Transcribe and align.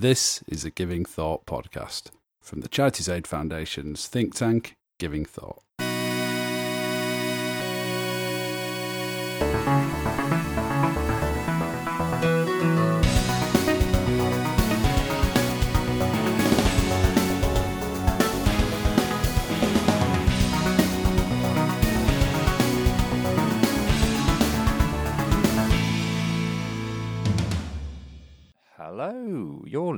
This 0.00 0.42
is 0.48 0.64
a 0.64 0.70
Giving 0.70 1.04
Thought 1.04 1.44
podcast 1.44 2.04
from 2.40 2.62
the 2.62 2.68
Charities 2.68 3.06
Aid 3.06 3.26
Foundation's 3.26 4.06
think 4.06 4.34
tank, 4.34 4.72
Giving 4.98 5.26
Thought. 5.26 5.60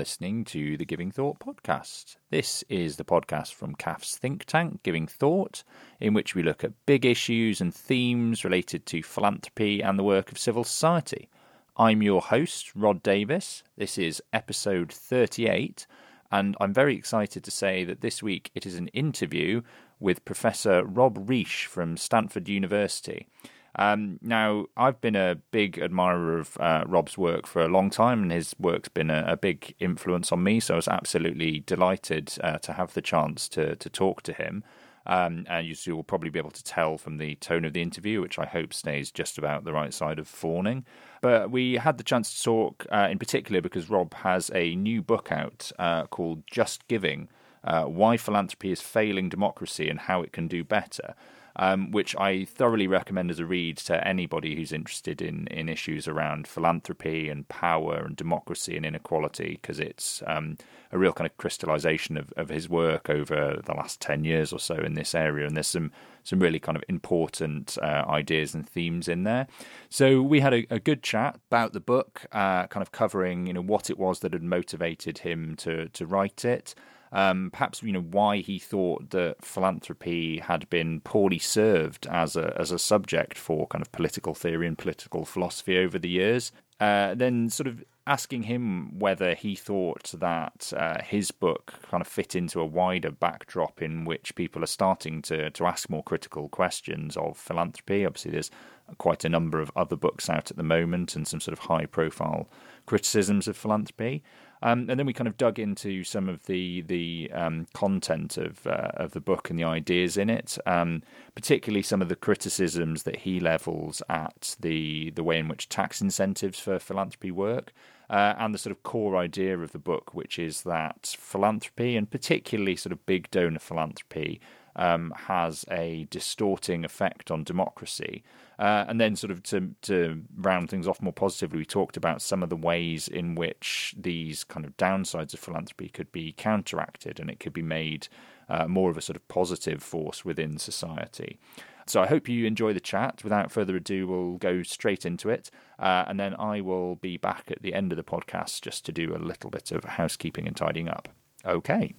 Listening 0.03 0.45
to 0.47 0.77
the 0.77 0.85
Giving 0.85 1.13
Thought 1.13 1.39
podcast. 1.39 2.17
This 2.29 2.65
is 2.69 2.97
the 2.97 3.05
podcast 3.05 3.55
from 3.55 3.77
CAF's 3.77 4.17
think 4.19 4.45
tank, 4.45 4.83
Giving 4.83 5.07
Thought, 5.07 5.63
in 6.01 6.13
which 6.13 6.35
we 6.35 6.43
look 6.43 6.65
at 6.65 6.73
big 6.87 7.07
issues 7.07 7.61
and 7.61 7.73
themes 7.73 8.43
related 8.43 8.85
to 8.87 9.05
philanthropy 9.05 9.81
and 9.81 9.97
the 9.97 10.03
work 10.03 10.33
of 10.33 10.41
civil 10.41 10.65
society. 10.65 11.29
I'm 11.77 12.03
your 12.03 12.21
host, 12.21 12.77
Rhodri 12.77 13.05
Davies. 13.05 13.63
This 13.77 13.97
is 13.97 14.21
episode 14.33 14.91
38, 14.91 15.87
and 16.33 16.57
I'm 16.61 16.75
very 16.75 16.97
excited 16.97 17.45
to 17.45 17.53
say 17.53 17.85
that 17.85 18.01
this 18.01 18.25
week 18.25 18.51
it 18.57 18.67
is 18.67 18.75
an 18.75 18.89
interview 18.89 19.63
with 20.01 20.25
Professor 20.25 20.85
Rob 20.85 21.31
Reich 21.31 21.69
from 21.69 21.97
Stanford 21.97 22.49
University. 22.49 23.29
Um, 23.77 24.19
now, 24.21 24.67
I've 24.77 25.01
been 25.01 25.17
a 25.17 25.37
big 25.51 25.79
admirer 25.79 26.39
of 26.39 26.57
uh, 26.61 26.85
Rob's 26.87 27.17
work 27.17 27.47
for 27.47 27.63
a 27.63 27.69
long 27.69 27.89
time, 27.89 28.23
and 28.23 28.33
his 28.33 28.55
work's 28.59 28.89
been 28.89 29.11
a, 29.11 29.25
a 29.27 29.37
big 29.37 29.75
influence 29.81 30.31
on 30.31 30.43
me. 30.43 30.61
So 30.61 30.75
I 30.75 30.77
was 30.77 30.89
absolutely 30.89 31.61
delighted 31.61 32.35
uh, 32.43 32.59
to 32.59 32.75
have 32.75 32.95
the 32.95 33.01
chance 33.01 33.49
to 33.51 33.77
to 33.77 33.89
talk 33.89 34.23
to 34.23 34.33
him. 34.33 34.65
Um, 35.05 35.47
and 35.49 35.67
you 35.67 35.97
will 35.97 36.05
probably 36.05 36.31
be 36.31 36.39
able 36.39 36.53
to 36.53 36.63
tell 36.63 36.97
from 36.97 37.19
the 37.19 37.35
tone 37.37 37.65
of 37.65 37.73
the 37.73 37.83
interview, 37.83 38.21
which 38.21 38.39
I 38.39 38.47
hope 38.47 38.73
stays 38.73 39.11
just 39.11 39.37
about 39.37 39.65
the 39.65 39.73
right 39.73 39.93
side 39.93 40.21
of 40.21 40.29
fawning. 40.29 40.85
But 41.21 41.51
we 41.51 41.75
had 41.75 41.99
the 41.99 42.05
chance 42.05 42.33
to 42.37 42.43
talk 42.43 42.87
uh, 42.93 43.09
in 43.11 43.19
particular 43.19 43.61
because 43.61 43.91
Rob 43.91 44.15
has 44.15 44.51
a 44.55 44.77
new 44.77 45.03
book 45.03 45.33
out 45.33 45.73
uh, 45.79 46.07
called 46.07 46.45
Just 46.47 46.87
Giving 46.87 47.29
uh, 47.65 47.85
Why 47.85 48.17
Philanthropy 48.17 48.71
is 48.71 48.81
Failing 48.81 49.29
Democracy 49.29 49.89
and 49.89 49.99
How 49.99 50.23
It 50.23 50.33
Can 50.33 50.47
Do 50.47 50.63
Better 50.63 51.15
um, 51.57 51.91
which 51.91 52.17
I 52.17 52.45
thoroughly 52.45 52.87
recommend 52.87 53.31
as 53.31 53.39
a 53.39 53.47
read 53.47 53.77
to 53.79 54.07
anybody 54.07 54.57
who's 54.57 54.73
interested 54.73 55.21
in, 55.21 55.47
in 55.49 55.69
issues 55.69 56.09
around 56.09 56.47
philanthropy 56.47 57.29
and 57.29 57.49
power 57.49 57.97
and 57.97 58.17
democracy 58.17 58.77
and 58.77 58.87
inequality, 58.87 59.59
because 59.61 59.79
it's 59.79 60.23
um, 60.27 60.57
a 60.91 60.99
real 60.99 61.13
kind 61.13 61.27
of 61.29 61.37
crystallization 61.37 62.17
of, 62.17 62.33
of 62.37 62.49
his 62.49 62.69
work 62.69 63.11
over 63.11 63.61
the 63.65 63.75
last 63.75 64.01
10 64.01 64.25
years 64.25 64.53
or 64.53 64.59
so 64.59 64.77
in 64.77 64.95
this 64.95 65.15
area. 65.15 65.47
And 65.47 65.57
there's 65.57 65.67
some, 65.67 65.93
some 66.23 66.39
really 66.39 66.61
kind 66.61 66.77
of 66.77 66.85
important 66.89 67.77
uh, 67.83 68.05
ideas 68.09 68.55
and 68.55 68.69
themes 68.69 69.09
in 69.09 69.25
there. 69.25 69.47
So 69.89 70.23
we 70.23 70.41
had 70.41 70.55
a, 70.55 70.67
a 70.71 70.81
good 70.81 71.03
chat 71.03 71.39
about 71.49 71.73
the 71.73 71.81
book, 71.81 72.27
uh, 72.33 72.67
kind 72.69 72.83
of 72.83 72.93
covering 72.93 73.47
you 73.47 73.53
know 73.53 73.63
what 73.63 73.91
it 73.91 73.99
was 73.99 74.21
that 74.21 74.33
had 74.33 74.43
motivated 74.43 75.19
him 75.19 75.55
to, 75.57 75.89
to 75.91 76.07
write 76.07 76.45
it. 76.45 76.75
Um, 77.13 77.51
perhaps 77.53 77.83
you 77.83 77.93
know 77.93 78.01
why 78.01 78.39
he 78.39 78.59
thought 78.59 79.11
that 79.11 79.45
philanthropy 79.45 80.39
had 80.39 80.69
been 80.71 81.01
poorly 81.01 81.39
served 81.39 82.07
as 82.07 82.37
a 82.37 82.57
as 82.59 82.73
a 82.73 82.79
subject 82.79 83.37
for 83.37 83.67
kind 83.67 83.83
of 83.83 83.93
political 83.93 84.35
theory 84.35 84.67
and 84.67 84.79
political 84.79 85.25
philosophy 85.25 85.77
over 85.79 85.99
the 85.99 86.09
years. 86.09 86.53
Uh, 86.81 87.15
then 87.15 87.49
sort 87.51 87.69
of 87.69 87.85
asking 88.07 88.45
him 88.45 88.99
whether 88.99 89.35
he 89.35 89.55
thought 89.55 90.13
that 90.19 90.73
uh, 90.77 91.01
his 91.05 91.31
book 91.31 91.75
kind 91.89 92.01
of 92.01 92.09
fit 92.09 92.35
into 92.35 92.61
a 92.61 92.67
wider 92.67 93.11
backdrop 93.11 93.81
in 93.81 94.05
which 94.05 94.35
people 94.35 94.65
are 94.65 94.67
starting 94.67 95.23
to 95.23 95.51
to 95.51 95.67
ask 95.67 95.91
more 95.91 96.03
critical 96.03 96.49
questions 96.49 97.17
of 97.17 97.37
philanthropy. 97.37 98.07
Obviously, 98.07 98.31
there's 98.31 98.51
quite 98.99 99.25
a 99.25 99.29
number 99.29 99.61
of 99.61 99.71
other 99.77 99.97
books 99.97 100.29
out 100.29 100.51
at 100.51 100.57
the 100.57 100.63
moment 100.63 101.15
and 101.15 101.29
some 101.29 101.41
sort 101.41 101.53
of 101.53 101.65
high 101.67 101.87
profile 101.87 102.49
criticisms 102.87 103.47
of 103.47 103.57
philanthropy. 103.57 104.23
Um, 104.63 104.89
and 104.89 104.99
then 104.99 105.07
we 105.07 105.13
kind 105.13 105.27
of 105.27 105.37
dug 105.37 105.59
into 105.59 106.05
some 106.05 106.29
of 106.29 106.47
the 106.47 106.83
the 106.83 107.31
um, 107.33 107.67
content 107.75 108.37
of 108.37 108.67
uh, 108.67 108.91
of 108.95 109.13
the 109.13 109.21
book 109.21 109.51
and 109.51 109.59
the 109.59 109.65
ideas 109.65 110.17
in 110.17 110.31
it, 110.31 110.57
um, 110.67 111.03
particularly 111.35 111.83
some 111.83 112.01
of 112.01 112.09
the 112.09 112.17
criticisms 112.17 113.03
that 113.03 113.21
he 113.21 113.41
levels 113.41 114.03
at 114.09 114.57
the 114.61 115.11
the 115.11 115.25
way 115.25 115.39
in 115.39 115.49
which 115.49 115.69
tax 115.69 116.01
incentives 116.01 116.61
for 116.61 116.79
philanthropy 116.79 117.33
work, 117.33 117.73
uh, 118.09 118.35
and 118.39 118.55
the 118.55 118.59
sort 118.59 118.71
of 118.71 118.83
core 118.83 119.17
idea 119.17 119.59
of 119.59 119.73
the 119.73 119.79
book, 119.79 120.15
which 120.15 120.39
is 120.39 120.63
that 120.63 121.17
philanthropy 121.19 121.97
and 121.97 122.11
particularly 122.11 122.77
sort 122.77 122.93
of 122.93 123.05
big 123.05 123.31
donor 123.31 123.59
philanthropy 123.59 124.41
um, 124.77 125.13
has 125.27 125.65
a 125.71 126.07
distorting 126.11 126.85
effect 126.85 127.31
on 127.31 127.45
democracy. 127.45 128.23
Uh, 128.59 128.85
and 128.87 129.01
then, 129.01 129.17
sort 129.17 129.31
of 129.31 129.43
to 129.43 129.75
to 129.83 130.23
round 130.37 130.71
things 130.71 130.87
off 130.87 131.03
more 131.03 131.13
positively, 131.13 131.59
we 131.59 131.65
talked 131.65 131.97
about 131.97 132.23
some 132.23 132.43
of 132.43 132.51
the 132.51 132.57
ways 132.57 133.09
in 133.09 133.35
which 133.35 133.95
these 133.99 134.45
kind 134.45 134.65
of 134.67 134.77
downsides 134.77 135.35
of 135.35 135.41
philanthropy 135.41 135.89
could 135.89 136.13
be 136.13 136.33
counteracted, 136.33 137.19
and 137.19 137.31
it 137.31 137.41
could 137.41 137.53
be 137.53 137.63
made 137.63 138.09
uh, 138.49 138.67
more 138.69 138.91
of 138.91 138.97
a 138.97 139.03
sort 139.03 139.17
of 139.17 139.27
positive 139.29 139.83
force 139.83 140.25
within 140.25 140.59
society. 140.59 141.39
So 141.87 142.01
I 142.01 142.07
hope 142.07 142.29
you 142.29 142.47
enjoy 142.47 142.73
the 142.73 142.81
chat. 142.81 143.25
Without 143.25 143.51
further 143.51 143.77
ado, 143.77 144.07
we'll 144.07 144.37
go 144.39 144.63
straight 144.63 145.05
into 145.05 145.29
it, 145.31 145.51
uh, 145.79 146.05
and 146.07 146.21
then 146.21 146.35
I 146.39 146.61
will 146.61 146.97
be 146.97 147.17
back 147.17 147.51
at 147.51 147.63
the 147.63 147.75
end 147.75 147.93
of 147.93 147.97
the 147.97 148.05
podcast 148.05 148.63
just 148.63 148.85
to 148.87 148.93
do 148.93 149.15
a 149.15 149.19
little 149.19 149.51
bit 149.51 149.73
of 149.73 149.85
housekeeping 149.85 150.47
and 150.47 150.57
tidying 150.57 150.89
up. 150.89 151.09
Okay. 151.45 151.95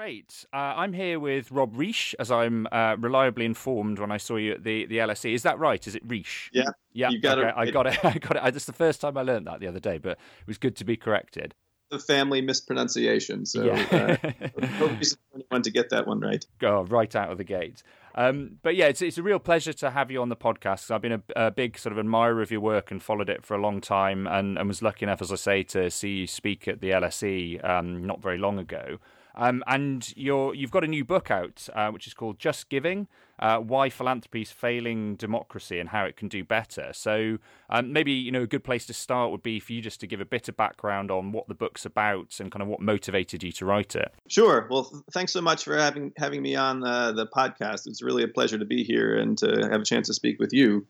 Great. 0.00 0.46
Uh, 0.50 0.56
I'm 0.56 0.94
here 0.94 1.20
with 1.20 1.52
Rob 1.52 1.76
Reich, 1.76 2.14
as 2.18 2.30
I'm 2.30 2.66
uh, 2.72 2.96
reliably 2.98 3.44
informed 3.44 3.98
when 3.98 4.10
I 4.10 4.16
saw 4.16 4.36
you 4.36 4.52
at 4.52 4.64
the, 4.64 4.86
the 4.86 4.96
LSE. 4.96 5.34
Is 5.34 5.42
that 5.42 5.58
right? 5.58 5.86
Is 5.86 5.94
it 5.94 6.02
Reich? 6.06 6.48
Yeah. 6.54 6.70
Yeah. 6.94 7.10
You 7.10 7.20
got 7.20 7.38
okay. 7.38 7.48
it. 7.48 7.54
I 7.54 7.70
got 7.70 7.86
it. 7.86 7.98
I 8.02 8.16
got 8.16 8.36
it. 8.38 8.54
That's 8.54 8.64
the 8.64 8.72
first 8.72 9.02
time 9.02 9.18
I 9.18 9.22
learned 9.22 9.46
that 9.46 9.60
the 9.60 9.66
other 9.66 9.78
day, 9.78 9.98
but 9.98 10.12
it 10.12 10.46
was 10.46 10.56
good 10.56 10.74
to 10.76 10.84
be 10.84 10.96
corrected. 10.96 11.54
The 11.90 11.98
family 11.98 12.40
mispronunciation. 12.40 13.44
So, 13.44 13.62
Yeah. 13.64 14.16
uh, 14.22 14.48
for 14.78 15.18
anyone 15.34 15.60
to 15.64 15.70
get 15.70 15.90
that 15.90 16.06
one 16.06 16.20
right. 16.20 16.46
Go 16.58 16.80
right 16.84 17.14
out 17.14 17.30
of 17.30 17.36
the 17.36 17.44
gate. 17.44 17.82
Um, 18.14 18.52
but 18.62 18.76
yeah, 18.76 18.86
it's 18.86 19.02
it's 19.02 19.18
a 19.18 19.22
real 19.22 19.38
pleasure 19.38 19.74
to 19.74 19.90
have 19.90 20.10
you 20.10 20.22
on 20.22 20.30
the 20.30 20.36
podcast. 20.36 20.90
I've 20.90 21.02
been 21.02 21.12
a, 21.12 21.22
a 21.36 21.50
big 21.50 21.76
sort 21.76 21.92
of 21.92 21.98
admirer 21.98 22.40
of 22.40 22.50
your 22.50 22.62
work 22.62 22.90
and 22.90 23.02
followed 23.02 23.28
it 23.28 23.44
for 23.44 23.54
a 23.54 23.60
long 23.60 23.82
time, 23.82 24.26
and, 24.26 24.56
and 24.56 24.66
was 24.66 24.80
lucky 24.80 25.04
enough, 25.04 25.20
as 25.20 25.30
I 25.30 25.36
say, 25.36 25.62
to 25.64 25.90
see 25.90 26.20
you 26.20 26.26
speak 26.26 26.66
at 26.68 26.80
the 26.80 26.88
LSE 26.88 27.62
um, 27.68 28.06
not 28.06 28.22
very 28.22 28.38
long 28.38 28.58
ago. 28.58 28.98
Um, 29.34 29.62
and 29.66 30.12
you're, 30.16 30.54
you've 30.54 30.70
got 30.70 30.84
a 30.84 30.88
new 30.88 31.04
book 31.04 31.30
out, 31.30 31.68
uh, 31.74 31.90
which 31.90 32.06
is 32.06 32.14
called 32.14 32.38
Just 32.38 32.68
Giving 32.68 33.08
uh, 33.40 33.58
Why 33.58 33.88
Philanthropy 33.88 34.42
is 34.42 34.50
Failing 34.50 35.16
Democracy 35.16 35.78
and 35.78 35.88
How 35.88 36.04
It 36.04 36.16
Can 36.16 36.28
Do 36.28 36.44
Better. 36.44 36.90
So, 36.92 37.38
um, 37.70 37.92
maybe 37.92 38.12
you 38.12 38.30
know 38.30 38.42
a 38.42 38.46
good 38.46 38.64
place 38.64 38.86
to 38.86 38.92
start 38.92 39.30
would 39.30 39.42
be 39.42 39.58
for 39.60 39.72
you 39.72 39.80
just 39.80 40.00
to 40.00 40.06
give 40.06 40.20
a 40.20 40.24
bit 40.24 40.48
of 40.48 40.56
background 40.56 41.10
on 41.10 41.32
what 41.32 41.48
the 41.48 41.54
book's 41.54 41.86
about 41.86 42.38
and 42.40 42.52
kind 42.52 42.62
of 42.62 42.68
what 42.68 42.80
motivated 42.80 43.42
you 43.42 43.52
to 43.52 43.64
write 43.64 43.96
it. 43.96 44.12
Sure. 44.28 44.66
Well, 44.70 45.04
thanks 45.12 45.32
so 45.32 45.40
much 45.40 45.64
for 45.64 45.76
having 45.76 46.12
having 46.16 46.42
me 46.42 46.54
on 46.54 46.84
uh, 46.84 47.12
the 47.12 47.26
podcast. 47.26 47.86
It's 47.86 48.02
really 48.02 48.22
a 48.22 48.28
pleasure 48.28 48.58
to 48.58 48.64
be 48.64 48.84
here 48.84 49.16
and 49.16 49.38
to 49.38 49.68
have 49.70 49.80
a 49.80 49.84
chance 49.84 50.08
to 50.08 50.14
speak 50.14 50.38
with 50.38 50.52
you. 50.52 50.86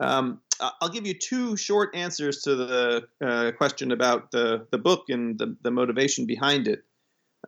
Um, 0.00 0.40
I'll 0.80 0.88
give 0.88 1.06
you 1.06 1.14
two 1.14 1.56
short 1.56 1.94
answers 1.94 2.42
to 2.42 2.56
the 2.56 3.08
uh, 3.24 3.52
question 3.52 3.92
about 3.92 4.30
the, 4.30 4.66
the 4.70 4.78
book 4.78 5.04
and 5.08 5.38
the, 5.38 5.56
the 5.62 5.70
motivation 5.70 6.26
behind 6.26 6.68
it. 6.68 6.84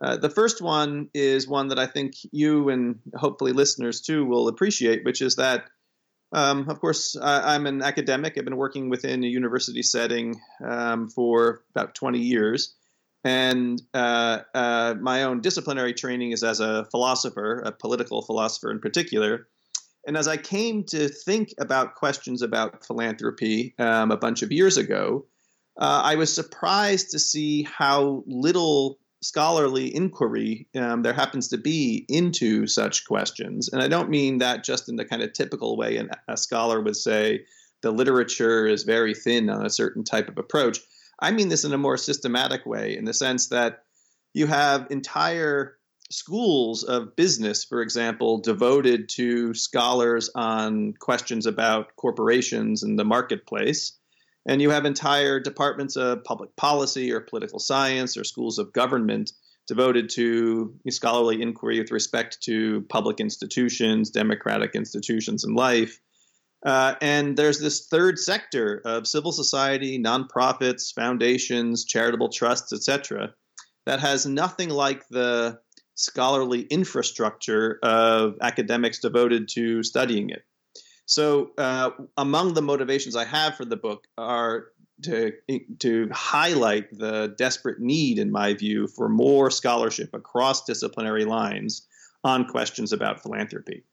Uh, 0.01 0.17
the 0.17 0.29
first 0.29 0.61
one 0.61 1.09
is 1.13 1.47
one 1.47 1.69
that 1.69 1.79
I 1.79 1.87
think 1.87 2.13
you 2.31 2.69
and 2.69 2.99
hopefully 3.15 3.53
listeners 3.53 4.01
too 4.01 4.25
will 4.25 4.47
appreciate, 4.47 5.03
which 5.03 5.21
is 5.21 5.37
that, 5.37 5.65
um, 6.33 6.69
of 6.69 6.79
course, 6.79 7.15
I'm 7.19 7.65
an 7.65 7.81
academic. 7.81 8.37
I've 8.37 8.45
been 8.45 8.57
working 8.57 8.89
within 8.89 9.23
a 9.23 9.27
university 9.27 9.81
setting 9.81 10.39
um, 10.63 11.09
for 11.09 11.63
about 11.75 11.95
20 11.95 12.19
years. 12.19 12.75
And 13.23 13.81
uh, 13.93 14.39
uh, 14.53 14.95
my 15.01 15.23
own 15.23 15.41
disciplinary 15.41 15.93
training 15.93 16.31
is 16.31 16.43
as 16.43 16.59
a 16.59 16.85
philosopher, 16.91 17.61
a 17.65 17.71
political 17.71 18.21
philosopher 18.21 18.71
in 18.71 18.79
particular. 18.79 19.47
And 20.05 20.15
as 20.15 20.27
I 20.27 20.37
came 20.37 20.85
to 20.85 21.09
think 21.09 21.49
about 21.59 21.95
questions 21.95 22.41
about 22.41 22.85
philanthropy 22.85 23.75
um, 23.79 24.11
a 24.11 24.17
bunch 24.17 24.43
of 24.43 24.51
years 24.51 24.77
ago, 24.77 25.25
uh, 25.77 26.01
I 26.05 26.15
was 26.15 26.33
surprised 26.33 27.11
to 27.11 27.19
see 27.19 27.63
how 27.63 28.23
little 28.25 28.99
scholarly 29.21 29.93
inquiry 29.95 30.67
um, 30.75 31.01
there 31.01 31.13
happens 31.13 31.47
to 31.49 31.57
be 31.57 32.05
into 32.07 32.67
such 32.67 33.05
questions. 33.05 33.69
And 33.69 33.81
I 33.81 33.87
don't 33.87 34.09
mean 34.09 34.39
that 34.39 34.63
just 34.63 34.89
in 34.89 34.95
the 34.95 35.05
kind 35.05 35.21
of 35.21 35.33
typical 35.33 35.75
way 35.75 35.97
an, 35.97 36.11
a 36.27 36.37
scholar 36.37 36.81
would 36.81 36.95
say 36.95 37.45
the 37.81 37.91
literature 37.91 38.67
is 38.67 38.83
very 38.83 39.13
thin 39.13 39.49
on 39.49 39.65
a 39.65 39.69
certain 39.69 40.03
type 40.03 40.29
of 40.29 40.37
approach. 40.37 40.79
I 41.19 41.31
mean 41.31 41.49
this 41.49 41.63
in 41.63 41.73
a 41.73 41.77
more 41.77 41.97
systematic 41.97 42.65
way, 42.65 42.95
in 42.95 43.05
the 43.05 43.13
sense 43.13 43.47
that 43.47 43.83
you 44.33 44.45
have 44.47 44.87
entire 44.91 45.77
schools 46.11 46.83
of 46.83 47.15
business, 47.15 47.63
for 47.63 47.81
example, 47.81 48.39
devoted 48.39 49.09
to 49.09 49.53
scholars 49.53 50.29
on 50.35 50.93
questions 50.93 51.45
about 51.45 51.95
corporations 51.95 52.83
and 52.83 52.97
the 52.97 53.03
marketplace. 53.05 53.93
And 54.47 54.61
you 54.61 54.69
have 54.69 54.85
entire 54.85 55.39
departments 55.39 55.97
of 55.97 56.23
public 56.23 56.55
policy 56.55 57.11
or 57.11 57.19
political 57.19 57.59
science 57.59 58.15
or 58.15 58.23
schools 58.23 58.57
of 58.57 58.71
government 58.71 59.33
devoted 59.67 60.09
to 60.09 60.73
scholarly 60.89 61.41
inquiry 61.41 61.79
with 61.79 61.91
respect 61.91 62.41
to 62.43 62.85
public 62.89 63.19
institutions, 63.19 64.09
democratic 64.09 64.73
institutions, 64.73 65.43
and 65.43 65.55
life. 65.55 65.99
Uh, 66.65 66.95
and 67.01 67.37
there's 67.37 67.59
this 67.59 67.87
third 67.87 68.17
sector 68.17 68.81
of 68.85 69.05
civil 69.05 69.33
society, 69.33 70.01
nonprofits, 70.01 70.93
foundations, 70.93 71.85
charitable 71.85 72.29
trusts, 72.29 72.73
etc., 72.73 73.33
that 73.85 73.99
has 73.99 74.25
nothing 74.25 74.69
like 74.69 75.07
the 75.09 75.59
scholarly 75.95 76.61
infrastructure 76.61 77.79
of 77.83 78.35
academics 78.41 78.99
devoted 78.99 79.49
to 79.49 79.83
studying 79.83 80.29
it. 80.29 80.43
So, 81.07 81.51
uh, 81.57 81.91
among 82.17 82.53
the 82.53 82.61
motivations 82.61 83.15
I 83.15 83.23
have 83.23 83.55
for 83.55 83.63
the 83.63 83.77
book 83.77 84.07
are 84.17 84.67
to 85.03 85.31
to 85.79 86.09
highlight 86.11 86.97
the 86.97 87.33
desperate 87.37 87.79
need, 87.79 88.19
in 88.19 88.29
my 88.29 88.53
view, 88.53 88.87
for 88.87 89.07
more 89.07 89.49
scholarship 89.49 90.13
across 90.13 90.65
disciplinary 90.65 91.23
lines 91.23 91.87
on 92.25 92.45
questions 92.45 92.91
about 92.91 93.21
philanthropy. 93.21 93.83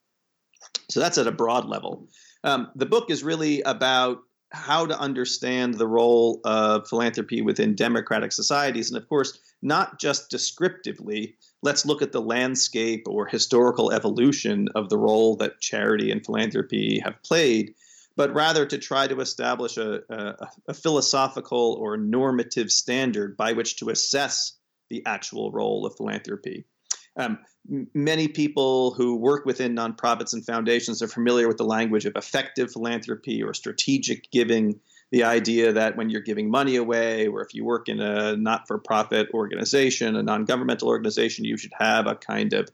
So 0.91 0.99
that's 0.99 1.17
at 1.17 1.29
a 1.29 1.33
broad 1.33 1.67
level. 1.67 2.09
Um, 2.43 2.71
the 2.75 2.87
book 2.87 3.11
is 3.11 3.23
really 3.23 3.63
about 3.63 4.19
how 4.51 4.85
to 4.85 4.99
understand 4.99 5.75
the 5.75 5.87
role 5.87 6.41
of 6.45 6.89
philanthropy 6.89 7.43
within 7.43 7.77
democratic 7.77 8.33
societies, 8.33 8.91
and 8.91 9.01
of 9.01 9.09
course, 9.09 9.39
not 9.63 10.01
just 10.01 10.31
descriptively. 10.31 11.37
Let's 11.65 11.87
look 11.87 12.03
at 12.03 12.13
the 12.13 12.21
landscape 12.21 13.05
or 13.09 13.27
historical 13.27 13.91
evolution 13.91 14.69
of 14.75 14.91
the 14.91 14.99
role 14.99 15.35
that 15.37 15.61
charity 15.61 16.11
and 16.11 16.25
philanthropy 16.25 17.01
have 17.03 17.23
played, 17.23 17.75
but 18.17 18.35
rather 18.35 18.67
to 18.67 18.77
try 18.77 19.07
to 19.07 19.21
establish 19.21 19.79
a, 19.79 20.01
a, 20.11 20.49
a 20.69 20.75
philosophical 20.75 21.79
or 21.81 21.97
normative 21.97 22.71
standard 22.71 23.35
by 23.39 23.55
which 23.55 23.77
to 23.77 23.89
assess 23.89 24.59
the 24.91 25.03
actual 25.07 25.51
role 25.53 25.87
of 25.87 25.97
philanthropy. 25.97 26.67
Um, 27.17 27.39
many 27.95 28.29
people 28.29 28.93
who 28.93 29.17
work 29.17 29.47
within 29.47 29.75
nonprofits 29.75 30.35
and 30.35 30.45
foundations 30.45 31.01
are 31.01 31.09
familiar 31.09 31.49
with 31.49 31.57
the 31.57 31.65
language 31.65 32.05
of 32.05 32.13
effective 32.15 32.73
philanthropy 32.73 33.43
or 33.43 33.55
strategic 33.55 34.31
giving. 34.31 34.81
The 35.15 35.23
idea 35.23 35.73
that 35.73 35.97
when 35.97 36.11
you're 36.11 36.23
giving 36.23 36.51
money 36.51 36.75
away, 36.75 37.29
or 37.29 37.41
if 37.41 37.55
you 37.55 37.65
work 37.65 37.89
in 37.89 38.01
a 38.01 38.37
not 38.37 38.67
for 38.67 38.79
profit 38.79 39.29
organization, 39.33 40.17
a 40.17 40.25
non 40.25 40.45
governmental 40.45 40.89
organization, 40.89 41.45
you 41.45 41.57
should 41.57 41.71
have 41.79 42.09
a 42.09 42.17
kind 42.17 42.53
of 42.53 42.69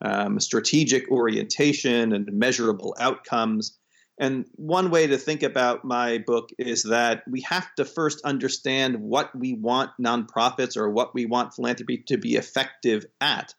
um, 0.00 0.40
strategic 0.40 1.08
orientation 1.08 2.12
and 2.12 2.32
measurable 2.32 2.96
outcomes. 2.98 3.78
And 4.18 4.44
one 4.56 4.90
way 4.90 5.06
to 5.06 5.16
think 5.16 5.44
about 5.44 5.84
my 5.84 6.18
book 6.18 6.50
is 6.58 6.82
that 6.82 7.22
we 7.30 7.42
have 7.42 7.72
to 7.76 7.84
first 7.84 8.22
understand 8.24 8.96
what 8.96 9.32
we 9.32 9.52
want 9.52 9.90
nonprofits 10.02 10.76
or 10.76 10.90
what 10.90 11.14
we 11.14 11.26
want 11.26 11.54
philanthropy 11.54 11.98
to 12.08 12.16
be 12.16 12.34
effective 12.34 13.06
at 13.20 13.54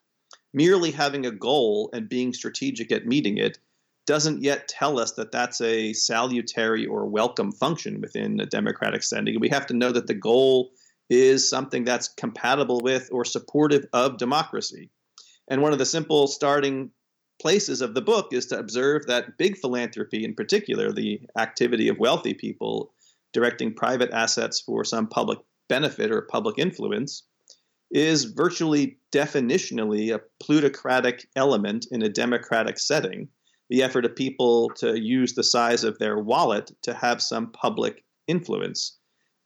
merely 0.52 0.90
having 0.90 1.24
a 1.24 1.30
goal 1.30 1.88
and 1.94 2.06
being 2.06 2.34
strategic 2.34 2.92
at 2.92 3.06
meeting 3.06 3.38
it 3.38 3.58
doesn't 4.06 4.42
yet 4.42 4.68
tell 4.68 4.98
us 4.98 5.12
that 5.12 5.32
that's 5.32 5.60
a 5.60 5.92
salutary 5.92 6.86
or 6.86 7.06
welcome 7.06 7.52
function 7.52 8.00
within 8.00 8.40
a 8.40 8.46
democratic 8.46 9.02
setting. 9.02 9.38
We 9.40 9.48
have 9.48 9.66
to 9.66 9.74
know 9.74 9.92
that 9.92 10.06
the 10.06 10.14
goal 10.14 10.70
is 11.10 11.48
something 11.48 11.84
that's 11.84 12.08
compatible 12.08 12.80
with 12.80 13.08
or 13.12 13.24
supportive 13.24 13.86
of 13.92 14.18
democracy. 14.18 14.90
And 15.48 15.62
one 15.62 15.72
of 15.72 15.78
the 15.78 15.86
simple 15.86 16.26
starting 16.26 16.90
places 17.40 17.80
of 17.80 17.94
the 17.94 18.02
book 18.02 18.32
is 18.32 18.46
to 18.46 18.58
observe 18.58 19.06
that 19.06 19.38
big 19.38 19.56
philanthropy, 19.58 20.24
in 20.24 20.34
particular, 20.34 20.92
the 20.92 21.20
activity 21.38 21.88
of 21.88 21.98
wealthy 21.98 22.34
people 22.34 22.92
directing 23.32 23.74
private 23.74 24.10
assets 24.12 24.60
for 24.60 24.84
some 24.84 25.06
public 25.06 25.38
benefit 25.68 26.10
or 26.10 26.22
public 26.22 26.58
influence, 26.58 27.24
is 27.90 28.24
virtually 28.24 28.98
definitionally 29.12 30.14
a 30.14 30.20
plutocratic 30.40 31.28
element 31.36 31.86
in 31.90 32.02
a 32.02 32.08
democratic 32.08 32.78
setting, 32.78 33.28
the 33.68 33.82
effort 33.82 34.04
of 34.04 34.16
people 34.16 34.70
to 34.76 34.98
use 34.98 35.34
the 35.34 35.42
size 35.42 35.84
of 35.84 35.98
their 35.98 36.18
wallet 36.18 36.70
to 36.82 36.94
have 36.94 37.20
some 37.22 37.50
public 37.50 38.04
influence. 38.26 38.98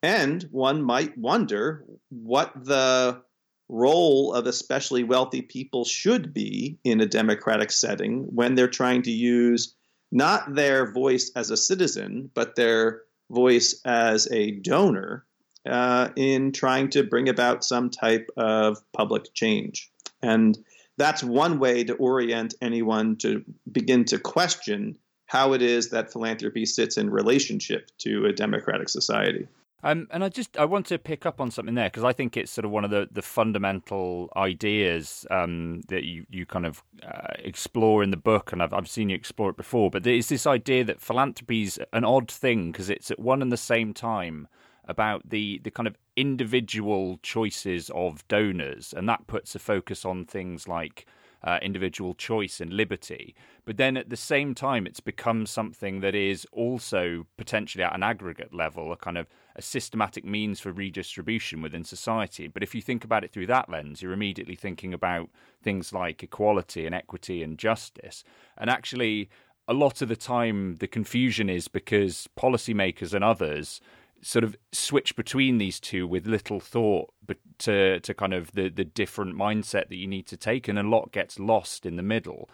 And 0.03 0.43
one 0.51 0.83
might 0.83 1.17
wonder 1.17 1.85
what 2.09 2.53
the 2.65 3.23
role 3.69 4.33
of 4.33 4.47
especially 4.47 5.05
wealthy 5.05 5.43
people 5.43 5.85
should 5.85 6.35
be 6.35 6.79
in 6.85 7.01
a 7.01 7.07
democratic 7.07 7.71
setting 7.71 8.25
when 8.35 8.55
they're 8.55 8.69
trying 8.69 9.03
to 9.03 9.13
use 9.13 9.75
not 10.11 10.55
their 10.55 10.93
voice 10.93 11.31
as 11.37 11.51
a 11.51 11.57
citizen, 11.57 12.31
but 12.35 12.57
their 12.57 13.03
voice 13.31 13.81
as 13.85 14.31
a 14.33 14.51
donor 14.51 15.25
uh, 15.69 16.09
in 16.17 16.51
trying 16.53 16.91
to 16.91 17.05
bring 17.05 17.29
about 17.29 17.65
some 17.65 17.91
type 17.91 18.29
of 18.37 18.79
public 18.93 19.33
change. 19.35 19.91
And 20.23 20.59
that's 21.01 21.25
one 21.25 21.59
way 21.59 21.83
to 21.83 21.95
orient 21.95 22.55
anyone 22.61 23.17
to 23.17 23.43
begin 23.73 24.05
to 24.05 24.19
question 24.19 24.99
how 25.25 25.55
it 25.55 25.63
is 25.63 25.89
that 25.91 26.13
philanthropy 26.13 26.67
sits 26.67 26.99
in 26.99 27.09
relationship 27.09 27.91
to 27.99 28.27
a 28.27 28.33
democratic 28.33 28.89
society. 28.89 29.49
Um, 29.83 30.09
and 30.11 30.23
I 30.23 30.29
just 30.29 30.59
I 30.59 30.67
want 30.67 30.85
to 30.87 30.99
pick 30.99 31.25
up 31.25 31.41
on 31.41 31.51
something 31.51 31.75
there 31.75 31.89
because 31.89 32.05
I 32.05 32.13
think 32.13 32.37
it's 32.37 32.51
sort 32.51 32.67
of 32.67 32.71
one 32.71 32.85
of 32.85 32.91
the, 32.91 33.09
the 33.11 33.23
fundamental 33.23 34.31
ideas 34.37 35.27
um, 35.31 35.81
that 35.89 36.05
you, 36.05 36.27
you 36.29 36.45
kind 36.45 36.67
of 36.67 36.83
uh, 37.03 37.33
explore 37.39 38.03
in 38.03 38.11
the 38.11 38.19
book, 38.19 38.53
and 38.53 38.63
I've 38.63 38.75
I've 38.75 38.91
seen 38.91 39.09
you 39.09 39.17
explore 39.17 39.49
it 39.49 39.57
before. 39.57 39.91
But 39.91 40.03
there's 40.03 40.29
this 40.29 40.47
idea 40.47 40.85
that 40.85 41.01
philanthropy 41.01 41.63
is 41.63 41.81
an 41.95 42.05
odd 42.05 42.31
thing 42.31 42.73
because 42.73 42.91
it's 42.91 43.11
at 43.11 43.19
one 43.19 43.41
and 43.41 43.51
the 43.51 43.57
same 43.57 43.95
time 43.95 44.49
about 44.91 45.31
the 45.31 45.61
the 45.65 45.71
kind 45.71 45.87
of 45.87 45.97
individual 46.17 47.19
choices 47.23 47.91
of 47.95 48.27
donors, 48.29 48.93
and 48.93 49.09
that 49.09 49.27
puts 49.27 49.55
a 49.55 49.59
focus 49.59 50.05
on 50.05 50.25
things 50.25 50.69
like 50.69 51.07
uh, 51.43 51.59
individual 51.63 52.15
choice 52.15 52.61
and 52.61 52.73
liberty. 52.73 53.35
But 53.65 53.77
then 53.77 53.97
at 53.97 54.11
the 54.11 54.17
same 54.17 54.55
time, 54.55 54.87
it's 54.87 55.01
become 55.01 55.47
something 55.47 56.01
that 56.01 56.15
is 56.15 56.47
also 56.53 57.27
potentially 57.37 57.85
at 57.85 57.95
an 57.95 58.03
aggregate 58.03 58.53
level, 58.53 58.93
a 58.93 58.97
kind 58.97 59.17
of 59.17 59.27
a 59.57 59.63
systematic 59.63 60.25
means 60.25 60.61
for 60.61 60.73
redistribution 60.73 61.63
within 61.63 61.85
society. 61.85 62.47
But 62.49 62.63
if 62.63 62.75
you 62.75 62.83
think 62.83 63.05
about 63.05 63.25
it 63.25 63.33
through 63.33 63.47
that 63.47 63.69
lens, 63.69 64.03
you're 64.03 64.13
immediately 64.13 64.57
thinking 64.57 64.93
about 64.93 65.31
things 65.63 65.93
like 65.93 66.23
equality 66.23 66.87
and 66.87 66.95
equity 66.95 67.43
and 67.43 67.59
justice. 67.59 68.23
And 68.59 68.69
actually, 68.69 69.31
a 69.67 69.75
lot 69.75 70.03
of 70.03 70.09
the 70.09 70.17
time, 70.17 70.77
the 70.77 70.89
confusion 70.89 71.49
is 71.49 71.69
because 71.69 72.29
policymakers 72.37 73.15
and 73.15 73.23
others 73.25 73.81
sort 74.23 74.45
of 74.45 74.57
switch 74.73 75.17
between 75.17 75.59
these 75.59 75.81
two 75.81 76.07
with 76.07 76.27
little 76.27 76.61
thought 76.61 77.13
but 77.27 77.39
to 77.59 78.01
to 78.01 78.15
kind 78.15 78.35
of 78.35 78.53
the 78.53 78.69
the 78.69 78.85
different 78.85 79.37
mindset 79.37 79.89
that 79.89 79.97
you 79.97 80.07
need 80.07 80.27
to 80.27 80.37
take 80.37 80.69
and 80.69 80.79
a 80.79 80.83
lot 80.83 81.13
gets 81.13 81.39
lost 81.39 81.87
in 81.87 81.97
the 81.97 82.03
middle. 82.03 82.49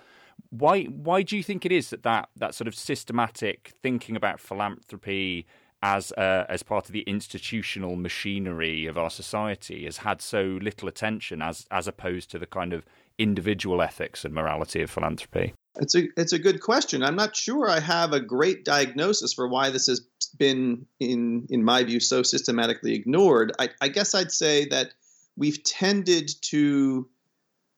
Why 0.51 0.85
why 0.85 1.23
do 1.23 1.37
you 1.37 1.43
think 1.43 1.65
it 1.65 1.73
is 1.73 1.91
that 1.91 2.03
that, 2.03 2.29
that 2.37 2.55
sort 2.55 2.69
of 2.69 2.75
systematic 2.75 3.73
thinking 3.83 4.17
about 4.17 4.41
philanthropy 4.41 5.47
as 5.83 6.13
uh, 6.13 6.45
as 6.49 6.63
part 6.63 6.87
of 6.87 6.93
the 6.93 7.03
institutional 7.03 7.97
machinery 7.97 8.87
of 8.87 8.97
our 8.97 9.11
society 9.11 9.85
has 9.85 9.99
had 9.99 10.21
so 10.21 10.59
little 10.63 10.89
attention 10.89 11.43
as 11.43 11.67
as 11.71 11.87
opposed 11.89 12.31
to 12.31 12.39
the 12.39 12.47
kind 12.47 12.73
of 12.73 12.85
individual 13.19 13.83
ethics 13.83 14.25
and 14.25 14.35
morality 14.35 14.83
of 14.83 14.91
philanthropy 14.91 15.55
it's 15.79 15.95
a 15.95 16.05
it's 16.17 16.33
a 16.33 16.39
good 16.39 16.61
question. 16.61 17.03
I'm 17.03 17.17
not 17.17 17.37
sure 17.37 17.69
I 17.69 17.81
have 17.81 18.13
a 18.13 18.21
great 18.21 18.65
diagnosis 18.65 19.33
for 19.33 19.49
why 19.49 19.71
this 19.71 19.87
has 19.87 20.01
been, 20.39 20.87
in 21.01 21.47
in 21.51 21.65
my 21.65 21.85
view, 21.85 22.01
so 22.01 22.23
systematically 22.23 22.95
ignored. 22.95 23.53
I, 23.59 23.71
I 23.81 23.89
guess 23.89 24.15
I'd 24.15 24.33
say 24.33 24.67
that 24.67 24.93
we've 25.37 25.63
tended 25.63 26.31
to 26.43 27.09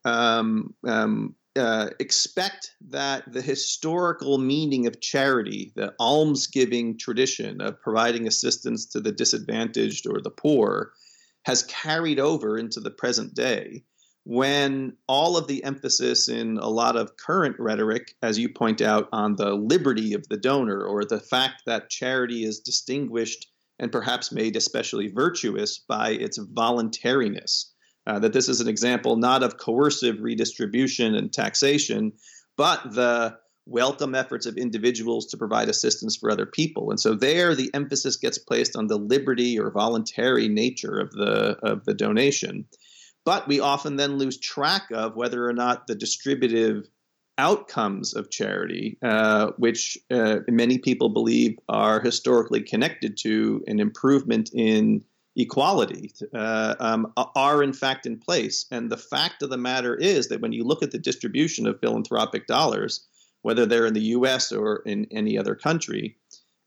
um, 0.05 0.75
um, 0.87 1.35
uh, 1.57 1.91
expect 1.99 2.75
that 2.89 3.33
the 3.33 3.43
historical 3.43 4.39
meaning 4.39 4.87
of 4.87 5.01
charity, 5.01 5.73
the 5.75 5.95
almsgiving 5.99 6.97
tradition 6.97 7.61
of 7.61 7.81
providing 7.81 8.27
assistance 8.27 8.87
to 8.87 9.01
the 9.01 9.13
disadvantaged 9.13 10.07
or 10.07 10.21
the 10.21 10.31
poor, 10.31 10.93
has 11.43 11.65
carried 11.65 12.21
over 12.21 12.59
into 12.59 12.81
the 12.81 12.91
present 12.91 13.35
day 13.35 13.83
when 14.29 14.93
all 15.07 15.39
of 15.39 15.47
the 15.47 15.65
emphasis 15.65 16.29
in 16.29 16.59
a 16.59 16.69
lot 16.69 16.97
of 16.97 17.17
current 17.17 17.57
rhetoric, 17.59 18.15
as 18.21 18.39
you 18.39 18.47
point 18.47 18.83
out, 18.83 19.09
on 19.11 19.37
the 19.37 19.55
liberty 19.55 20.13
of 20.13 20.29
the 20.29 20.37
donor 20.37 20.85
or 20.85 21.03
the 21.03 21.19
fact 21.19 21.63
that 21.65 21.89
charity 21.89 22.45
is 22.45 22.61
distinguished 22.61 23.51
and 23.79 23.91
perhaps 23.91 24.31
made 24.31 24.55
especially 24.55 25.09
virtuous 25.09 25.79
by 25.79 26.11
its 26.11 26.37
voluntariness. 26.37 27.73
Uh, 28.07 28.19
that 28.19 28.35
this 28.35 28.51
is 28.51 28.61
an 28.61 28.69
example 28.69 29.17
not 29.17 29.43
of 29.43 29.57
coercive 29.57 30.21
redistribution 30.21 31.15
and 31.15 31.33
taxation, 31.33 32.13
but 32.59 32.83
the 32.93 33.35
welcome 33.65 34.15
efforts 34.15 34.45
of 34.45 34.59
individuals 34.59 35.25
to 35.25 35.39
provide 35.39 35.71
assistance 35.71 36.17
for 36.17 36.31
other 36.31 36.45
people. 36.45 36.91
And 36.91 37.01
so 37.01 37.15
there 37.15 37.55
the 37.55 37.71
emphasis 37.73 38.17
gets 38.17 38.37
placed 38.37 38.77
on 38.77 38.89
the 38.89 38.99
liberty 38.99 39.59
or 39.59 39.71
voluntary 39.71 40.49
nature 40.49 40.99
of 40.99 41.13
the 41.13 41.57
of 41.63 41.87
the 41.87 41.95
donation. 41.95 42.67
But 43.29 43.47
we 43.47 43.61
often 43.61 43.97
then 43.97 44.17
lose 44.17 44.39
track 44.39 44.85
of 44.91 45.15
whether 45.15 45.47
or 45.47 45.53
not 45.53 45.87
the 45.87 45.95
distributive 45.95 46.89
outcomes 47.37 48.15
of 48.15 48.31
charity, 48.31 48.97
uh, 49.03 49.49
which 49.59 49.99
uh, 50.11 50.37
many 50.49 50.79
people 50.79 51.11
believe 51.11 51.59
are 51.69 52.01
historically 52.01 52.63
connected 52.63 53.19
to 53.19 53.63
an 53.67 53.81
improvement 53.81 54.49
in 54.55 55.05
equality, 55.37 56.11
uh, 56.33 56.75
um, 56.81 57.13
are 57.37 57.63
in 57.63 57.75
fact 57.75 58.07
in 58.07 58.19
place. 58.19 58.65
And 58.71 58.91
the 58.91 58.97
fact 58.97 59.43
of 59.43 59.51
the 59.51 59.59
matter 59.59 59.95
is 59.95 60.29
that 60.29 60.41
when 60.41 60.53
you 60.53 60.65
look 60.65 60.83
at 60.83 60.93
the 60.93 60.99
distribution 60.99 61.67
of 61.67 61.79
philanthropic 61.81 62.47
dollars, 62.47 63.07
whether 63.43 63.67
they're 63.67 63.85
in 63.85 63.93
the 63.93 64.17
US 64.17 64.53
or 64.53 64.81
in 64.87 65.07
any 65.11 65.37
other 65.37 65.55
country, 65.55 66.17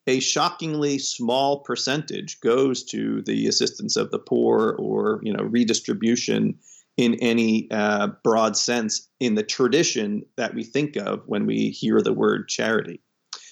a 0.07 0.19
shockingly 0.19 0.97
small 0.97 1.59
percentage 1.59 2.39
goes 2.41 2.83
to 2.85 3.21
the 3.23 3.47
assistance 3.47 3.95
of 3.95 4.11
the 4.11 4.19
poor 4.19 4.75
or 4.79 5.19
you 5.23 5.33
know 5.33 5.43
redistribution 5.43 6.57
in 6.97 7.15
any 7.15 7.69
uh, 7.71 8.07
broad 8.23 8.57
sense 8.57 9.07
in 9.19 9.35
the 9.35 9.43
tradition 9.43 10.23
that 10.37 10.53
we 10.53 10.63
think 10.63 10.95
of 10.97 11.21
when 11.25 11.45
we 11.45 11.69
hear 11.69 12.01
the 12.01 12.13
word 12.13 12.47
charity. 12.47 13.01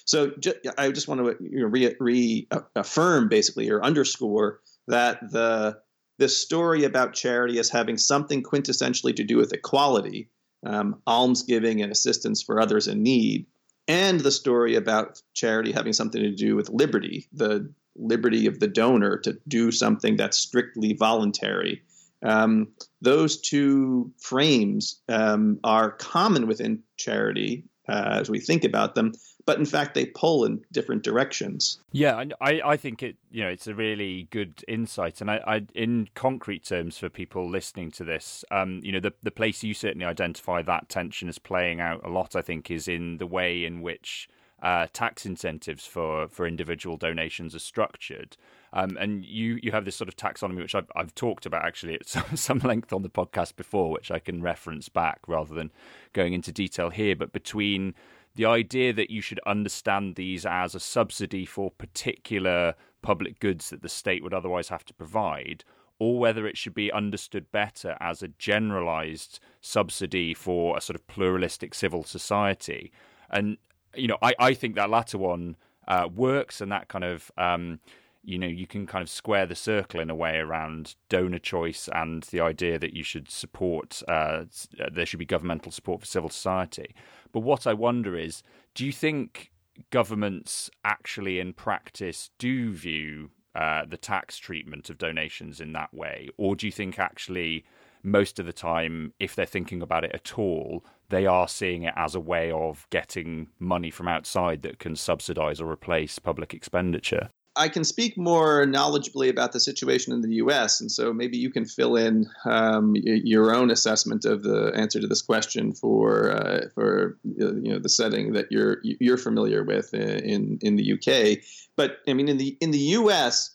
So 0.04 0.32
ju- 0.38 0.54
I 0.76 0.90
just 0.90 1.08
want 1.08 1.20
to 1.20 1.36
you 1.40 1.60
know, 1.60 1.66
re- 1.66 1.96
reaffirm 1.98 3.28
basically 3.28 3.70
or 3.70 3.82
underscore 3.82 4.60
that 4.88 5.18
the 5.30 5.78
the 6.18 6.28
story 6.28 6.84
about 6.84 7.14
charity 7.14 7.58
as 7.58 7.70
having 7.70 7.96
something 7.96 8.42
quintessentially 8.42 9.16
to 9.16 9.24
do 9.24 9.38
with 9.38 9.54
equality, 9.54 10.28
um, 10.66 11.00
almsgiving 11.06 11.80
and 11.80 11.90
assistance 11.90 12.42
for 12.42 12.60
others 12.60 12.86
in 12.86 13.02
need, 13.02 13.46
and 13.90 14.20
the 14.20 14.30
story 14.30 14.76
about 14.76 15.20
charity 15.34 15.72
having 15.72 15.92
something 15.92 16.22
to 16.22 16.30
do 16.30 16.54
with 16.54 16.70
liberty, 16.70 17.26
the 17.32 17.68
liberty 17.96 18.46
of 18.46 18.60
the 18.60 18.68
donor 18.68 19.18
to 19.18 19.36
do 19.48 19.72
something 19.72 20.16
that's 20.16 20.38
strictly 20.38 20.92
voluntary. 20.92 21.82
Um, 22.22 22.68
those 23.02 23.40
two 23.40 24.12
frames 24.18 25.00
um, 25.08 25.58
are 25.64 25.90
common 25.90 26.46
within 26.46 26.84
charity 26.98 27.64
uh, 27.88 28.18
as 28.20 28.30
we 28.30 28.38
think 28.38 28.62
about 28.62 28.94
them, 28.94 29.12
but 29.50 29.58
in 29.58 29.66
fact 29.66 29.94
they 29.94 30.06
pull 30.06 30.44
in 30.44 30.64
different 30.70 31.02
directions. 31.02 31.80
Yeah, 31.90 32.22
I, 32.40 32.60
I 32.64 32.76
think 32.76 33.02
it 33.02 33.16
you 33.32 33.42
know 33.42 33.48
it's 33.48 33.66
a 33.66 33.74
really 33.74 34.28
good 34.30 34.64
insight, 34.68 35.20
and 35.20 35.28
I, 35.28 35.40
I 35.44 35.66
in 35.74 36.08
concrete 36.14 36.64
terms 36.64 36.98
for 36.98 37.08
people 37.08 37.50
listening 37.50 37.90
to 37.92 38.04
this, 38.04 38.44
um, 38.52 38.78
you 38.84 38.92
know 38.92 39.00
the 39.00 39.12
the 39.24 39.32
place 39.32 39.64
you 39.64 39.74
certainly 39.74 40.06
identify 40.06 40.62
that 40.62 40.88
tension 40.88 41.28
as 41.28 41.40
playing 41.40 41.80
out 41.80 42.06
a 42.06 42.08
lot, 42.08 42.36
I 42.36 42.42
think, 42.42 42.70
is 42.70 42.86
in 42.86 43.18
the 43.18 43.26
way 43.26 43.64
in 43.64 43.82
which 43.82 44.28
uh, 44.62 44.86
tax 44.92 45.26
incentives 45.26 45.84
for 45.84 46.28
for 46.28 46.46
individual 46.46 46.96
donations 46.96 47.52
are 47.52 47.58
structured. 47.58 48.36
Um, 48.72 48.96
and 49.00 49.24
you 49.24 49.58
you 49.64 49.72
have 49.72 49.84
this 49.84 49.96
sort 49.96 50.06
of 50.06 50.14
taxonomy, 50.16 50.58
which 50.58 50.76
I've, 50.76 50.92
I've 50.94 51.12
talked 51.16 51.44
about 51.44 51.64
actually 51.64 51.94
at 51.94 52.06
some, 52.14 52.36
some 52.36 52.58
length 52.60 52.92
on 52.92 53.02
the 53.02 53.10
podcast 53.10 53.56
before, 53.56 53.90
which 53.90 54.12
I 54.12 54.20
can 54.20 54.42
reference 54.42 54.88
back 54.88 55.18
rather 55.26 55.56
than 55.56 55.72
going 56.12 56.34
into 56.34 56.52
detail 56.52 56.90
here. 56.90 57.16
But 57.16 57.32
between 57.32 57.96
the 58.40 58.46
idea 58.46 58.90
that 58.90 59.10
you 59.10 59.20
should 59.20 59.38
understand 59.44 60.14
these 60.14 60.46
as 60.46 60.74
a 60.74 60.80
subsidy 60.80 61.44
for 61.44 61.70
particular 61.70 62.74
public 63.02 63.38
goods 63.38 63.68
that 63.68 63.82
the 63.82 63.88
state 63.88 64.22
would 64.22 64.32
otherwise 64.32 64.70
have 64.70 64.82
to 64.82 64.94
provide, 64.94 65.62
or 65.98 66.18
whether 66.18 66.46
it 66.46 66.56
should 66.56 66.72
be 66.72 66.90
understood 66.90 67.52
better 67.52 67.98
as 68.00 68.22
a 68.22 68.28
generalized 68.28 69.40
subsidy 69.60 70.32
for 70.32 70.74
a 70.74 70.80
sort 70.80 70.96
of 70.96 71.06
pluralistic 71.06 71.74
civil 71.74 72.02
society. 72.02 72.90
And, 73.28 73.58
you 73.94 74.08
know, 74.08 74.16
I, 74.22 74.32
I 74.38 74.54
think 74.54 74.74
that 74.76 74.88
latter 74.88 75.18
one 75.18 75.56
uh, 75.86 76.08
works 76.10 76.62
and 76.62 76.72
that 76.72 76.88
kind 76.88 77.04
of 77.04 77.30
um, 77.36 77.78
you 78.22 78.38
know 78.38 78.46
you 78.46 78.66
can 78.66 78.86
kind 78.86 79.02
of 79.02 79.08
square 79.08 79.46
the 79.46 79.54
circle 79.54 80.00
in 80.00 80.10
a 80.10 80.14
way 80.14 80.36
around 80.36 80.94
donor 81.08 81.38
choice 81.38 81.88
and 81.94 82.24
the 82.24 82.40
idea 82.40 82.78
that 82.78 82.94
you 82.94 83.02
should 83.02 83.30
support 83.30 84.02
uh, 84.08 84.44
there 84.92 85.06
should 85.06 85.18
be 85.18 85.26
governmental 85.26 85.72
support 85.72 86.00
for 86.00 86.06
civil 86.06 86.30
society. 86.30 86.94
But 87.32 87.40
what 87.40 87.66
i 87.66 87.72
wonder 87.72 88.16
is 88.16 88.42
do 88.74 88.84
you 88.84 88.92
think 88.92 89.52
governments 89.90 90.70
actually 90.84 91.40
in 91.40 91.52
practice 91.52 92.30
do 92.38 92.72
view 92.72 93.30
uh, 93.54 93.84
the 93.84 93.96
tax 93.96 94.38
treatment 94.38 94.90
of 94.90 94.98
donations 94.98 95.60
in 95.60 95.72
that 95.72 95.92
way? 95.92 96.28
Or 96.36 96.54
do 96.54 96.66
you 96.66 96.72
think 96.72 96.98
actually 96.98 97.64
most 98.02 98.38
of 98.38 98.46
the 98.46 98.52
time 98.52 99.12
if 99.18 99.34
they're 99.34 99.46
thinking 99.46 99.82
about 99.82 100.04
it 100.04 100.12
at 100.14 100.38
all 100.38 100.84
they 101.10 101.26
are 101.26 101.48
seeing 101.48 101.82
it 101.82 101.94
as 101.96 102.14
a 102.14 102.20
way 102.20 102.52
of 102.52 102.86
getting 102.90 103.48
money 103.58 103.90
from 103.90 104.06
outside 104.08 104.62
that 104.62 104.78
can 104.78 104.94
subsidize 104.94 105.60
or 105.60 105.70
replace 105.70 106.18
public 106.18 106.54
expenditure 106.54 107.28
I 107.56 107.68
can 107.68 107.84
speak 107.84 108.16
more 108.16 108.64
knowledgeably 108.64 109.28
about 109.28 109.52
the 109.52 109.60
situation 109.60 110.12
in 110.12 110.22
the 110.22 110.34
U.S., 110.36 110.80
and 110.80 110.90
so 110.90 111.12
maybe 111.12 111.36
you 111.36 111.50
can 111.50 111.64
fill 111.64 111.96
in 111.96 112.26
um, 112.44 112.94
your 112.94 113.54
own 113.54 113.70
assessment 113.70 114.24
of 114.24 114.42
the 114.42 114.72
answer 114.76 115.00
to 115.00 115.06
this 115.06 115.22
question 115.22 115.72
for 115.72 116.30
uh, 116.30 116.68
for 116.74 117.18
you 117.24 117.72
know 117.72 117.78
the 117.78 117.88
setting 117.88 118.32
that 118.34 118.46
you're 118.50 118.78
you're 118.82 119.18
familiar 119.18 119.64
with 119.64 119.92
in 119.94 120.58
in 120.62 120.76
the 120.76 120.84
U.K. 120.84 121.42
But 121.76 121.98
I 122.06 122.12
mean, 122.12 122.28
in 122.28 122.38
the 122.38 122.56
in 122.60 122.70
the 122.70 122.78
U.S., 122.78 123.50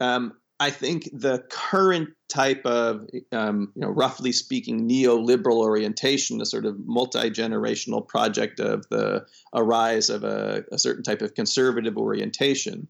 um, 0.00 0.34
I 0.60 0.70
think 0.70 1.08
the 1.12 1.44
current 1.50 2.10
type 2.28 2.66
of, 2.66 3.08
um, 3.32 3.72
you 3.74 3.82
know, 3.82 3.88
roughly 3.88 4.32
speaking, 4.32 4.88
neoliberal 4.88 5.58
orientation, 5.58 6.38
the 6.38 6.46
sort 6.46 6.66
of 6.66 6.86
multi 6.86 7.30
generational 7.30 8.06
project 8.06 8.60
of 8.60 8.88
the 8.88 9.24
a 9.52 9.62
rise 9.62 10.10
of 10.10 10.24
a, 10.24 10.64
a 10.72 10.78
certain 10.78 11.04
type 11.04 11.22
of 11.22 11.34
conservative 11.34 11.96
orientation 11.96 12.88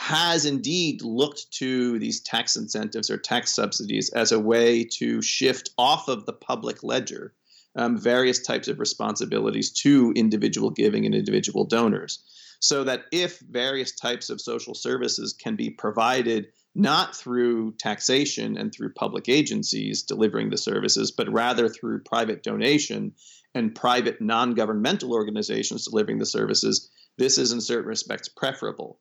has 0.00 0.46
indeed 0.46 1.02
looked 1.02 1.52
to 1.52 1.98
these 1.98 2.22
tax 2.22 2.56
incentives 2.56 3.10
or 3.10 3.18
tax 3.18 3.54
subsidies 3.54 4.08
as 4.08 4.32
a 4.32 4.40
way 4.40 4.82
to 4.82 5.20
shift 5.20 5.68
off 5.76 6.08
of 6.08 6.24
the 6.24 6.32
public 6.32 6.82
ledger 6.82 7.34
um, 7.76 7.98
various 7.98 8.40
types 8.40 8.66
of 8.66 8.80
responsibilities 8.80 9.70
to 9.70 10.10
individual 10.16 10.70
giving 10.70 11.04
and 11.04 11.14
individual 11.14 11.66
donors. 11.66 12.24
So 12.60 12.84
that 12.84 13.02
if 13.12 13.40
various 13.40 13.94
types 13.94 14.30
of 14.30 14.40
social 14.40 14.74
services 14.74 15.34
can 15.34 15.54
be 15.54 15.68
provided 15.68 16.46
not 16.74 17.14
through 17.14 17.72
taxation 17.72 18.56
and 18.56 18.72
through 18.72 18.94
public 18.94 19.28
agencies 19.28 20.04
delivering 20.04 20.48
the 20.48 20.56
services, 20.56 21.10
but 21.10 21.30
rather 21.30 21.68
through 21.68 22.04
private 22.04 22.42
donation 22.42 23.12
and 23.54 23.74
private 23.74 24.18
non 24.22 24.54
governmental 24.54 25.12
organizations 25.12 25.84
delivering 25.84 26.18
the 26.18 26.24
services, 26.24 26.88
this 27.18 27.36
is 27.36 27.52
in 27.52 27.60
certain 27.60 27.88
respects 27.88 28.30
preferable. 28.30 28.98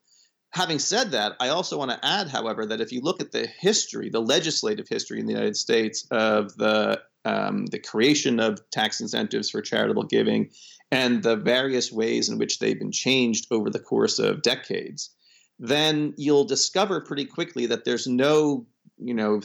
Having 0.51 0.79
said 0.79 1.11
that, 1.11 1.35
I 1.39 1.49
also 1.49 1.77
want 1.77 1.91
to 1.91 2.05
add, 2.05 2.27
however, 2.27 2.65
that 2.65 2.81
if 2.81 2.91
you 2.91 3.01
look 3.01 3.21
at 3.21 3.31
the 3.31 3.47
history, 3.59 4.09
the 4.09 4.21
legislative 4.21 4.87
history 4.87 5.19
in 5.19 5.27
the 5.27 5.33
United 5.33 5.55
States 5.55 6.07
of 6.11 6.55
the 6.57 7.01
um, 7.25 7.65
the 7.67 7.79
creation 7.79 8.39
of 8.39 8.59
tax 8.71 9.01
incentives 9.01 9.49
for 9.49 9.61
charitable 9.61 10.03
giving 10.03 10.49
and 10.91 11.21
the 11.21 11.35
various 11.35 11.91
ways 11.91 12.29
in 12.29 12.37
which 12.37 12.59
they've 12.59 12.79
been 12.79 12.91
changed 12.91 13.47
over 13.51 13.69
the 13.69 13.79
course 13.79 14.19
of 14.19 14.41
decades, 14.41 15.11
then 15.59 16.13
you'll 16.17 16.45
discover 16.45 17.01
pretty 17.01 17.25
quickly 17.25 17.65
that 17.67 17.85
there's 17.85 18.07
no, 18.07 18.65
you 18.97 19.13
know, 19.13 19.41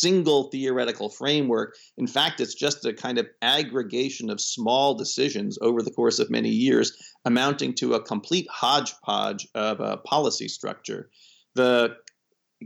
single 0.00 0.44
theoretical 0.50 1.08
framework. 1.08 1.76
In 1.96 2.06
fact, 2.06 2.40
it's 2.40 2.54
just 2.54 2.84
a 2.84 2.92
kind 2.92 3.18
of 3.18 3.28
aggregation 3.42 4.30
of 4.30 4.40
small 4.40 4.94
decisions 4.94 5.58
over 5.60 5.82
the 5.82 5.90
course 5.90 6.18
of 6.18 6.30
many 6.30 6.48
years, 6.48 6.92
amounting 7.24 7.74
to 7.74 7.94
a 7.94 8.02
complete 8.02 8.46
hodgepodge 8.50 9.46
of 9.54 9.80
a 9.80 9.98
policy 9.98 10.48
structure. 10.48 11.10
The 11.54 11.96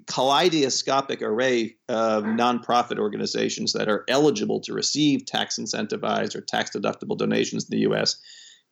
kaleidoscopic 0.07 1.23
array 1.23 1.77
of 1.89 2.25
nonprofit 2.25 2.99
organizations 2.99 3.73
that 3.73 3.89
are 3.89 4.05
eligible 4.09 4.61
to 4.61 4.75
receive 4.75 5.25
tax 5.25 5.59
incentivized 5.59 6.35
or 6.35 6.43
tax 6.43 6.71
deductible 6.71 7.17
donations 7.17 7.65
in 7.65 7.71
the 7.71 7.91
US 7.91 8.17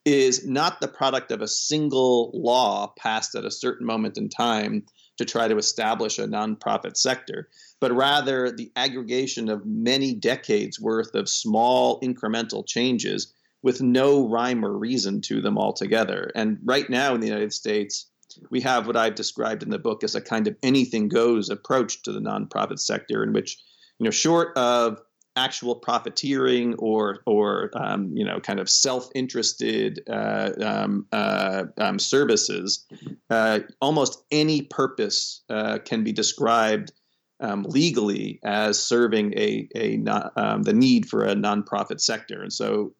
is 0.04 0.46
not 0.46 0.80
the 0.80 0.88
product 0.88 1.30
of 1.30 1.40
a 1.40 1.48
single 1.48 2.30
law 2.34 2.92
passed 2.98 3.34
at 3.34 3.46
a 3.46 3.50
certain 3.50 3.86
moment 3.86 4.18
in 4.18 4.28
time 4.28 4.84
to 5.18 5.24
try 5.24 5.48
to 5.48 5.56
establish 5.56 6.18
a 6.18 6.26
nonprofit 6.26 6.96
sector, 6.96 7.48
but 7.80 7.92
rather 7.92 8.50
the 8.50 8.72
aggregation 8.76 9.48
of 9.48 9.64
many 9.64 10.14
decades 10.14 10.80
worth 10.80 11.14
of 11.14 11.28
small 11.28 12.00
incremental 12.00 12.66
changes 12.66 13.32
with 13.62 13.80
no 13.80 14.28
rhyme 14.28 14.64
or 14.64 14.76
reason 14.76 15.20
to 15.22 15.40
them 15.40 15.56
altogether. 15.56 16.30
And 16.34 16.58
right 16.64 16.88
now 16.90 17.14
in 17.14 17.20
the 17.20 17.28
United 17.28 17.52
States, 17.52 18.06
we 18.50 18.60
have 18.60 18.86
what 18.86 18.96
I've 18.96 19.14
described 19.14 19.62
in 19.62 19.70
the 19.70 19.78
book 19.78 20.04
as 20.04 20.14
a 20.14 20.20
kind 20.20 20.46
of 20.48 20.56
anything 20.62 21.08
goes 21.08 21.48
approach 21.48 22.02
to 22.02 22.12
the 22.12 22.20
nonprofit 22.20 22.78
sector, 22.78 23.22
in 23.22 23.32
which, 23.32 23.58
you 23.98 24.04
know, 24.04 24.10
short 24.10 24.56
of 24.58 25.00
actual 25.36 25.74
profiteering 25.74 26.74
or 26.74 27.18
or 27.26 27.70
um, 27.74 28.10
you 28.14 28.24
know 28.24 28.40
kind 28.40 28.60
of 28.60 28.68
self-interested 28.68 30.00
uh, 30.08 30.50
um, 30.62 31.06
uh, 31.12 31.64
um, 31.78 31.98
services, 31.98 32.86
uh, 33.30 33.60
almost 33.80 34.24
any 34.30 34.62
purpose 34.62 35.42
uh, 35.50 35.78
can 35.84 36.04
be 36.04 36.12
described 36.12 36.92
um, 37.40 37.64
legally 37.64 38.38
as 38.44 38.78
serving 38.78 39.36
a 39.36 39.68
a 39.74 39.98
um, 40.36 40.62
the 40.62 40.72
need 40.72 41.06
for 41.06 41.24
a 41.24 41.34
nonprofit 41.34 42.00
sector, 42.00 42.42
and 42.42 42.52
so. 42.52 42.94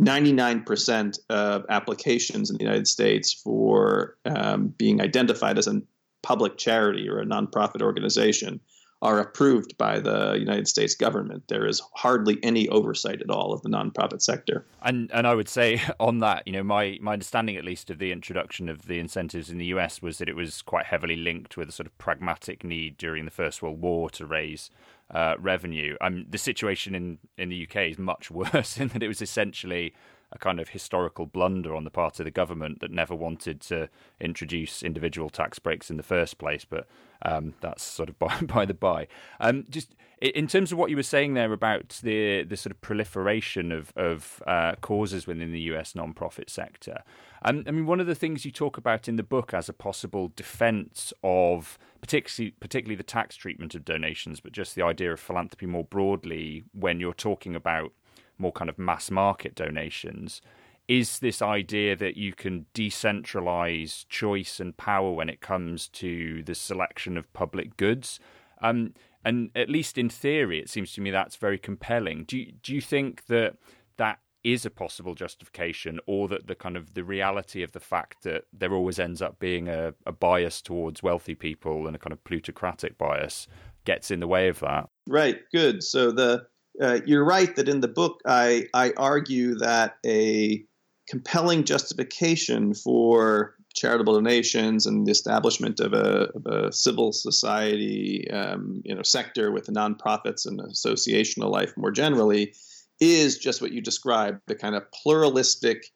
99% 0.00 1.00
um, 1.00 1.12
of 1.28 1.66
applications 1.68 2.50
in 2.50 2.56
the 2.56 2.64
United 2.64 2.88
States 2.88 3.34
for 3.34 4.16
being 4.78 5.02
identified 5.02 5.58
as 5.58 5.66
a 5.66 5.82
public 6.22 6.56
charity 6.56 7.06
or 7.10 7.20
a 7.20 7.26
nonprofit 7.26 7.82
organization 7.82 8.58
are 9.02 9.18
approved 9.18 9.76
by 9.76 9.98
the 9.98 10.36
United 10.38 10.68
States 10.68 10.94
government. 10.94 11.42
There 11.48 11.66
is 11.66 11.82
hardly 11.94 12.38
any 12.42 12.68
oversight 12.68 13.20
at 13.20 13.30
all 13.30 13.52
of 13.52 13.60
the 13.62 13.68
nonprofit 13.68 14.22
sector. 14.22 14.64
And 14.80 15.10
and 15.12 15.26
I 15.26 15.34
would 15.34 15.48
say 15.48 15.82
on 16.00 16.18
that, 16.18 16.46
you 16.46 16.52
know, 16.52 16.62
my 16.62 16.98
my 17.00 17.14
understanding 17.14 17.56
at 17.56 17.64
least 17.64 17.90
of 17.90 17.98
the 17.98 18.12
introduction 18.12 18.68
of 18.68 18.86
the 18.86 19.00
incentives 19.00 19.50
in 19.50 19.58
the 19.58 19.66
US 19.66 20.00
was 20.00 20.18
that 20.18 20.28
it 20.28 20.36
was 20.36 20.62
quite 20.62 20.86
heavily 20.86 21.16
linked 21.16 21.56
with 21.56 21.68
a 21.68 21.72
sort 21.72 21.88
of 21.88 21.98
pragmatic 21.98 22.62
need 22.62 22.96
during 22.96 23.24
the 23.24 23.30
First 23.32 23.60
World 23.60 23.80
War 23.80 24.08
to 24.10 24.24
raise 24.24 24.70
uh, 25.10 25.34
revenue. 25.38 25.96
Um, 26.00 26.26
the 26.30 26.38
situation 26.38 26.94
in 26.94 27.18
in 27.36 27.48
the 27.48 27.66
UK 27.66 27.90
is 27.90 27.98
much 27.98 28.30
worse 28.54 28.78
in 28.78 28.88
that 28.88 29.02
it 29.02 29.08
was 29.08 29.20
essentially 29.20 29.94
a 30.32 30.38
kind 30.38 30.58
of 30.60 30.70
historical 30.70 31.26
blunder 31.26 31.74
on 31.74 31.84
the 31.84 31.90
part 31.90 32.18
of 32.18 32.24
the 32.24 32.30
government 32.30 32.80
that 32.80 32.90
never 32.90 33.14
wanted 33.14 33.60
to 33.60 33.88
introduce 34.20 34.82
individual 34.82 35.30
tax 35.30 35.58
breaks 35.58 35.90
in 35.90 35.96
the 35.96 36.02
first 36.02 36.38
place. 36.38 36.64
But 36.64 36.86
um, 37.22 37.54
that's 37.60 37.82
sort 37.82 38.08
of 38.08 38.18
by, 38.18 38.40
by 38.40 38.64
the 38.64 38.74
by. 38.74 39.06
Um, 39.40 39.66
just 39.68 39.94
in 40.20 40.46
terms 40.46 40.70
of 40.70 40.78
what 40.78 40.88
you 40.88 40.96
were 40.96 41.02
saying 41.02 41.34
there 41.34 41.52
about 41.52 42.00
the 42.02 42.44
the 42.44 42.56
sort 42.56 42.70
of 42.70 42.80
proliferation 42.80 43.72
of 43.72 43.92
of 43.96 44.42
uh, 44.46 44.74
causes 44.80 45.26
within 45.26 45.52
the 45.52 45.60
U.S. 45.60 45.92
nonprofit 45.94 46.48
sector. 46.48 47.02
Um, 47.44 47.64
I 47.66 47.72
mean, 47.72 47.86
one 47.86 47.98
of 48.00 48.06
the 48.06 48.14
things 48.14 48.44
you 48.44 48.52
talk 48.52 48.78
about 48.78 49.08
in 49.08 49.16
the 49.16 49.24
book 49.24 49.52
as 49.52 49.68
a 49.68 49.72
possible 49.72 50.32
defence 50.36 51.12
of 51.24 51.78
particularly 52.00 52.54
particularly 52.60 52.96
the 52.96 53.02
tax 53.02 53.36
treatment 53.36 53.74
of 53.74 53.84
donations, 53.84 54.40
but 54.40 54.52
just 54.52 54.74
the 54.74 54.82
idea 54.82 55.12
of 55.12 55.20
philanthropy 55.20 55.66
more 55.66 55.84
broadly 55.84 56.64
when 56.72 57.00
you're 57.00 57.12
talking 57.12 57.56
about 57.56 57.92
more 58.38 58.52
kind 58.52 58.68
of 58.68 58.78
mass 58.78 59.10
market 59.10 59.54
donations 59.54 60.40
is 60.88 61.20
this 61.20 61.40
idea 61.40 61.94
that 61.96 62.16
you 62.16 62.32
can 62.32 62.66
decentralize 62.74 64.04
choice 64.08 64.58
and 64.58 64.76
power 64.76 65.12
when 65.12 65.28
it 65.28 65.40
comes 65.40 65.88
to 65.88 66.42
the 66.42 66.54
selection 66.54 67.16
of 67.16 67.32
public 67.32 67.76
goods. 67.76 68.18
Um, 68.60 68.94
and 69.24 69.50
at 69.54 69.68
least 69.68 69.96
in 69.96 70.08
theory, 70.08 70.58
it 70.58 70.68
seems 70.68 70.92
to 70.94 71.00
me 71.00 71.10
that's 71.10 71.36
very 71.36 71.58
compelling. 71.58 72.24
Do 72.24 72.36
you, 72.36 72.52
do 72.62 72.74
you 72.74 72.80
think 72.80 73.26
that 73.26 73.56
that 73.96 74.18
is 74.44 74.66
a 74.66 74.70
possible 74.70 75.14
justification, 75.14 76.00
or 76.06 76.26
that 76.28 76.48
the 76.48 76.54
kind 76.54 76.76
of 76.76 76.94
the 76.94 77.04
reality 77.04 77.62
of 77.62 77.72
the 77.72 77.80
fact 77.80 78.24
that 78.24 78.44
there 78.52 78.74
always 78.74 78.98
ends 78.98 79.22
up 79.22 79.38
being 79.38 79.68
a, 79.68 79.94
a 80.04 80.12
bias 80.12 80.60
towards 80.60 81.02
wealthy 81.02 81.34
people 81.34 81.86
and 81.86 81.94
a 81.94 81.98
kind 81.98 82.12
of 82.12 82.22
plutocratic 82.24 82.98
bias 82.98 83.46
gets 83.84 84.10
in 84.10 84.18
the 84.18 84.26
way 84.26 84.48
of 84.48 84.58
that? 84.60 84.88
Right. 85.06 85.38
Good. 85.52 85.82
So 85.82 86.10
the 86.10 86.46
uh, 86.80 87.00
you're 87.04 87.24
right 87.24 87.54
that 87.56 87.68
in 87.68 87.80
the 87.80 87.88
book 87.88 88.20
I, 88.26 88.66
I 88.74 88.92
argue 88.96 89.56
that 89.56 89.96
a 90.06 90.64
compelling 91.08 91.64
justification 91.64 92.74
for 92.74 93.54
charitable 93.74 94.14
donations 94.14 94.86
and 94.86 95.06
the 95.06 95.10
establishment 95.10 95.80
of 95.80 95.92
a, 95.92 96.28
of 96.34 96.46
a 96.46 96.72
civil 96.72 97.12
society 97.12 98.30
um, 98.30 98.82
you 98.84 98.94
know 98.94 99.02
sector 99.02 99.50
with 99.50 99.66
nonprofits 99.66 100.46
and 100.46 100.60
associational 100.60 101.50
life 101.50 101.72
more 101.76 101.90
generally 101.90 102.54
is 103.00 103.38
just 103.38 103.60
what 103.60 103.72
you 103.72 103.80
described 103.80 104.40
the 104.46 104.54
kind 104.54 104.74
of 104.74 104.84
pluralistic 104.92 105.86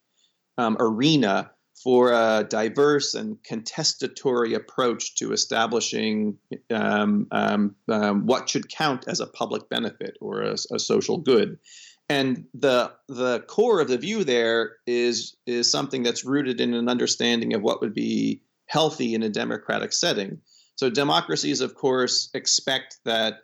um, 0.59 0.76
arena 0.80 1.50
for 1.87 2.11
a 2.11 2.45
diverse 2.50 3.14
and 3.14 3.40
contestatory 3.45 4.55
approach 4.55 5.14
to 5.14 5.33
establishing 5.33 6.37
um, 6.69 7.28
um, 7.31 7.76
um, 7.88 8.26
what 8.26 8.49
should 8.49 8.69
count 8.69 9.05
as 9.07 9.21
a 9.21 9.26
public 9.28 9.69
benefit 9.69 10.16
or 10.21 10.43
a, 10.43 10.57
a, 10.73 10.81
social 10.81 11.19
good. 11.19 11.61
And 12.09 12.47
the 12.55 12.90
the 13.07 13.38
core 13.47 13.78
of 13.78 13.87
the 13.87 13.99
view 13.99 14.25
there 14.25 14.78
is 14.85 15.37
is 15.47 15.71
something 15.71 16.02
that's 16.02 16.25
rooted 16.25 16.61
in 16.61 16.75
an 16.75 16.88
understanding 16.88 17.55
of 17.55 17.62
what 17.62 17.81
would 17.81 17.95
be 17.95 18.43
healthy 18.66 19.14
in 19.14 19.23
a 19.23 19.28
democratic 19.28 19.93
setting. 19.93 20.40
So 20.75 20.90
democracies, 20.90 21.61
of 21.61 21.76
course, 21.76 22.31
expect 22.35 22.99
that 23.05 23.43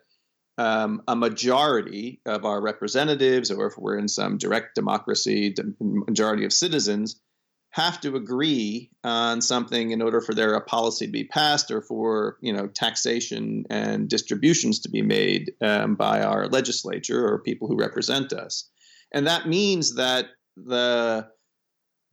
um, 0.57 1.01
a 1.07 1.15
majority 1.15 2.19
of 2.25 2.43
our 2.43 2.61
representatives, 2.61 3.51
or 3.51 3.67
if 3.67 3.77
we're 3.77 3.97
in 3.97 4.09
some 4.09 4.37
direct 4.37 4.75
democracy, 4.75 5.55
majority 5.79 6.43
of 6.43 6.51
citizens, 6.51 7.21
have 7.73 7.99
to 7.99 8.15
agree 8.15 8.91
on 9.03 9.41
something 9.41 9.89
in 9.89 10.01
order 10.03 10.21
for 10.21 10.35
their 10.35 10.59
policy 10.59 11.07
to 11.07 11.11
be 11.11 11.23
passed 11.23 11.71
or 11.71 11.81
for 11.81 12.37
you 12.39 12.53
know 12.53 12.67
taxation 12.67 13.65
and 13.69 14.07
distributions 14.07 14.79
to 14.79 14.89
be 14.89 15.01
made 15.01 15.53
um, 15.59 15.95
by 15.95 16.21
our 16.21 16.47
legislature 16.47 17.27
or 17.27 17.39
people 17.39 17.67
who 17.67 17.75
represent 17.75 18.31
us. 18.31 18.69
And 19.11 19.25
that 19.25 19.47
means 19.47 19.95
that 19.95 20.27
the 20.55 21.27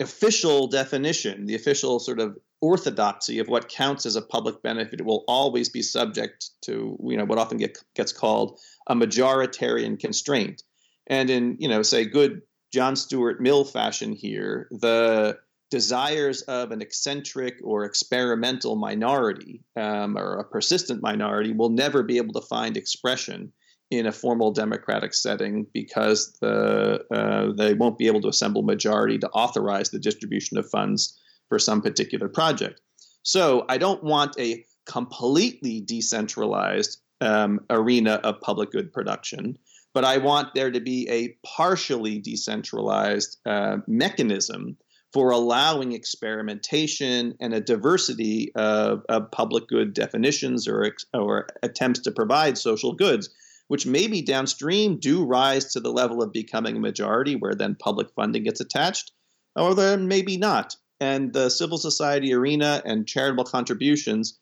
official 0.00 0.66
definition 0.66 1.44
the 1.44 1.54
official 1.54 2.00
sort 2.00 2.20
of 2.20 2.38
orthodoxy 2.62 3.38
of 3.38 3.48
what 3.48 3.68
counts 3.68 4.06
as 4.06 4.16
a 4.16 4.22
public 4.22 4.62
benefit 4.62 5.04
will 5.04 5.24
always 5.28 5.68
be 5.68 5.82
subject 5.82 6.52
to 6.62 6.96
you 7.04 7.18
know 7.18 7.26
what 7.26 7.38
often 7.38 7.58
get, 7.58 7.76
gets 7.94 8.14
called 8.14 8.58
a 8.86 8.94
majoritarian 8.94 10.00
constraint. 10.00 10.62
And 11.06 11.28
in 11.28 11.56
you 11.60 11.68
know 11.68 11.82
say 11.82 12.06
good 12.06 12.40
john 12.72 12.96
stuart 12.96 13.42
mill 13.42 13.64
fashion 13.64 14.14
here 14.14 14.68
the 14.70 15.36
desires 15.70 16.42
of 16.42 16.72
an 16.72 16.82
eccentric 16.82 17.54
or 17.62 17.84
experimental 17.84 18.76
minority 18.76 19.62
um, 19.76 20.18
or 20.18 20.38
a 20.38 20.44
persistent 20.44 21.00
minority 21.00 21.52
will 21.52 21.70
never 21.70 22.02
be 22.02 22.16
able 22.16 22.34
to 22.34 22.46
find 22.46 22.76
expression 22.76 23.52
in 23.90 24.06
a 24.06 24.12
formal 24.12 24.52
democratic 24.52 25.14
setting 25.14 25.66
because 25.72 26.36
the, 26.40 27.00
uh, 27.12 27.52
they 27.56 27.74
won't 27.74 27.98
be 27.98 28.06
able 28.06 28.20
to 28.20 28.28
assemble 28.28 28.62
majority 28.62 29.18
to 29.18 29.28
authorize 29.30 29.90
the 29.90 29.98
distribution 29.98 30.58
of 30.58 30.68
funds 30.70 31.18
for 31.48 31.58
some 31.58 31.80
particular 31.80 32.28
project. 32.28 32.80
So 33.22 33.64
I 33.68 33.78
don't 33.78 34.02
want 34.02 34.38
a 34.38 34.64
completely 34.86 35.80
decentralized 35.80 37.00
um, 37.20 37.60
arena 37.68 38.14
of 38.24 38.40
public 38.40 38.70
good 38.70 38.92
production, 38.92 39.58
but 39.92 40.04
I 40.04 40.18
want 40.18 40.54
there 40.54 40.70
to 40.70 40.80
be 40.80 41.08
a 41.08 41.36
partially 41.44 42.18
decentralized 42.18 43.38
uh, 43.44 43.78
mechanism 43.86 44.76
for 45.12 45.30
allowing 45.30 45.92
experimentation 45.92 47.34
and 47.40 47.52
a 47.52 47.60
diversity 47.60 48.52
of, 48.54 49.02
of 49.08 49.30
public 49.32 49.66
good 49.66 49.92
definitions 49.92 50.68
or, 50.68 50.94
or 51.12 51.46
attempts 51.62 52.00
to 52.00 52.12
provide 52.12 52.56
social 52.56 52.92
goods, 52.92 53.28
which 53.68 53.86
maybe 53.86 54.22
downstream 54.22 54.98
do 54.98 55.24
rise 55.24 55.72
to 55.72 55.80
the 55.80 55.92
level 55.92 56.22
of 56.22 56.32
becoming 56.32 56.76
a 56.76 56.80
majority 56.80 57.34
where 57.34 57.54
then 57.54 57.76
public 57.80 58.08
funding 58.14 58.44
gets 58.44 58.60
attached, 58.60 59.12
or 59.56 59.74
then 59.74 60.06
maybe 60.06 60.36
not. 60.36 60.76
And 61.00 61.32
the 61.32 61.48
civil 61.48 61.78
society 61.78 62.32
arena 62.32 62.82
and 62.84 63.06
charitable 63.06 63.44
contributions 63.44 64.38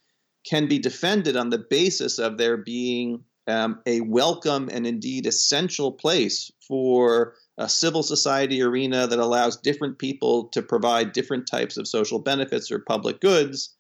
can 0.48 0.66
be 0.66 0.78
defended 0.78 1.36
on 1.36 1.50
the 1.50 1.64
basis 1.70 2.18
of 2.18 2.36
there 2.36 2.56
being 2.56 3.24
um, 3.46 3.80
a 3.86 4.00
welcome 4.02 4.68
and 4.70 4.86
indeed 4.86 5.26
essential 5.26 5.92
place 5.92 6.50
for 6.66 7.34
a 7.58 7.68
civil 7.68 8.02
society 8.02 8.62
arena 8.62 9.06
that 9.06 9.18
allows 9.18 9.56
different 9.56 9.98
people 9.98 10.44
to 10.48 10.62
provide 10.62 11.12
different 11.12 11.46
types 11.46 11.76
of 11.76 11.88
social 11.88 12.20
benefits 12.20 12.70
or 12.70 12.78
public 12.78 13.20
goods 13.20 13.74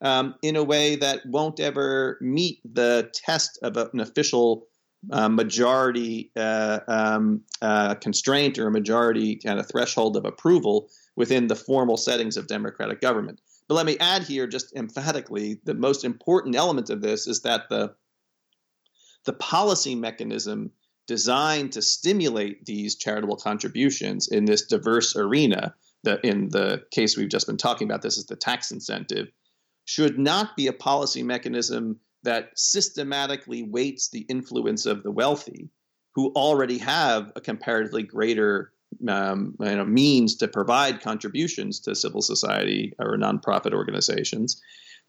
um, 0.00 0.34
in 0.42 0.56
a 0.56 0.62
way 0.62 0.96
that 0.96 1.20
won't 1.26 1.60
ever 1.60 2.18
meet 2.20 2.60
the 2.64 3.10
test 3.12 3.58
of 3.62 3.76
an 3.76 4.00
official 4.00 4.66
uh, 5.10 5.28
majority 5.28 6.30
uh, 6.36 6.80
um, 6.88 7.42
uh, 7.60 7.94
constraint 7.96 8.58
or 8.58 8.68
a 8.68 8.72
majority 8.72 9.36
kind 9.36 9.58
of 9.58 9.68
threshold 9.68 10.16
of 10.16 10.24
approval 10.24 10.88
within 11.16 11.48
the 11.48 11.56
formal 11.56 11.96
settings 11.96 12.36
of 12.36 12.46
democratic 12.46 13.00
government. 13.00 13.40
But 13.68 13.74
let 13.74 13.86
me 13.86 13.98
add 13.98 14.22
here, 14.22 14.46
just 14.46 14.74
emphatically, 14.76 15.60
the 15.64 15.74
most 15.74 16.04
important 16.04 16.56
element 16.56 16.90
of 16.90 17.02
this 17.02 17.26
is 17.26 17.42
that 17.42 17.68
the 17.68 17.94
the 19.24 19.32
policy 19.32 19.94
mechanism 19.94 20.70
designed 21.06 21.72
to 21.72 21.82
stimulate 21.82 22.64
these 22.64 22.96
charitable 22.96 23.36
contributions 23.36 24.28
in 24.28 24.44
this 24.44 24.62
diverse 24.66 25.16
arena. 25.16 25.74
The, 26.02 26.20
in 26.26 26.50
the 26.50 26.82
case 26.90 27.16
we've 27.16 27.30
just 27.30 27.46
been 27.46 27.56
talking 27.56 27.88
about, 27.88 28.02
this 28.02 28.18
is 28.18 28.26
the 28.26 28.36
tax 28.36 28.70
incentive, 28.70 29.28
should 29.86 30.18
not 30.18 30.56
be 30.56 30.66
a 30.66 30.72
policy 30.72 31.22
mechanism 31.22 31.98
that 32.22 32.50
systematically 32.56 33.62
weights 33.62 34.08
the 34.08 34.20
influence 34.20 34.86
of 34.86 35.02
the 35.02 35.10
wealthy, 35.10 35.68
who 36.14 36.32
already 36.32 36.78
have 36.78 37.32
a 37.36 37.40
comparatively 37.40 38.02
greater 38.02 38.72
um, 39.08 39.54
you 39.60 39.76
know, 39.76 39.84
means 39.84 40.36
to 40.36 40.48
provide 40.48 41.00
contributions 41.00 41.80
to 41.80 41.94
civil 41.94 42.22
society 42.22 42.94
or 42.98 43.16
nonprofit 43.16 43.72
organizations, 43.72 44.62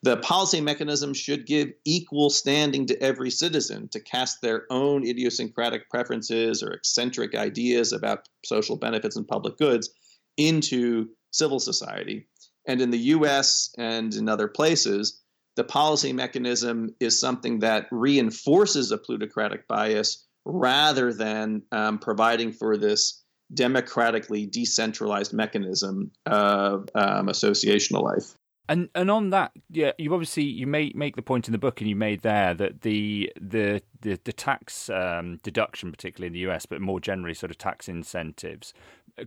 the 0.04 0.18
policy 0.18 0.62
mechanism 0.62 1.14
should 1.14 1.48
give 1.48 1.72
equal 1.84 2.30
standing 2.30 2.86
to 2.86 3.02
every 3.02 3.32
citizen 3.32 3.88
to 3.90 4.00
cast 4.00 4.42
their 4.42 4.66
own 4.70 5.08
idiosyncratic 5.08 5.90
preferences 5.90 6.62
or 6.62 6.74
eccentric 6.74 7.34
ideas 7.34 7.92
about 7.92 8.28
social 8.44 8.76
benefits 8.76 9.16
and 9.16 9.28
public 9.28 9.58
goods 9.58 9.90
into 10.38 11.10
civil 11.32 11.60
society. 11.60 12.28
And 12.68 12.82
in 12.82 12.92
the 12.92 13.00
US 13.16 13.74
and 13.78 14.14
in 14.14 14.30
other 14.30 14.48
places, 14.48 15.22
the 15.56 15.64
policy 15.64 16.14
mechanism 16.14 16.94
is 17.00 17.20
something 17.20 17.60
that 17.60 17.88
reinforces 17.92 18.92
a 18.92 18.98
plutocratic 18.98 19.68
bias 19.68 20.26
rather 20.44 21.14
than 21.14 21.64
um, 21.72 21.98
providing 21.98 22.52
for 22.52 22.78
this 22.78 23.24
democratically 23.54 24.46
decentralized 24.46 25.34
mechanism 25.34 26.12
of 26.26 26.90
um, 26.96 27.28
associational 27.28 28.04
life. 28.04 28.36
And 28.67 28.89
and 28.95 29.12
on 29.12 29.30
that, 29.30 29.51
yeah, 29.69 29.91
you 29.97 30.13
obviously 30.13 30.43
you 30.43 30.65
make 30.65 30.95
make 30.95 31.15
the 31.15 31.21
point 31.21 31.47
in 31.47 31.51
the 31.51 31.58
book, 31.58 31.82
and 31.82 31.89
you 31.89 31.95
made 31.95 32.21
there 32.21 32.54
that 32.56 32.82
the 32.82 33.32
the 33.39 33.82
the, 34.01 34.19
the 34.23 34.34
tax 34.34 34.89
um, 34.89 35.38
deduction, 35.43 35.91
particularly 35.91 36.28
in 36.28 36.34
the 36.34 36.51
US, 36.51 36.65
but 36.65 36.82
more 36.82 36.99
generally, 36.99 37.36
sort 37.36 37.51
of 37.51 37.60
tax 37.60 37.88
incentives, 37.88 38.73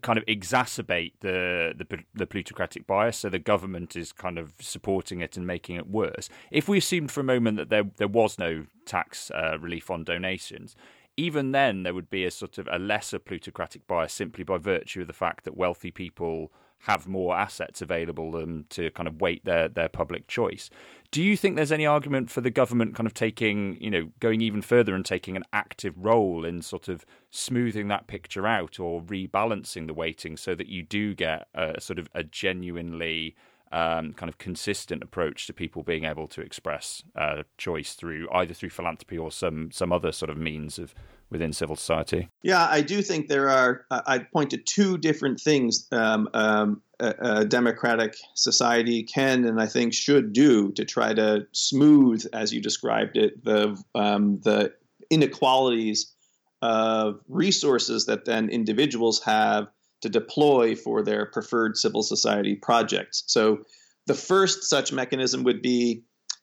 kind 0.02 0.18
of 0.18 0.26
exacerbate 0.26 1.12
the, 1.20 1.72
the 1.76 1.98
the 2.14 2.26
plutocratic 2.26 2.86
bias. 2.86 3.18
So 3.18 3.28
the 3.28 3.38
government 3.38 3.94
is 3.94 4.12
kind 4.12 4.38
of 4.38 4.54
supporting 4.60 5.20
it 5.20 5.36
and 5.36 5.46
making 5.46 5.76
it 5.76 5.88
worse. 5.88 6.28
If 6.50 6.68
we 6.68 6.78
assumed 6.78 7.12
for 7.12 7.20
a 7.20 7.24
moment 7.24 7.58
that 7.58 7.70
there 7.70 7.84
there 7.96 8.08
was 8.08 8.38
no 8.38 8.66
tax 8.86 9.30
uh, 9.30 9.56
relief 9.60 9.88
on 9.88 10.02
donations, 10.02 10.74
even 11.16 11.52
then 11.52 11.84
there 11.84 11.94
would 11.94 12.10
be 12.10 12.24
a 12.24 12.30
sort 12.30 12.58
of 12.58 12.68
a 12.72 12.78
lesser 12.78 13.20
plutocratic 13.20 13.86
bias 13.86 14.12
simply 14.12 14.42
by 14.42 14.58
virtue 14.58 15.02
of 15.02 15.06
the 15.06 15.12
fact 15.12 15.44
that 15.44 15.56
wealthy 15.56 15.92
people 15.92 16.52
have 16.80 17.06
more 17.06 17.36
assets 17.36 17.82
available 17.82 18.30
them 18.30 18.64
to 18.70 18.90
kind 18.90 19.08
of 19.08 19.20
weight 19.20 19.44
their 19.44 19.68
their 19.68 19.88
public 19.88 20.26
choice. 20.28 20.70
Do 21.10 21.22
you 21.22 21.36
think 21.36 21.56
there's 21.56 21.72
any 21.72 21.86
argument 21.86 22.30
for 22.30 22.40
the 22.40 22.50
government 22.50 22.94
kind 22.94 23.06
of 23.06 23.14
taking, 23.14 23.78
you 23.80 23.90
know, 23.90 24.10
going 24.20 24.40
even 24.42 24.60
further 24.60 24.94
and 24.94 25.04
taking 25.04 25.36
an 25.36 25.44
active 25.52 25.94
role 25.96 26.44
in 26.44 26.60
sort 26.60 26.88
of 26.88 27.06
smoothing 27.30 27.88
that 27.88 28.06
picture 28.06 28.46
out 28.46 28.78
or 28.78 29.02
rebalancing 29.02 29.86
the 29.86 29.94
weighting 29.94 30.36
so 30.36 30.54
that 30.54 30.68
you 30.68 30.82
do 30.82 31.14
get 31.14 31.48
a 31.54 31.80
sort 31.80 31.98
of 31.98 32.08
a 32.14 32.22
genuinely 32.22 33.34
um, 33.72 34.12
kind 34.14 34.28
of 34.28 34.38
consistent 34.38 35.02
approach 35.02 35.46
to 35.46 35.52
people 35.52 35.82
being 35.82 36.04
able 36.04 36.26
to 36.28 36.40
express 36.40 37.02
uh, 37.16 37.42
choice 37.56 37.94
through 37.94 38.28
either 38.32 38.54
through 38.54 38.70
philanthropy 38.70 39.18
or 39.18 39.30
some 39.30 39.70
some 39.70 39.92
other 39.92 40.12
sort 40.12 40.30
of 40.30 40.38
means 40.38 40.78
of 40.78 40.94
within 41.30 41.52
civil 41.52 41.76
society? 41.76 42.28
Yeah, 42.42 42.66
I 42.70 42.80
do 42.80 43.02
think 43.02 43.28
there 43.28 43.48
are. 43.50 43.84
I'd 43.90 44.30
point 44.32 44.50
to 44.50 44.58
two 44.58 44.98
different 44.98 45.40
things 45.40 45.86
um, 45.92 46.28
um, 46.34 46.82
a, 47.00 47.14
a, 47.18 47.44
democratic 47.44 48.16
society 48.34 49.02
can 49.02 49.44
and 49.44 49.60
I 49.60 49.66
think 49.66 49.94
should 49.94 50.32
do 50.32 50.72
to 50.72 50.84
try 50.84 51.14
to 51.14 51.46
smooth, 51.52 52.26
as 52.32 52.52
you 52.52 52.60
described 52.60 53.16
it, 53.16 53.44
the 53.44 53.80
um, 53.94 54.40
the 54.40 54.72
inequalities 55.10 56.12
of 56.60 57.20
resources 57.28 58.06
that 58.06 58.24
then 58.24 58.48
individuals 58.48 59.22
have 59.22 59.68
to 60.00 60.08
deploy 60.08 60.74
for 60.74 61.02
their 61.02 61.26
preferred 61.26 61.76
civil 61.76 62.02
society 62.02 62.54
projects. 62.54 63.24
So, 63.26 63.58
the 64.06 64.14
first 64.14 64.64
such 64.64 64.92
mechanism 64.92 65.44
would 65.44 65.60
be 65.60 66.02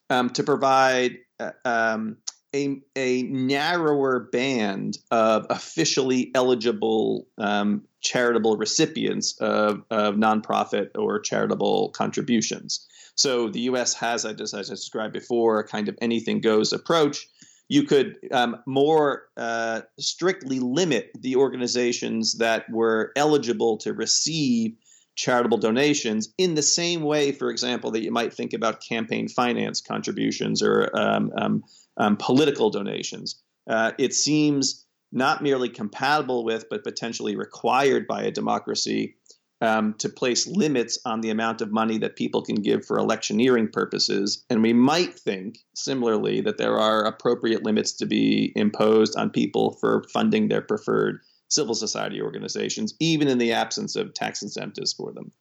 um, 0.09 0.29
to 0.31 0.43
provide 0.43 1.17
uh, 1.39 1.51
um, 1.65 2.17
a, 2.55 2.81
a 2.95 3.23
narrower 3.23 4.21
band 4.31 4.97
of 5.11 5.45
officially 5.49 6.31
eligible 6.33 7.27
um, 7.37 7.83
charitable 8.01 8.55
recipients 8.57 9.37
of, 9.39 9.83
of 9.89 10.15
nonprofit 10.15 10.89
or 10.95 11.19
charitable 11.19 11.89
contributions. 11.89 12.87
So 13.15 13.49
the 13.49 13.61
U.S. 13.61 13.93
has, 13.95 14.25
as 14.25 14.53
I 14.53 14.61
described 14.61 15.13
before, 15.13 15.59
a 15.59 15.67
kind 15.67 15.89
of 15.89 15.97
anything 16.01 16.41
goes 16.41 16.71
approach. 16.71 17.27
You 17.67 17.83
could 17.83 18.17
um, 18.31 18.57
more 18.65 19.23
uh, 19.35 19.81
strictly 19.99 20.59
limit 20.59 21.11
the 21.19 21.35
organizations 21.35 22.37
that 22.37 22.69
were 22.69 23.11
eligible 23.15 23.77
to 23.79 23.93
receive 23.93 24.75
charitable 25.15 25.57
donations 25.57 26.33
in 26.37 26.55
the 26.55 26.61
same 26.61 27.01
way, 27.01 27.31
for 27.31 27.49
example, 27.49 27.89
that 27.91 28.03
you 28.03 28.11
might 28.11 28.33
think 28.33 28.53
about 28.53 28.81
campaign 28.81 29.27
finance 29.27 29.81
contributions 29.81 30.61
or 30.61 30.95
um, 30.95 31.31
um, 31.37 31.63
um, 31.97 32.17
political 32.17 32.69
donations. 32.69 33.41
Uh, 33.67 33.91
it 33.97 34.13
seems 34.13 34.85
not 35.11 35.41
merely 35.41 35.69
compatible 35.69 36.43
with, 36.43 36.65
but 36.69 36.83
potentially 36.83 37.35
required 37.35 38.05
by 38.07 38.23
a 38.23 38.31
democracy 38.31 39.15
um, 39.61 39.93
to 39.99 40.09
place 40.09 40.47
limits 40.47 40.99
on 41.05 41.21
the 41.21 41.29
amount 41.29 41.61
of 41.61 41.71
money 41.71 41.97
that 41.99 42.17
people 42.17 42.41
can 42.41 42.55
give 42.55 42.85
for 42.85 42.97
electioneering 42.97 43.69
purposes. 43.69 44.43
And 44.49 44.61
we 44.61 44.73
might 44.73 45.17
think, 45.17 45.59
similarly, 45.75 46.41
that 46.41 46.57
there 46.57 46.77
are 46.77 47.05
appropriate 47.05 47.63
limits 47.63 47.93
to 47.93 48.05
be 48.05 48.51
imposed 48.55 49.15
on 49.15 49.29
people 49.29 49.77
for 49.79 50.03
funding 50.11 50.49
their 50.49 50.61
preferred 50.61 51.21
civil 51.47 51.75
society 51.75 52.21
organizations, 52.21 52.93
even 52.99 53.27
in 53.27 53.37
the 53.37 53.53
absence 53.53 53.95
of 53.95 54.13
tax 54.13 54.41
incentives 54.41 54.93
for 54.93 55.13
them. 55.13 55.31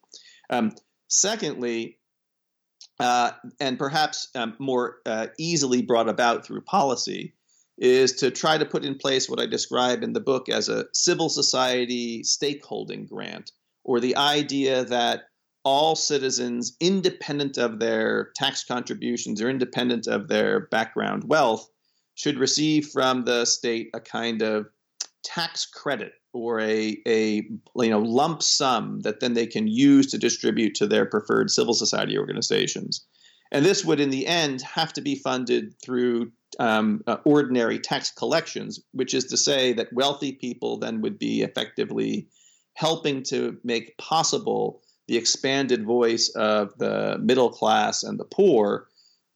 Um, 0.50 0.72
secondly, 1.08 1.98
uh, 3.00 3.32
and 3.60 3.78
perhaps 3.78 4.28
um, 4.34 4.54
more 4.58 4.98
uh, 5.06 5.28
easily 5.38 5.82
brought 5.82 6.08
about 6.08 6.46
through 6.46 6.60
policy, 6.62 7.34
is 7.76 8.12
to 8.12 8.30
try 8.30 8.56
to 8.56 8.64
put 8.64 8.84
in 8.84 8.96
place 8.96 9.28
what 9.28 9.40
I 9.40 9.46
describe 9.46 10.02
in 10.02 10.12
the 10.12 10.20
book 10.20 10.48
as 10.48 10.68
a 10.68 10.86
civil 10.92 11.28
society 11.28 12.22
stakeholding 12.22 13.08
grant, 13.08 13.50
or 13.82 13.98
the 13.98 14.16
idea 14.16 14.84
that 14.84 15.24
all 15.64 15.96
citizens, 15.96 16.76
independent 16.78 17.58
of 17.58 17.80
their 17.80 18.30
tax 18.36 18.64
contributions 18.64 19.40
or 19.40 19.48
independent 19.48 20.06
of 20.06 20.28
their 20.28 20.60
background 20.60 21.24
wealth, 21.26 21.68
should 22.14 22.38
receive 22.38 22.88
from 22.88 23.24
the 23.24 23.44
state 23.44 23.90
a 23.94 24.00
kind 24.00 24.42
of 24.42 24.66
tax 25.24 25.66
credit 25.66 26.12
or 26.34 26.60
a, 26.60 27.00
a 27.06 27.46
you 27.76 27.90
know 27.90 28.00
lump 28.00 28.42
sum 28.42 29.00
that 29.00 29.20
then 29.20 29.34
they 29.34 29.46
can 29.46 29.66
use 29.66 30.08
to 30.08 30.18
distribute 30.18 30.74
to 30.74 30.86
their 30.86 31.06
preferred 31.06 31.50
civil 31.50 31.74
society 31.74 32.18
organizations. 32.18 33.06
And 33.52 33.64
this 33.64 33.84
would, 33.84 34.00
in 34.00 34.10
the 34.10 34.26
end, 34.26 34.62
have 34.62 34.92
to 34.94 35.00
be 35.00 35.14
funded 35.14 35.74
through 35.80 36.32
um, 36.58 37.02
uh, 37.06 37.18
ordinary 37.24 37.78
tax 37.78 38.10
collections, 38.10 38.80
which 38.92 39.14
is 39.14 39.26
to 39.26 39.36
say 39.36 39.72
that 39.74 39.92
wealthy 39.92 40.32
people 40.32 40.78
then 40.78 41.00
would 41.02 41.18
be 41.18 41.42
effectively 41.42 42.26
helping 42.74 43.22
to 43.22 43.56
make 43.62 43.96
possible 43.98 44.82
the 45.06 45.16
expanded 45.16 45.84
voice 45.84 46.30
of 46.30 46.76
the 46.78 47.18
middle 47.20 47.50
class 47.50 48.02
and 48.02 48.18
the 48.18 48.24
poor 48.24 48.88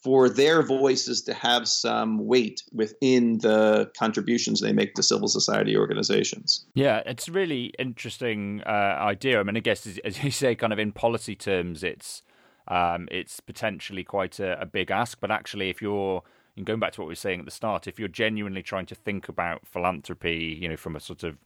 for 0.02 0.28
their 0.28 0.62
voices 0.62 1.22
to 1.22 1.34
have 1.34 1.66
some 1.66 2.26
weight 2.26 2.62
within 2.72 3.38
the 3.38 3.90
contributions 3.98 4.60
they 4.60 4.72
make 4.72 4.94
to 4.94 5.02
civil 5.02 5.26
society 5.26 5.76
organizations. 5.76 6.64
Yeah, 6.74 7.02
it's 7.04 7.28
really 7.28 7.72
interesting 7.78 8.62
uh, 8.64 8.96
idea. 9.00 9.40
I 9.40 9.42
mean, 9.42 9.56
I 9.56 9.60
guess 9.60 9.86
as, 9.86 9.98
as, 9.98 10.22
you 10.22 10.30
say, 10.30 10.54
kind 10.54 10.72
of 10.72 10.78
in 10.78 10.92
policy 10.92 11.34
terms, 11.34 11.82
it's 11.82 12.22
um, 12.68 13.08
it's 13.10 13.40
potentially 13.40 14.04
quite 14.04 14.38
a, 14.38 14.60
a, 14.60 14.66
big 14.66 14.90
ask. 14.90 15.18
But 15.20 15.30
actually, 15.30 15.70
if 15.70 15.82
you're 15.82 16.22
and 16.56 16.66
going 16.66 16.80
back 16.80 16.92
to 16.92 17.00
what 17.00 17.06
we 17.06 17.12
were 17.12 17.16
saying 17.16 17.40
at 17.40 17.44
the 17.44 17.50
start, 17.50 17.86
if 17.86 17.98
you're 17.98 18.08
genuinely 18.08 18.62
trying 18.62 18.86
to 18.86 18.94
think 18.94 19.28
about 19.28 19.66
philanthropy, 19.66 20.58
you 20.60 20.68
know, 20.68 20.76
from 20.76 20.94
a 20.94 21.00
sort 21.00 21.24
of 21.24 21.38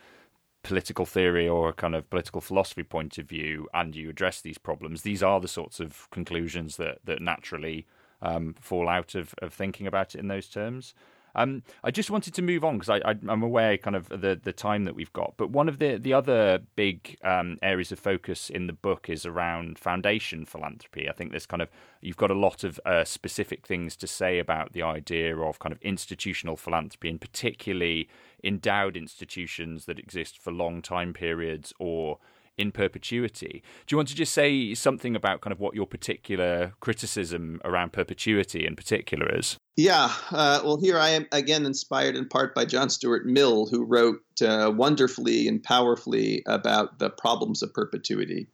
political 0.63 1.07
theory 1.07 1.49
or 1.49 1.69
a 1.69 1.73
kind 1.73 1.95
of 1.95 2.09
political 2.11 2.41
philosophy 2.41 2.83
point 2.83 3.19
of 3.19 3.29
view, 3.29 3.69
and 3.73 3.97
you 3.97 4.11
address 4.11 4.43
these 4.43 4.59
problems, 4.59 5.03
these 5.03 5.23
are 5.23 5.41
the 5.41 5.49
sorts 5.49 5.81
of 5.81 6.11
conclusions 6.11 6.77
that 6.77 6.99
that 7.05 7.23
naturally 7.23 7.87
um, 8.23 8.55
fall 8.61 8.89
out 8.89 9.15
of, 9.15 9.35
of 9.43 9.53
thinking 9.53 9.87
about 9.87 10.15
it 10.15 10.19
in 10.19 10.29
those 10.29 10.49
terms. 10.49 10.95
Um, 11.35 11.63
I 11.83 11.91
just 11.91 12.11
wanted 12.11 12.35
to 12.35 12.43
move 12.43 12.65
on 12.65 12.79
because 12.79 13.01
I, 13.05 13.15
am 13.29 13.43
aware 13.43 13.79
kind 13.79 13.97
of 13.97 14.09
the 14.09 14.39
the 14.43 14.53
time 14.53 14.85
that 14.85 14.95
we've 14.95 15.13
got. 15.13 15.35
But 15.37 15.51
one 15.51 15.69
of 15.69 15.79
the 15.79 15.97
the 15.97 16.13
other 16.13 16.61
big 16.77 17.17
um, 17.25 17.59
areas 17.63 17.91
of 17.91 17.99
focus 17.99 18.51
in 18.51 18.67
the 18.67 18.73
book 18.73 19.09
is 19.09 19.25
around 19.25 19.79
foundation 19.79 20.45
philanthropy. 20.45 21.09
I 21.09 21.13
think 21.13 21.31
there's 21.31 21.47
kind 21.47 21.63
of 21.63 21.71
you've 22.01 22.17
got 22.17 22.31
a 22.31 22.35
lot 22.35 22.65
of 22.65 22.79
uh, 22.85 23.05
specific 23.05 23.67
things 23.67 23.97
to 23.97 24.07
say 24.07 24.39
about 24.39 24.73
the 24.73 24.83
idea 24.83 25.37
of 25.37 25.59
kind 25.59 25.73
of 25.73 25.81
institutional 25.81 26.57
philanthropy, 26.57 27.09
and 27.09 27.21
particularly 27.21 28.09
endowed 28.45 28.97
institutions 28.97 29.87
that 29.87 29.99
exist 29.99 30.39
for 30.39 30.53
long 30.53 30.83
time 30.83 31.15
periods 31.15 31.73
or 31.79 32.19
in 32.63 32.73
perpetuity. 32.73 33.63
Do 33.87 33.93
you 33.93 33.99
want 33.99 34.09
to 34.09 34.15
just 34.15 34.33
say 34.33 34.73
something 34.73 35.15
about 35.15 35.43
kind 35.43 35.53
of 35.53 35.61
what 35.61 35.75
your 35.75 35.87
particular 35.87 36.73
criticism 36.81 37.61
around 37.65 37.93
perpetuity 37.93 38.67
in 38.67 38.75
particular 38.75 39.29
is? 39.37 39.59
Yeah, 39.77 40.11
uh, 40.31 40.61
well, 40.65 40.79
here 40.81 40.99
I 40.99 41.11
am 41.11 41.27
again 41.33 41.67
inspired 41.67 42.17
in 42.17 42.29
part 42.29 42.55
by 42.55 42.65
John 42.65 42.89
Stuart 42.89 43.27
Mill, 43.27 43.67
who 43.67 43.85
wrote 43.85 44.23
uh, 44.41 44.73
wonderfully 44.75 45.49
and 45.49 45.63
powerfully 45.63 46.43
about 46.47 46.99
the 46.99 47.11
problems 47.11 47.63
of 47.63 47.75
perpetuity. 47.75 48.49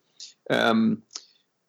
Um, 0.50 1.02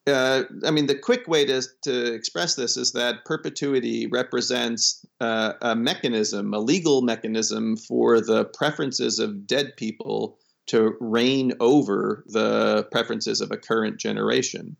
uh, 0.08 0.43
I 0.65 0.71
mean, 0.71 0.88
the 0.88 0.97
quick 0.97 1.28
way 1.28 1.45
to, 1.45 1.62
to 1.84 2.13
express 2.13 2.56
this 2.56 2.78
is 2.78 2.93
that 2.93 3.25
perpetuity 3.25 4.08
represents 4.08 5.06
uh, 5.19 5.54
a 5.62 5.75
mechanism, 5.75 6.54
a 6.54 6.60
legal 6.60 7.02
mechanism 7.02 7.78
for 7.78 8.21
the 8.21 8.45
preferences 8.45 9.19
of 9.19 9.45
dead 9.45 9.75
people 9.78 10.39
to 10.69 10.95
reign 10.99 11.53
over 11.60 12.23
the 12.27 12.88
preferences 12.91 13.41
of 13.41 13.51
a 13.51 13.58
current 13.58 13.99
generation. 13.99 14.77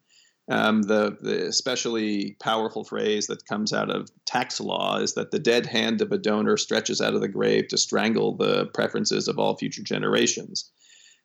Um, 0.52 0.82
the, 0.82 1.16
the, 1.22 1.48
especially 1.48 2.36
powerful 2.42 2.84
phrase 2.84 3.28
that 3.28 3.46
comes 3.46 3.72
out 3.72 3.92
of 3.92 4.10
tax 4.26 4.60
law 4.60 4.98
is 4.98 5.14
that 5.14 5.30
the 5.30 5.38
dead 5.38 5.68
hand 5.68 6.02
of 6.02 6.12
a 6.12 6.18
donor 6.18 6.58
stretches 6.58 7.02
out 7.02 7.14
of 7.14 7.22
the 7.22 7.28
grave 7.28 7.68
to 7.68 7.78
strangle 7.78 8.36
the 8.36 8.66
preferences 8.68 9.28
of 9.28 9.38
all 9.38 9.58
future 9.58 9.84
generations. 9.84 10.72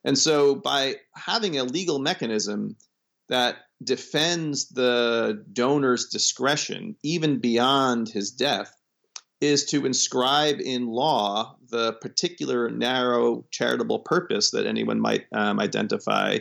And 0.04 0.18
so, 0.18 0.54
by 0.54 0.96
having 1.14 1.58
a 1.58 1.64
legal 1.64 1.98
mechanism 1.98 2.76
that 3.30 3.56
defends 3.82 4.68
the 4.68 5.42
donor's 5.52 6.08
discretion 6.08 6.96
even 7.02 7.40
beyond 7.40 8.08
his 8.08 8.30
death, 8.30 8.70
is 9.44 9.64
to 9.66 9.86
inscribe 9.86 10.60
in 10.60 10.86
law 10.86 11.56
the 11.70 11.92
particular 11.94 12.70
narrow 12.70 13.44
charitable 13.50 14.00
purpose 14.00 14.50
that 14.50 14.66
anyone 14.66 15.00
might 15.00 15.24
um, 15.32 15.60
identify 15.60 16.38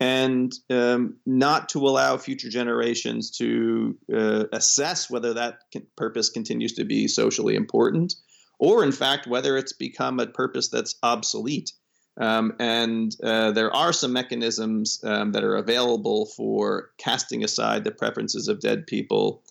and 0.00 0.52
um, 0.70 1.16
not 1.24 1.68
to 1.70 1.78
allow 1.78 2.16
future 2.16 2.48
generations 2.48 3.30
to 3.30 3.96
uh, 4.12 4.44
assess 4.52 5.08
whether 5.08 5.32
that 5.34 5.58
purpose 5.96 6.28
continues 6.28 6.72
to 6.74 6.84
be 6.84 7.06
socially 7.06 7.54
important, 7.54 8.14
or 8.58 8.84
in 8.84 8.92
fact 8.92 9.26
whether 9.26 9.56
it's 9.56 9.72
become 9.72 10.18
a 10.20 10.26
purpose 10.26 10.68
that's 10.68 10.96
obsolete. 11.02 11.72
Um, 12.20 12.54
and 12.60 13.14
uh, 13.24 13.52
there 13.52 13.74
are 13.74 13.92
some 13.92 14.12
mechanisms 14.12 15.00
um, 15.04 15.32
that 15.32 15.42
are 15.42 15.56
available 15.56 16.26
for 16.26 16.90
casting 16.98 17.42
aside 17.42 17.82
the 17.84 17.90
preferences 17.90 18.46
of 18.46 18.60
dead 18.60 18.86
people 18.86 19.42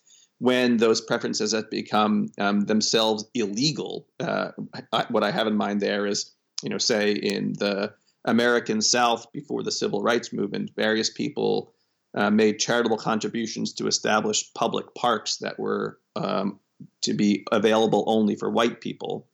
when 0.43 0.75
those 0.75 0.99
preferences 0.99 1.53
have 1.53 1.69
become 1.69 2.27
um, 2.37 2.65
themselves 2.65 3.23
illegal. 3.33 4.05
Uh, 4.19 4.51
I, 4.91 5.05
what 5.09 5.23
I 5.23 5.31
have 5.31 5.47
in 5.47 5.55
mind 5.55 5.79
there 5.79 6.05
is, 6.05 6.31
you 6.61 6.69
know, 6.69 6.77
say 6.77 7.13
in 7.13 7.53
the 7.53 7.93
American 8.25 8.81
South 8.81 9.31
before 9.31 9.63
the 9.63 9.71
civil 9.71 10.01
rights 10.03 10.33
movement, 10.33 10.71
various 10.75 11.09
people 11.09 11.73
uh, 12.13 12.29
made 12.29 12.59
charitable 12.59 12.97
contributions 12.97 13.71
to 13.75 13.87
establish 13.87 14.53
public 14.53 14.93
parks 14.95 15.37
that 15.37 15.57
were 15.57 15.97
um, 16.17 16.59
to 17.03 17.13
be 17.13 17.45
available 17.53 18.03
only 18.05 18.35
for 18.35 18.49
white 18.49 18.81
people. 18.81 19.25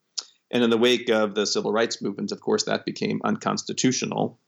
And 0.52 0.63
in 0.63 0.69
the 0.69 0.78
wake 0.78 1.10
of 1.10 1.34
the 1.34 1.48
civil 1.48 1.74
rights 1.74 2.04
movement, 2.04 2.32
of 2.32 2.39
course, 2.39 2.65
that 2.65 2.86
became 2.86 3.19
unconstitutional. 3.24 4.39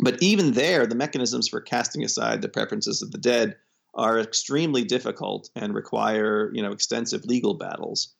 But 0.00 0.22
even 0.22 0.52
there, 0.52 0.86
the 0.86 0.94
mechanisms 0.94 1.46
for 1.46 1.60
casting 1.60 2.02
aside 2.02 2.40
the 2.40 2.48
preferences 2.48 3.02
of 3.02 3.10
the 3.10 3.18
dead 3.18 3.56
are 3.96 4.18
extremely 4.18 4.84
difficult 4.84 5.50
and 5.54 5.74
require, 5.74 6.50
you 6.52 6.62
know, 6.62 6.72
extensive 6.72 7.24
legal 7.24 7.54
battles. 7.54 8.14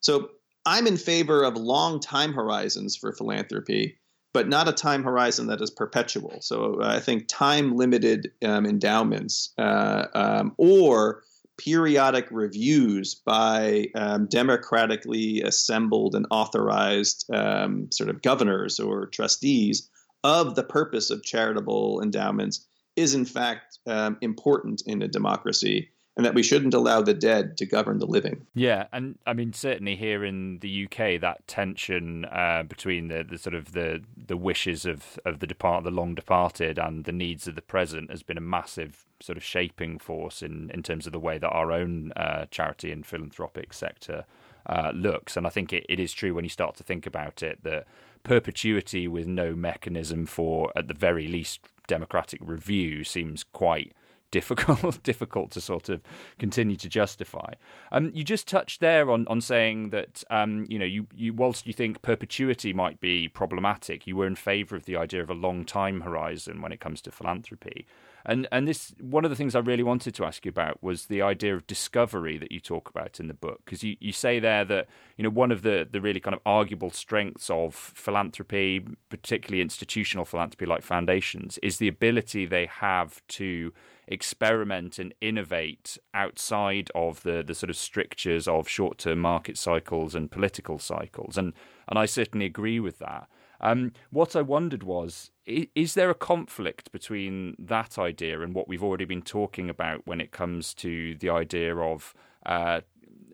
So 0.00 0.30
I'm 0.66 0.86
in 0.86 0.96
favor 0.96 1.44
of 1.44 1.56
long 1.56 2.00
time 2.00 2.32
horizons 2.32 2.96
for 2.96 3.12
philanthropy, 3.12 3.98
but 4.34 4.48
not 4.48 4.68
a 4.68 4.72
time 4.72 5.02
horizon 5.02 5.46
that 5.48 5.60
is 5.60 5.70
perpetual. 5.70 6.38
So 6.40 6.80
I 6.82 7.00
think 7.00 7.26
time 7.28 7.76
limited 7.76 8.32
um, 8.44 8.66
endowments 8.66 9.52
uh, 9.58 10.06
um, 10.14 10.54
or 10.58 11.22
periodic 11.56 12.28
reviews 12.30 13.16
by 13.16 13.86
um, 13.94 14.26
democratically 14.26 15.42
assembled 15.42 16.14
and 16.14 16.26
authorized 16.30 17.28
um, 17.32 17.88
sort 17.90 18.10
of 18.10 18.22
governors 18.22 18.78
or 18.78 19.06
trustees 19.06 19.90
of 20.24 20.54
the 20.54 20.62
purpose 20.62 21.10
of 21.10 21.22
charitable 21.22 22.00
endowments 22.00 22.67
is 22.98 23.14
in 23.14 23.24
fact 23.24 23.78
um, 23.86 24.18
important 24.20 24.82
in 24.86 25.00
a 25.02 25.08
democracy 25.08 25.90
and 26.18 26.26
that 26.26 26.34
we 26.34 26.42
shouldn't 26.42 26.74
allow 26.74 27.00
the 27.00 27.14
dead 27.14 27.56
to 27.56 27.64
govern 27.64 28.00
the 28.00 28.06
living. 28.06 28.44
Yeah, 28.52 28.88
and 28.92 29.18
I 29.24 29.34
mean 29.34 29.52
certainly 29.52 29.94
here 29.94 30.24
in 30.24 30.58
the 30.58 30.84
UK, 30.84 31.20
that 31.20 31.46
tension 31.46 32.24
uh, 32.24 32.64
between 32.64 33.06
the, 33.06 33.22
the 33.22 33.38
sort 33.38 33.54
of 33.54 33.72
the 33.72 34.02
the 34.16 34.36
wishes 34.36 34.84
of 34.84 35.18
of 35.24 35.38
the 35.38 35.46
depart 35.46 35.84
the 35.84 35.92
long 35.92 36.16
departed 36.16 36.76
and 36.76 37.04
the 37.04 37.12
needs 37.12 37.46
of 37.46 37.54
the 37.54 37.62
present 37.62 38.10
has 38.10 38.24
been 38.24 38.36
a 38.36 38.42
massive 38.42 39.06
sort 39.20 39.38
of 39.38 39.44
shaping 39.44 39.96
force 39.98 40.42
in 40.42 40.70
in 40.74 40.82
terms 40.82 41.06
of 41.06 41.12
the 41.12 41.20
way 41.20 41.38
that 41.38 41.50
our 41.50 41.70
own 41.70 42.12
uh, 42.16 42.46
charity 42.50 42.90
and 42.90 43.06
philanthropic 43.06 43.72
sector 43.72 44.24
uh, 44.66 44.90
looks. 44.92 45.36
And 45.36 45.46
I 45.46 45.50
think 45.50 45.72
it, 45.72 45.86
it 45.88 46.00
is 46.00 46.12
true 46.12 46.34
when 46.34 46.44
you 46.44 46.50
start 46.50 46.74
to 46.76 46.82
think 46.82 47.06
about 47.06 47.44
it 47.44 47.62
that 47.62 47.86
perpetuity 48.22 49.08
with 49.08 49.26
no 49.26 49.54
mechanism 49.54 50.26
for, 50.26 50.72
at 50.76 50.88
the 50.88 50.94
very 50.94 51.26
least, 51.26 51.60
democratic 51.86 52.40
review 52.42 53.02
seems 53.02 53.44
quite 53.44 53.92
difficult 54.30 55.02
difficult 55.02 55.50
to 55.52 55.60
sort 55.60 55.88
of 55.88 56.00
continue 56.38 56.76
to 56.76 56.88
justify. 56.88 57.54
Um, 57.92 58.10
you 58.14 58.24
just 58.24 58.46
touched 58.46 58.80
there 58.80 59.10
on 59.10 59.26
on 59.28 59.40
saying 59.40 59.90
that 59.90 60.24
um, 60.30 60.66
you 60.68 60.78
know 60.78 60.84
you, 60.84 61.06
you 61.14 61.32
whilst 61.32 61.66
you 61.66 61.72
think 61.72 62.02
perpetuity 62.02 62.72
might 62.72 63.00
be 63.00 63.28
problematic, 63.28 64.06
you 64.06 64.16
were 64.16 64.26
in 64.26 64.36
favour 64.36 64.76
of 64.76 64.84
the 64.84 64.96
idea 64.96 65.22
of 65.22 65.30
a 65.30 65.34
long 65.34 65.64
time 65.64 66.02
horizon 66.02 66.60
when 66.60 66.72
it 66.72 66.80
comes 66.80 67.00
to 67.02 67.10
philanthropy. 67.10 67.86
And 68.26 68.46
and 68.52 68.68
this 68.68 68.94
one 69.00 69.24
of 69.24 69.30
the 69.30 69.36
things 69.36 69.54
I 69.54 69.60
really 69.60 69.82
wanted 69.82 70.14
to 70.16 70.24
ask 70.24 70.44
you 70.44 70.50
about 70.50 70.82
was 70.82 71.06
the 71.06 71.22
idea 71.22 71.54
of 71.54 71.66
discovery 71.66 72.36
that 72.38 72.52
you 72.52 72.60
talk 72.60 72.90
about 72.90 73.20
in 73.20 73.28
the 73.28 73.34
book 73.34 73.62
because 73.64 73.82
you, 73.82 73.96
you 74.00 74.12
say 74.12 74.38
there 74.38 74.64
that 74.66 74.88
you 75.16 75.24
know 75.24 75.30
one 75.30 75.50
of 75.50 75.62
the 75.62 75.88
the 75.90 76.00
really 76.00 76.20
kind 76.20 76.34
of 76.34 76.40
arguable 76.44 76.90
strengths 76.90 77.48
of 77.48 77.74
philanthropy, 77.74 78.84
particularly 79.08 79.62
institutional 79.62 80.24
philanthropy 80.24 80.66
like 80.66 80.82
foundations, 80.82 81.58
is 81.62 81.78
the 81.78 81.88
ability 81.88 82.44
they 82.44 82.66
have 82.66 83.26
to 83.28 83.72
experiment 84.08 84.98
and 84.98 85.14
innovate 85.20 85.98
outside 86.14 86.90
of 86.94 87.22
the, 87.22 87.44
the 87.46 87.54
sort 87.54 87.70
of 87.70 87.76
strictures 87.76 88.48
of 88.48 88.68
short 88.68 88.98
term 88.98 89.20
market 89.20 89.56
cycles 89.56 90.14
and 90.14 90.30
political 90.30 90.78
cycles. 90.78 91.36
And, 91.36 91.52
and 91.88 91.98
I 91.98 92.06
certainly 92.06 92.46
agree 92.46 92.80
with 92.80 92.98
that. 92.98 93.28
Um, 93.60 93.92
what 94.10 94.36
I 94.36 94.42
wondered 94.42 94.82
was 94.82 95.30
is 95.46 95.94
there 95.94 96.10
a 96.10 96.14
conflict 96.14 96.92
between 96.92 97.56
that 97.58 97.98
idea 97.98 98.40
and 98.40 98.54
what 98.54 98.68
we've 98.68 98.84
already 98.84 99.04
been 99.04 99.22
talking 99.22 99.68
about 99.68 100.06
when 100.06 100.20
it 100.20 100.30
comes 100.30 100.74
to 100.74 101.16
the 101.16 101.30
idea 101.30 101.76
of 101.76 102.14
uh, 102.46 102.82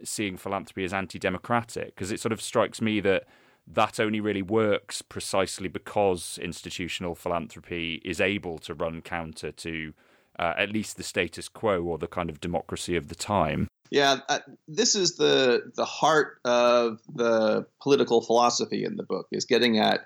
seeing 0.03 0.37
philanthropy 0.37 0.85
as 0.85 0.95
anti 0.95 1.19
democratic? 1.19 1.95
Because 1.95 2.11
it 2.11 2.21
sort 2.21 2.33
of 2.33 2.41
strikes 2.41 2.81
me 2.81 3.01
that 3.01 3.25
that 3.67 3.99
only 3.99 4.21
really 4.21 4.43
works 4.43 5.03
precisely 5.03 5.69
because 5.69 6.39
institutional 6.43 7.15
philanthropy 7.15 8.01
is 8.05 8.21
able 8.21 8.59
to 8.59 8.75
run 8.75 9.03
counter 9.03 9.51
to 9.53 9.93
uh, 10.39 10.55
at 10.57 10.71
least 10.71 10.97
the 10.97 11.03
status 11.03 11.49
quo 11.49 11.83
or 11.83 11.99
the 11.99 12.07
kind 12.07 12.31
of 12.31 12.41
democracy 12.41 12.97
of 12.97 13.09
the 13.09 13.15
time. 13.15 13.69
Yeah, 13.91 14.19
uh, 14.29 14.41
this 14.67 14.95
is 14.95 15.17
the 15.17 15.71
the 15.77 15.85
heart 15.85 16.39
of 16.45 17.01
the 17.15 17.67
political 17.83 18.21
philosophy 18.23 18.85
in 18.85 18.97
the 18.97 19.03
book 19.03 19.29
is 19.31 19.45
getting 19.45 19.79
at 19.79 20.01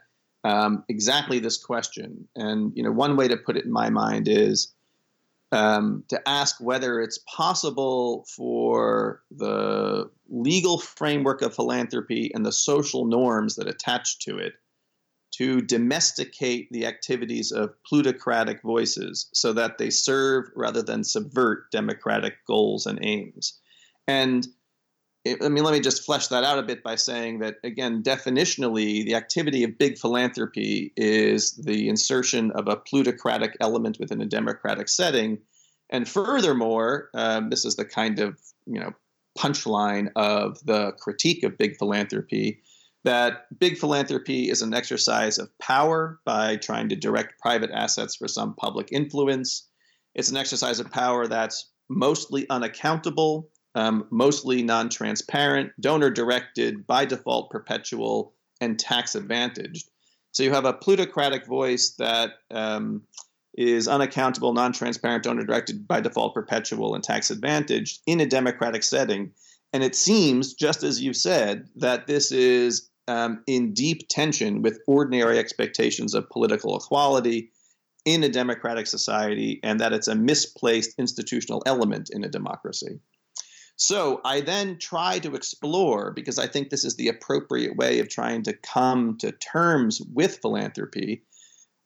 um, 0.44 0.84
exactly 0.88 1.38
this 1.38 1.56
question. 1.56 2.28
And 2.36 2.72
you 2.74 2.82
know, 2.82 2.92
one 2.92 3.16
way 3.16 3.28
to 3.28 3.36
put 3.36 3.56
it 3.56 3.64
in 3.64 3.72
my 3.72 3.90
mind 3.90 4.28
is 4.28 4.74
um, 5.52 6.04
to 6.08 6.28
ask 6.28 6.56
whether 6.60 7.00
it's 7.00 7.18
possible 7.34 8.26
for 8.36 9.22
the 9.30 10.10
legal 10.28 10.78
framework 10.78 11.40
of 11.40 11.54
philanthropy 11.54 12.30
and 12.34 12.44
the 12.44 12.52
social 12.52 13.06
norms 13.06 13.56
that 13.56 13.68
attach 13.68 14.18
to 14.20 14.38
it 14.38 14.54
to 15.38 15.60
domesticate 15.60 16.68
the 16.72 16.84
activities 16.84 17.52
of 17.52 17.70
plutocratic 17.84 18.60
voices 18.62 19.30
so 19.32 19.52
that 19.52 19.78
they 19.78 19.88
serve 19.88 20.50
rather 20.56 20.82
than 20.82 21.04
subvert 21.04 21.70
democratic 21.70 22.44
goals 22.44 22.86
and 22.86 22.98
aims. 23.02 23.56
And 24.08 24.46
I 25.24 25.48
mean, 25.48 25.62
let 25.62 25.72
me 25.72 25.80
just 25.80 26.04
flesh 26.04 26.26
that 26.28 26.42
out 26.42 26.58
a 26.58 26.62
bit 26.62 26.82
by 26.82 26.96
saying 26.96 27.38
that, 27.40 27.56
again, 27.62 28.02
definitionally, 28.02 29.04
the 29.04 29.14
activity 29.14 29.62
of 29.62 29.78
big 29.78 29.96
philanthropy 29.96 30.92
is 30.96 31.52
the 31.52 31.88
insertion 31.88 32.50
of 32.52 32.66
a 32.66 32.76
plutocratic 32.76 33.56
element 33.60 33.98
within 34.00 34.20
a 34.20 34.26
democratic 34.26 34.88
setting. 34.88 35.38
And 35.90 36.08
furthermore, 36.08 37.10
um, 37.14 37.50
this 37.50 37.64
is 37.64 37.76
the 37.76 37.84
kind 37.84 38.18
of, 38.18 38.40
you 38.66 38.80
know, 38.80 38.92
punchline 39.38 40.08
of 40.16 40.58
the 40.64 40.92
critique 40.98 41.44
of 41.44 41.58
big 41.58 41.76
philanthropy 41.76 42.60
that 43.08 43.46
big 43.58 43.78
philanthropy 43.78 44.50
is 44.50 44.60
an 44.60 44.74
exercise 44.74 45.38
of 45.38 45.48
power 45.58 46.20
by 46.26 46.56
trying 46.56 46.90
to 46.90 46.94
direct 46.94 47.40
private 47.40 47.70
assets 47.70 48.14
for 48.14 48.28
some 48.28 48.54
public 48.54 48.90
influence. 48.92 49.66
It's 50.14 50.28
an 50.28 50.36
exercise 50.36 50.78
of 50.78 50.90
power 50.90 51.26
that's 51.26 51.70
mostly 51.88 52.44
unaccountable, 52.50 53.48
um, 53.74 54.06
mostly 54.10 54.62
non 54.62 54.90
transparent, 54.90 55.72
donor 55.80 56.10
directed, 56.10 56.86
by 56.86 57.06
default 57.06 57.50
perpetual, 57.50 58.34
and 58.60 58.78
tax 58.78 59.14
advantaged. 59.14 59.88
So 60.32 60.42
you 60.42 60.52
have 60.52 60.66
a 60.66 60.74
plutocratic 60.74 61.46
voice 61.46 61.94
that 61.98 62.32
um, 62.50 63.04
is 63.54 63.88
unaccountable, 63.88 64.52
non 64.52 64.74
transparent, 64.74 65.24
donor 65.24 65.46
directed, 65.46 65.88
by 65.88 66.02
default 66.02 66.34
perpetual, 66.34 66.94
and 66.94 67.02
tax 67.02 67.30
advantaged 67.30 68.02
in 68.06 68.20
a 68.20 68.26
democratic 68.26 68.82
setting. 68.82 69.32
And 69.72 69.82
it 69.82 69.94
seems, 69.94 70.52
just 70.52 70.82
as 70.82 71.00
you 71.00 71.14
said, 71.14 71.68
that 71.76 72.06
this 72.06 72.32
is 72.32 72.87
um, 73.08 73.42
in 73.46 73.74
deep 73.74 74.08
tension 74.08 74.62
with 74.62 74.80
ordinary 74.86 75.38
expectations 75.38 76.14
of 76.14 76.30
political 76.30 76.76
equality 76.76 77.50
in 78.04 78.22
a 78.22 78.28
democratic 78.28 78.86
society, 78.86 79.60
and 79.62 79.80
that 79.80 79.92
it's 79.92 80.08
a 80.08 80.14
misplaced 80.14 80.94
institutional 80.98 81.62
element 81.66 82.10
in 82.12 82.24
a 82.24 82.28
democracy. 82.28 83.00
So 83.76 84.20
I 84.24 84.40
then 84.40 84.78
try 84.78 85.18
to 85.20 85.34
explore, 85.34 86.12
because 86.12 86.38
I 86.38 86.46
think 86.46 86.70
this 86.70 86.84
is 86.84 86.96
the 86.96 87.08
appropriate 87.08 87.76
way 87.76 88.00
of 88.00 88.08
trying 88.08 88.42
to 88.44 88.52
come 88.52 89.18
to 89.18 89.32
terms 89.32 90.00
with 90.12 90.38
philanthropy, 90.38 91.22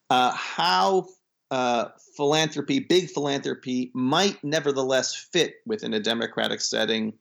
uh, 0.09 0.33
how 0.33 1.09
uh, 1.51 1.89
philanthropy, 2.17 2.79
big 2.79 3.11
philanthropy, 3.11 3.91
might 3.95 4.43
nevertheless 4.43 5.15
fit 5.15 5.57
within 5.67 5.93
a 5.93 6.01
democratic 6.01 6.61
setting 6.61 7.15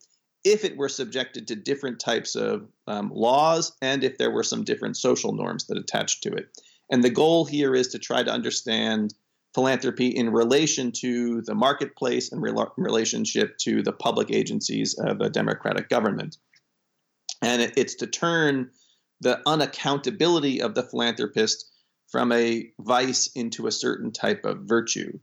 if 0.44 0.66
it 0.66 0.78
were 0.78 0.90
subjected 0.90 1.48
to 1.48 1.56
different 1.56 2.00
types 2.00 2.36
of 2.36 2.68
um, 2.88 3.12
laws 3.14 3.74
and 3.82 4.04
if 4.04 4.18
there 4.18 4.32
were 4.32 4.44
some 4.44 4.64
different 4.64 4.98
social 4.98 5.34
norms 5.34 5.68
that 5.68 5.78
attached 5.78 6.24
to 6.24 6.30
it. 6.30 6.58
And 6.90 7.04
the 7.04 7.10
goal 7.10 7.46
here 7.46 7.76
is 7.76 7.90
to 7.90 8.00
try 8.00 8.24
to 8.24 8.32
understand 8.32 9.14
philanthropy 9.54 10.08
in 10.08 10.32
relation 10.32 10.92
to 10.92 11.42
the 11.42 11.56
marketplace 11.56 12.32
and 12.32 12.42
re- 12.42 12.54
relationship 12.78 13.58
to 13.60 13.82
the 13.84 13.92
public 13.92 14.32
agencies 14.32 14.98
of 14.98 15.22
a 15.22 15.30
democratic 15.30 15.90
government. 15.90 16.38
And 17.42 17.62
it, 17.62 17.74
it's 17.78 17.96
to 17.96 18.08
turn 18.08 18.72
the 19.20 19.42
unaccountability 19.46 20.62
of 20.62 20.74
the 20.74 20.84
philanthropist 20.84 21.70
from 22.10 22.32
a 22.32 22.70
vice 22.80 23.28
into 23.36 23.68
a 23.68 23.72
certain 23.72 24.12
type 24.12 24.46
of 24.46 24.60
virtue. 24.64 25.20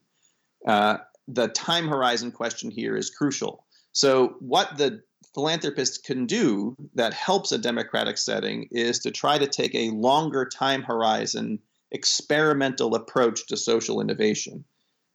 Uh, 0.67 0.99
the 1.27 1.49
time 1.49 1.89
horizon 1.89 2.33
question 2.33 2.71
here 2.71 2.97
is 2.97 3.11
crucial. 3.11 3.67
So, 3.93 4.37
what 4.41 4.79
the 4.79 5.03
philanthropists 5.35 5.99
can 5.99 6.27
do 6.27 6.77
that 6.95 7.15
helps 7.15 7.53
a 7.53 7.59
democratic 7.59 8.19
setting 8.19 8.69
is 8.71 9.01
to 9.01 9.11
try 9.11 9.39
to 9.39 9.47
take 9.47 9.75
a 9.75 9.91
longer 9.91 10.45
time 10.47 10.83
horizon 10.83 11.59
experimental 11.91 12.95
approach 12.95 13.47
to 13.47 13.57
social 13.57 14.01
innovation. 14.01 14.65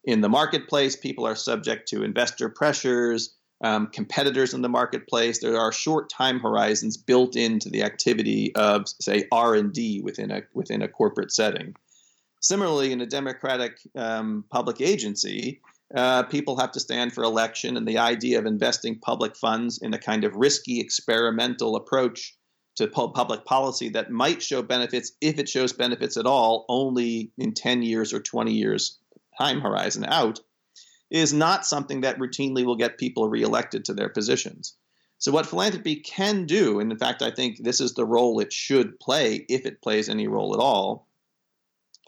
In 0.04 0.22
the 0.22 0.30
marketplace, 0.30 0.96
people 0.96 1.26
are 1.26 1.36
subject 1.36 1.88
to 1.90 2.04
investor 2.04 2.50
pressures, 2.50 3.36
um, 3.64 3.88
competitors 3.88 4.54
in 4.54 4.62
the 4.62 4.70
marketplace. 4.70 5.40
There 5.40 5.58
are 5.58 5.72
short 5.72 6.10
time 6.10 6.40
horizons 6.40 6.98
built 6.98 7.36
into 7.36 7.70
the 7.70 7.84
activity 7.84 8.54
of, 8.56 8.88
say, 8.88 9.28
R 9.32 9.56
and 9.56 9.72
D 9.72 10.02
within 10.02 10.32
a 10.32 10.42
within 10.54 10.82
a 10.82 10.88
corporate 10.88 11.32
setting. 11.32 11.76
Similarly, 12.42 12.92
in 12.92 13.00
a 13.00 13.06
democratic 13.06 13.80
um, 13.96 14.44
public 14.52 14.82
agency, 14.82 15.62
uh, 15.96 16.24
people 16.24 16.58
have 16.58 16.72
to 16.72 16.80
stand 16.80 17.14
for 17.14 17.24
election, 17.24 17.78
and 17.78 17.88
the 17.88 17.98
idea 17.98 18.40
of 18.40 18.46
investing 18.46 19.00
public 19.00 19.36
funds 19.36 19.80
in 19.82 19.94
a 19.94 20.00
kind 20.00 20.24
of 20.24 20.36
risky 20.36 20.80
experimental 20.80 21.76
approach 21.76 22.36
to 22.76 22.88
public 22.88 23.46
policy 23.46 23.90
that 23.90 24.12
might 24.12 24.42
show 24.42 24.62
benefits, 24.64 25.12
if 25.22 25.38
it 25.38 25.48
shows 25.48 25.74
benefits 25.74 26.18
at 26.18 26.26
all, 26.26 26.66
only 26.70 27.32
in 27.38 27.54
10 27.54 27.84
years 27.84 28.14
or 28.14 28.20
20 28.20 28.52
years 28.52 28.98
time 29.38 29.62
horizon 29.62 30.06
out, 30.06 30.40
is 31.12 31.34
not 31.34 31.66
something 31.66 32.02
that 32.02 32.18
routinely 32.18 32.66
will 32.66 32.76
get 32.76 32.98
people 32.98 33.30
reelected 33.30 33.86
to 33.86 33.94
their 33.94 34.10
positions. 34.10 34.76
So, 35.20 35.32
what 35.32 35.46
philanthropy 35.46 35.98
can 35.98 36.46
do, 36.46 36.80
and 36.80 36.92
in 36.92 36.98
fact, 36.98 37.22
I 37.22 37.32
think 37.32 37.64
this 37.64 37.80
is 37.80 37.94
the 37.94 38.06
role 38.06 38.40
it 38.40 38.52
should 38.52 39.00
play, 39.00 39.46
if 39.48 39.66
it 39.66 39.82
plays 39.82 40.10
any 40.10 40.28
role 40.28 40.54
at 40.54 40.60
all, 40.60 41.08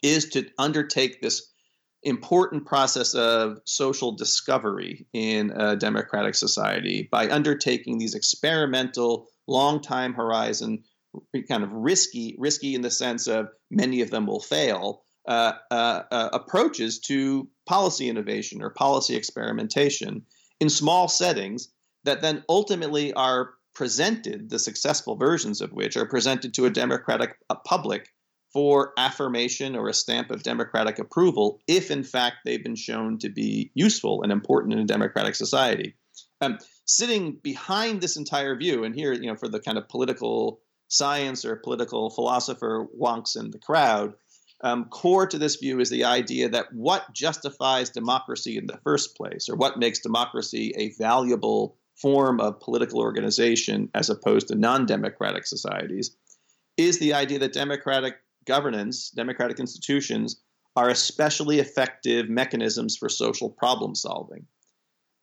is 0.02 0.28
to 0.30 0.50
undertake 0.58 1.22
this 1.22 1.52
important 2.06 2.66
process 2.66 3.14
of 3.14 3.60
social 3.66 4.12
discovery 4.12 5.06
in 5.14 5.52
a 5.52 5.76
democratic 5.76 6.36
society 6.36 7.10
by 7.12 7.30
undertaking 7.30 7.98
these 7.98 8.16
experimental, 8.16 9.28
long 9.48 9.82
time 9.82 10.14
horizon, 10.14 10.84
kind 11.50 11.64
of 11.64 11.72
risky, 11.72 12.36
risky 12.38 12.76
in 12.76 12.82
the 12.82 12.92
sense 12.92 13.28
of 13.28 13.50
many 13.72 14.02
of 14.02 14.12
them 14.12 14.28
will 14.28 14.40
fail, 14.40 15.02
uh, 15.28 15.54
uh, 15.72 16.04
uh, 16.12 16.30
approaches 16.34 17.00
to 17.00 17.50
policy 17.66 18.08
innovation 18.08 18.62
or 18.62 18.70
policy 18.70 19.16
experimentation 19.16 20.22
in 20.60 20.70
small 20.70 21.08
settings 21.08 21.70
that 22.04 22.22
then 22.22 22.44
ultimately 22.48 23.12
are 23.14 23.50
presented, 23.74 24.52
the 24.52 24.60
successful 24.60 25.16
versions 25.16 25.62
of 25.62 25.74
which 25.74 25.98
are 25.98 26.06
presented 26.06 26.54
to 26.54 26.66
a 26.66 26.70
democratic 26.70 27.38
public 27.66 28.10
for 28.56 28.94
affirmation 28.98 29.76
or 29.76 29.90
a 29.90 29.94
stamp 29.94 30.32
of 30.32 30.42
democratic 30.42 30.98
approval 30.98 31.60
if, 31.68 31.92
in 31.92 32.06
fact, 32.06 32.38
they've 32.46 32.64
been 32.64 32.78
shown 32.78 33.18
to 33.18 33.28
be 33.28 33.70
useful 33.74 34.24
and 34.24 34.32
important 34.32 34.72
in 34.72 34.80
a 34.80 34.86
democratic 34.86 35.36
society. 35.36 35.94
Um, 36.40 36.60
sitting 36.86 37.34
behind 37.44 38.00
this 38.00 38.16
entire 38.16 38.56
view, 38.56 38.86
and 38.86 38.96
here, 38.96 39.12
you 39.12 39.28
know, 39.28 39.36
for 39.36 39.50
the 39.50 39.60
kind 39.60 39.78
of 39.78 39.90
political 39.90 40.62
science 40.88 41.44
or 41.44 41.58
political 41.58 42.10
philosopher 42.10 42.88
wonks 42.98 43.38
in 43.38 43.52
the 43.52 43.60
crowd, 43.60 44.14
um, 44.64 44.86
core 44.86 45.28
to 45.28 45.38
this 45.38 45.58
view 45.58 45.82
is 45.82 45.90
the 45.90 46.06
idea 46.06 46.48
that 46.48 46.68
what 46.72 47.14
justifies 47.14 47.90
democracy 47.90 48.58
in 48.58 48.68
the 48.68 48.80
first 48.86 49.18
place, 49.18 49.50
or 49.50 49.58
what 49.58 49.80
makes 49.80 50.00
democracy 50.00 50.74
a 50.78 50.94
valuable 50.98 51.78
form 52.02 52.40
of 52.40 52.62
political 52.62 53.02
organization 53.02 53.90
as 53.94 54.10
opposed 54.10 54.48
to 54.48 54.56
non 54.56 54.86
democratic 54.86 55.46
societies, 55.46 56.16
is 56.78 57.00
the 57.00 57.14
idea 57.14 57.40
that 57.40 57.52
democratic 57.52 58.16
governance, 58.46 59.10
democratic 59.10 59.60
institutions, 59.60 60.42
are 60.76 60.90
especially 60.90 61.60
effective 61.60 62.30
mechanisms 62.30 62.98
for 62.98 63.10
social 63.10 63.50
problem 63.50 63.96
solving. 63.96 64.46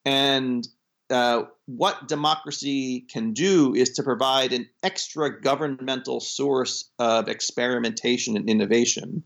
And 0.05 0.67
uh, 1.09 1.43
what 1.65 2.07
democracy 2.07 3.05
can 3.11 3.33
do 3.33 3.73
is 3.75 3.91
to 3.91 4.03
provide 4.03 4.51
an 4.51 4.67
extra 4.81 5.39
governmental 5.41 6.19
source 6.19 6.89
of 6.97 7.27
experimentation 7.27 8.35
and 8.35 8.49
innovation 8.49 9.23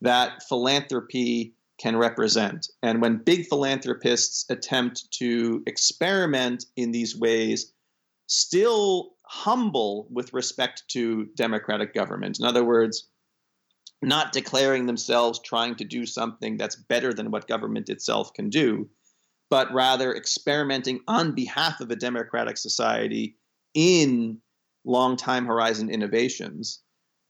that 0.00 0.42
philanthropy 0.48 1.54
can 1.78 1.96
represent. 1.96 2.68
And 2.82 3.00
when 3.00 3.18
big 3.18 3.46
philanthropists 3.46 4.46
attempt 4.50 5.10
to 5.18 5.62
experiment 5.66 6.64
in 6.76 6.92
these 6.92 7.16
ways, 7.16 7.72
still 8.26 9.10
humble 9.24 10.08
with 10.10 10.32
respect 10.32 10.84
to 10.88 11.26
democratic 11.36 11.94
government, 11.94 12.38
in 12.38 12.46
other 12.46 12.64
words, 12.64 13.08
not 14.02 14.32
declaring 14.32 14.86
themselves 14.86 15.40
trying 15.40 15.74
to 15.76 15.84
do 15.84 16.06
something 16.06 16.56
that's 16.56 16.76
better 16.76 17.12
than 17.12 17.30
what 17.30 17.48
government 17.48 17.88
itself 17.88 18.32
can 18.32 18.48
do, 18.48 18.88
but 19.50 19.72
rather 19.72 20.14
experimenting 20.14 21.00
on 21.08 21.34
behalf 21.34 21.80
of 21.80 21.90
a 21.90 21.96
democratic 21.96 22.56
society 22.56 23.36
in 23.74 24.40
long 24.84 25.16
time 25.16 25.46
horizon 25.46 25.90
innovations, 25.90 26.80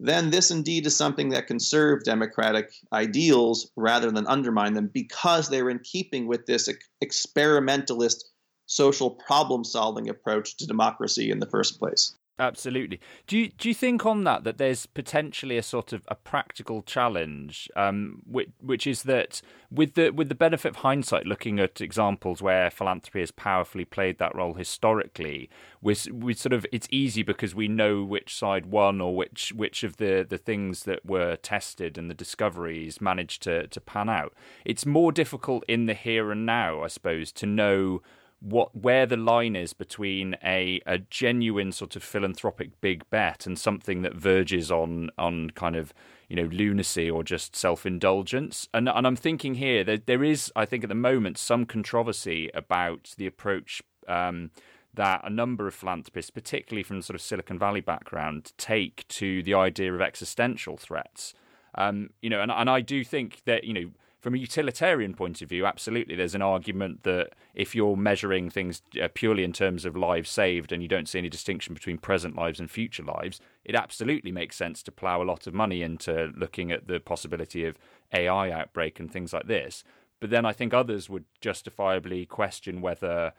then 0.00 0.30
this 0.30 0.50
indeed 0.50 0.86
is 0.86 0.94
something 0.94 1.30
that 1.30 1.46
can 1.46 1.58
serve 1.58 2.04
democratic 2.04 2.72
ideals 2.92 3.70
rather 3.74 4.10
than 4.10 4.26
undermine 4.26 4.74
them 4.74 4.90
because 4.92 5.48
they're 5.48 5.70
in 5.70 5.80
keeping 5.80 6.28
with 6.28 6.46
this 6.46 6.68
experimentalist 7.02 8.24
social 8.66 9.10
problem 9.10 9.64
solving 9.64 10.08
approach 10.08 10.56
to 10.58 10.66
democracy 10.66 11.30
in 11.30 11.40
the 11.40 11.46
first 11.46 11.78
place. 11.78 12.14
Absolutely. 12.40 13.00
Do 13.26 13.36
you 13.36 13.48
do 13.48 13.68
you 13.68 13.74
think 13.74 14.06
on 14.06 14.22
that 14.22 14.44
that 14.44 14.58
there's 14.58 14.86
potentially 14.86 15.58
a 15.58 15.62
sort 15.62 15.92
of 15.92 16.02
a 16.06 16.14
practical 16.14 16.82
challenge, 16.82 17.68
um, 17.74 18.22
which, 18.30 18.50
which 18.60 18.86
is 18.86 19.02
that 19.04 19.42
with 19.72 19.94
the 19.94 20.10
with 20.10 20.28
the 20.28 20.36
benefit 20.36 20.68
of 20.68 20.76
hindsight, 20.76 21.26
looking 21.26 21.58
at 21.58 21.80
examples 21.80 22.40
where 22.40 22.70
philanthropy 22.70 23.20
has 23.20 23.32
powerfully 23.32 23.84
played 23.84 24.18
that 24.18 24.36
role 24.36 24.54
historically, 24.54 25.50
we 25.82 25.96
we 26.12 26.32
sort 26.32 26.52
of 26.52 26.64
it's 26.70 26.86
easy 26.92 27.24
because 27.24 27.56
we 27.56 27.66
know 27.66 28.04
which 28.04 28.36
side 28.36 28.66
won 28.66 29.00
or 29.00 29.16
which 29.16 29.52
which 29.56 29.82
of 29.82 29.96
the 29.96 30.24
the 30.28 30.38
things 30.38 30.84
that 30.84 31.04
were 31.04 31.34
tested 31.34 31.98
and 31.98 32.08
the 32.08 32.14
discoveries 32.14 33.00
managed 33.00 33.42
to 33.42 33.66
to 33.66 33.80
pan 33.80 34.08
out. 34.08 34.32
It's 34.64 34.86
more 34.86 35.10
difficult 35.10 35.64
in 35.66 35.86
the 35.86 35.94
here 35.94 36.30
and 36.30 36.46
now, 36.46 36.84
I 36.84 36.86
suppose, 36.86 37.32
to 37.32 37.46
know 37.46 38.00
what 38.40 38.74
where 38.76 39.06
the 39.06 39.16
line 39.16 39.56
is 39.56 39.72
between 39.72 40.36
a 40.44 40.80
a 40.86 40.98
genuine 40.98 41.72
sort 41.72 41.96
of 41.96 42.02
philanthropic 42.02 42.80
big 42.80 43.08
bet 43.10 43.46
and 43.46 43.58
something 43.58 44.02
that 44.02 44.14
verges 44.14 44.70
on 44.70 45.10
on 45.18 45.50
kind 45.50 45.74
of 45.74 45.92
you 46.28 46.36
know 46.36 46.48
lunacy 46.52 47.10
or 47.10 47.24
just 47.24 47.56
self 47.56 47.84
indulgence. 47.84 48.68
And 48.72 48.88
and 48.88 49.06
I'm 49.06 49.16
thinking 49.16 49.54
here 49.54 49.82
that 49.84 50.06
there 50.06 50.22
is 50.22 50.52
I 50.54 50.64
think 50.64 50.84
at 50.84 50.88
the 50.88 50.94
moment 50.94 51.38
some 51.38 51.66
controversy 51.66 52.50
about 52.54 53.14
the 53.16 53.26
approach. 53.26 53.82
Um, 54.06 54.50
that 54.94 55.20
a 55.22 55.30
number 55.30 55.68
of 55.68 55.74
philanthropists, 55.74 56.30
particularly 56.30 56.82
from 56.82 57.02
sort 57.02 57.14
of 57.14 57.20
Silicon 57.20 57.58
Valley 57.58 57.82
background, 57.82 58.52
take 58.56 59.06
to 59.08 59.42
the 59.42 59.54
idea 59.54 59.94
of 59.94 60.00
existential 60.00 60.76
threats. 60.76 61.34
Um, 61.74 62.10
you 62.22 62.30
know, 62.30 62.40
and 62.40 62.50
and 62.50 62.68
I 62.70 62.80
do 62.80 63.04
think 63.04 63.42
that 63.44 63.64
you 63.64 63.74
know 63.74 63.90
from 64.20 64.34
a 64.34 64.38
utilitarian 64.38 65.14
point 65.14 65.40
of 65.42 65.48
view, 65.48 65.64
absolutely, 65.64 66.16
there's 66.16 66.34
an 66.34 66.42
argument 66.42 67.04
that 67.04 67.34
if 67.54 67.74
you're 67.74 67.96
measuring 67.96 68.50
things 68.50 68.82
uh, 69.00 69.08
purely 69.14 69.44
in 69.44 69.52
terms 69.52 69.84
of 69.84 69.96
lives 69.96 70.28
saved 70.28 70.72
and 70.72 70.82
you 70.82 70.88
don't 70.88 71.08
see 71.08 71.18
any 71.18 71.28
distinction 71.28 71.72
between 71.72 71.98
present 71.98 72.34
lives 72.34 72.58
and 72.58 72.70
future 72.70 73.04
lives, 73.04 73.40
it 73.64 73.76
absolutely 73.76 74.32
makes 74.32 74.56
sense 74.56 74.82
to 74.82 74.92
plough 74.92 75.22
a 75.22 75.24
lot 75.24 75.46
of 75.46 75.54
money 75.54 75.82
into 75.82 76.32
looking 76.36 76.72
at 76.72 76.88
the 76.88 76.98
possibility 76.98 77.64
of 77.64 77.78
AI 78.12 78.50
outbreak 78.50 78.98
and 78.98 79.12
things 79.12 79.32
like 79.32 79.46
this. 79.46 79.84
But 80.20 80.30
then 80.30 80.44
I 80.44 80.52
think 80.52 80.74
others 80.74 81.08
would 81.08 81.24
justifiably 81.40 82.26
question 82.26 82.80
whether 82.80 83.32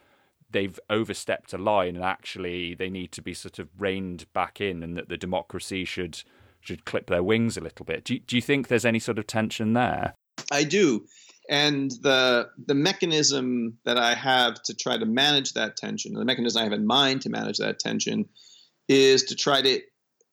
they've 0.49 0.79
overstepped 0.89 1.51
a 1.53 1.57
line 1.57 1.95
and 1.95 2.05
actually 2.05 2.73
they 2.73 2.89
need 2.89 3.11
to 3.11 3.21
be 3.21 3.33
sort 3.33 3.59
of 3.59 3.67
reined 3.77 4.31
back 4.31 4.61
in 4.61 4.81
and 4.81 4.95
that 4.97 5.09
the 5.09 5.17
democracy 5.17 5.83
should 5.83 6.23
should 6.61 6.83
clip 6.83 7.07
their 7.07 7.23
wings 7.23 7.57
a 7.57 7.61
little 7.61 7.85
bit. 7.85 8.03
Do 8.05 8.17
do 8.19 8.35
you 8.35 8.41
think 8.41 8.67
there's 8.67 8.85
any 8.85 8.99
sort 8.99 9.19
of 9.19 9.27
tension 9.27 9.73
there? 9.73 10.13
I 10.51 10.63
do. 10.63 11.05
And 11.49 11.91
the 12.01 12.49
the 12.63 12.75
mechanism 12.75 13.77
that 13.85 13.97
I 13.97 14.13
have 14.13 14.62
to 14.63 14.75
try 14.75 14.97
to 14.97 15.05
manage 15.05 15.53
that 15.53 15.77
tension, 15.77 16.13
the 16.13 16.25
mechanism 16.25 16.59
I 16.59 16.63
have 16.63 16.73
in 16.73 16.85
mind 16.85 17.21
to 17.23 17.29
manage 17.29 17.57
that 17.57 17.79
tension, 17.79 18.25
is 18.88 19.23
to 19.25 19.35
try 19.35 19.62
to 19.62 19.81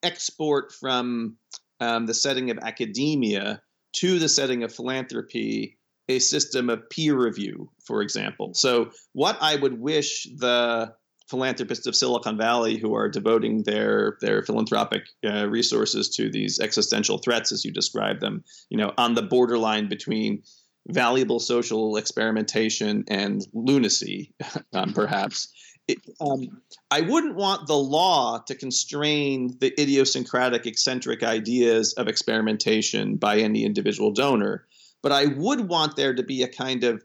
export 0.02 0.72
from 0.72 1.36
um, 1.80 2.06
the 2.06 2.14
setting 2.14 2.50
of 2.50 2.58
academia 2.58 3.62
to 3.94 4.18
the 4.18 4.28
setting 4.28 4.62
of 4.62 4.74
philanthropy 4.74 5.78
a 6.08 6.18
system 6.18 6.70
of 6.70 6.88
peer 6.90 7.16
review, 7.16 7.70
for 7.84 8.02
example. 8.02 8.54
So, 8.54 8.90
what 9.12 9.38
I 9.40 9.56
would 9.56 9.80
wish 9.80 10.24
the 10.36 10.94
philanthropists 11.28 11.86
of 11.86 11.96
Silicon 11.96 12.36
Valley 12.36 12.76
who 12.76 12.94
are 12.94 13.08
devoting 13.08 13.62
their 13.64 14.16
their 14.20 14.42
philanthropic 14.42 15.04
uh, 15.24 15.48
resources 15.48 16.08
to 16.16 16.30
these 16.30 16.60
existential 16.60 17.18
threats, 17.18 17.52
as 17.52 17.64
you 17.64 17.72
describe 17.72 18.20
them, 18.20 18.44
you 18.70 18.78
know, 18.78 18.92
on 18.96 19.14
the 19.14 19.22
borderline 19.22 19.88
between 19.88 20.42
valuable 20.88 21.40
social 21.40 21.96
experimentation 21.96 23.04
and 23.08 23.44
lunacy, 23.52 24.32
um, 24.72 24.92
perhaps, 24.92 25.48
it, 25.88 25.98
um, 26.20 26.60
I 26.90 27.00
wouldn't 27.00 27.36
want 27.36 27.66
the 27.66 27.76
law 27.76 28.38
to 28.46 28.54
constrain 28.54 29.56
the 29.60 29.72
idiosyncratic, 29.80 30.66
eccentric 30.66 31.22
ideas 31.22 31.92
of 31.94 32.08
experimentation 32.08 33.16
by 33.16 33.38
any 33.38 33.64
individual 33.64 34.12
donor, 34.12 34.66
but 35.02 35.12
I 35.12 35.26
would 35.26 35.68
want 35.68 35.96
there 35.96 36.14
to 36.14 36.22
be 36.22 36.42
a 36.42 36.48
kind 36.48 36.84
of 36.84 37.04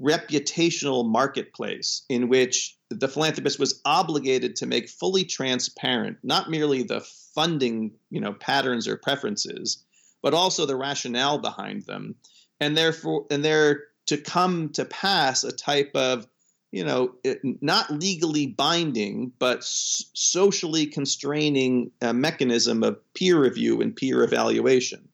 reputational 0.00 1.08
marketplace 1.08 2.04
in 2.08 2.28
which 2.28 2.76
the 2.98 3.08
philanthropist 3.08 3.58
was 3.58 3.80
obligated 3.84 4.56
to 4.56 4.66
make 4.66 4.88
fully 4.88 5.24
transparent 5.24 6.18
not 6.22 6.50
merely 6.50 6.82
the 6.82 7.00
funding 7.34 7.92
you 8.10 8.20
know 8.20 8.32
patterns 8.32 8.86
or 8.86 8.96
preferences 8.96 9.84
but 10.22 10.34
also 10.34 10.64
the 10.64 10.76
rationale 10.76 11.38
behind 11.38 11.82
them. 11.82 12.14
And 12.60 12.76
therefore 12.76 13.26
and 13.30 13.44
there 13.44 13.84
to 14.06 14.16
come 14.16 14.70
to 14.70 14.84
pass 14.84 15.44
a 15.44 15.52
type 15.52 15.90
of 15.94 16.26
you 16.70 16.84
know 16.84 17.14
not 17.60 17.90
legally 17.90 18.46
binding 18.46 19.32
but 19.38 19.62
socially 19.62 20.86
constraining 20.86 21.90
uh, 22.00 22.12
mechanism 22.12 22.82
of 22.82 22.98
peer 23.14 23.38
review 23.38 23.82
and 23.82 23.94
peer 23.94 24.22
evaluation. 24.22 25.08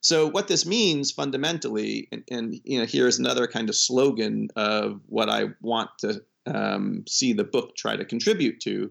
So 0.00 0.28
what 0.28 0.46
this 0.46 0.64
means 0.64 1.10
fundamentally, 1.10 2.08
and, 2.12 2.22
and 2.30 2.60
you 2.62 2.78
know, 2.78 2.86
here's 2.86 3.18
another 3.18 3.48
kind 3.48 3.68
of 3.68 3.74
slogan 3.74 4.48
of 4.54 5.00
what 5.06 5.28
I 5.28 5.46
want 5.60 5.90
to 5.98 6.22
um, 6.46 7.04
see 7.08 7.32
the 7.32 7.44
book 7.44 7.76
try 7.76 7.96
to 7.96 8.04
contribute 8.04 8.60
to, 8.60 8.90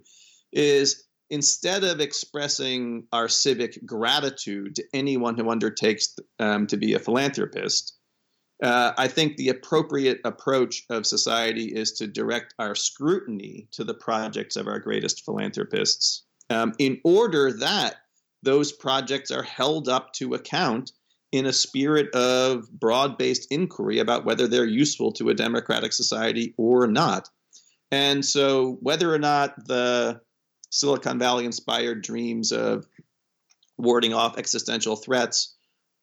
is 0.52 1.06
instead 1.30 1.84
of 1.84 2.00
expressing 2.00 3.06
our 3.12 3.28
civic 3.28 3.84
gratitude 3.86 4.76
to 4.76 4.84
anyone 4.94 5.36
who 5.36 5.50
undertakes 5.50 6.16
um, 6.40 6.68
to 6.68 6.78
be 6.78 6.94
a 6.94 7.00
philanthropist, 7.00 7.98
uh, 8.64 8.94
I 8.98 9.08
think 9.08 9.36
the 9.36 9.50
appropriate 9.50 10.22
approach 10.24 10.84
of 10.90 11.06
society 11.06 11.66
is 11.66 11.92
to 11.94 12.08
direct 12.08 12.54
our 12.58 12.76
scrutiny 12.76 13.68
to 13.72 13.84
the 13.84 13.94
projects 13.94 14.56
of 14.56 14.68
our 14.68 14.80
greatest 14.80 15.26
philanthropists 15.26 16.24
um, 16.50 16.74
in 16.80 17.02
order 17.04 17.52
that 17.52 17.96
those 18.44 18.72
projects 18.72 19.32
are 19.32 19.44
held 19.44 19.90
up 19.90 20.14
to 20.14 20.36
account 20.36 20.92
in 21.32 21.46
a 21.46 21.54
spirit 21.54 22.14
of 22.16 22.72
broad 22.72 23.18
based 23.18 23.48
inquiry 23.52 24.00
about 24.00 24.24
whether 24.24 24.48
they're 24.48 24.66
useful 24.66 25.12
to 25.12 25.30
a 25.30 25.34
democratic 25.34 25.92
society 25.92 26.54
or 26.58 26.88
not. 26.88 27.30
And 27.96 28.26
so, 28.26 28.78
whether 28.82 29.14
or 29.14 29.20
not 29.20 29.68
the 29.68 30.20
Silicon 30.70 31.18
Valley 31.18 31.46
inspired 31.46 32.04
dreams 32.04 32.52
of 32.52 32.86
warding 33.78 34.14
off 34.14 34.38
existential 34.38 34.98
threats 34.98 35.56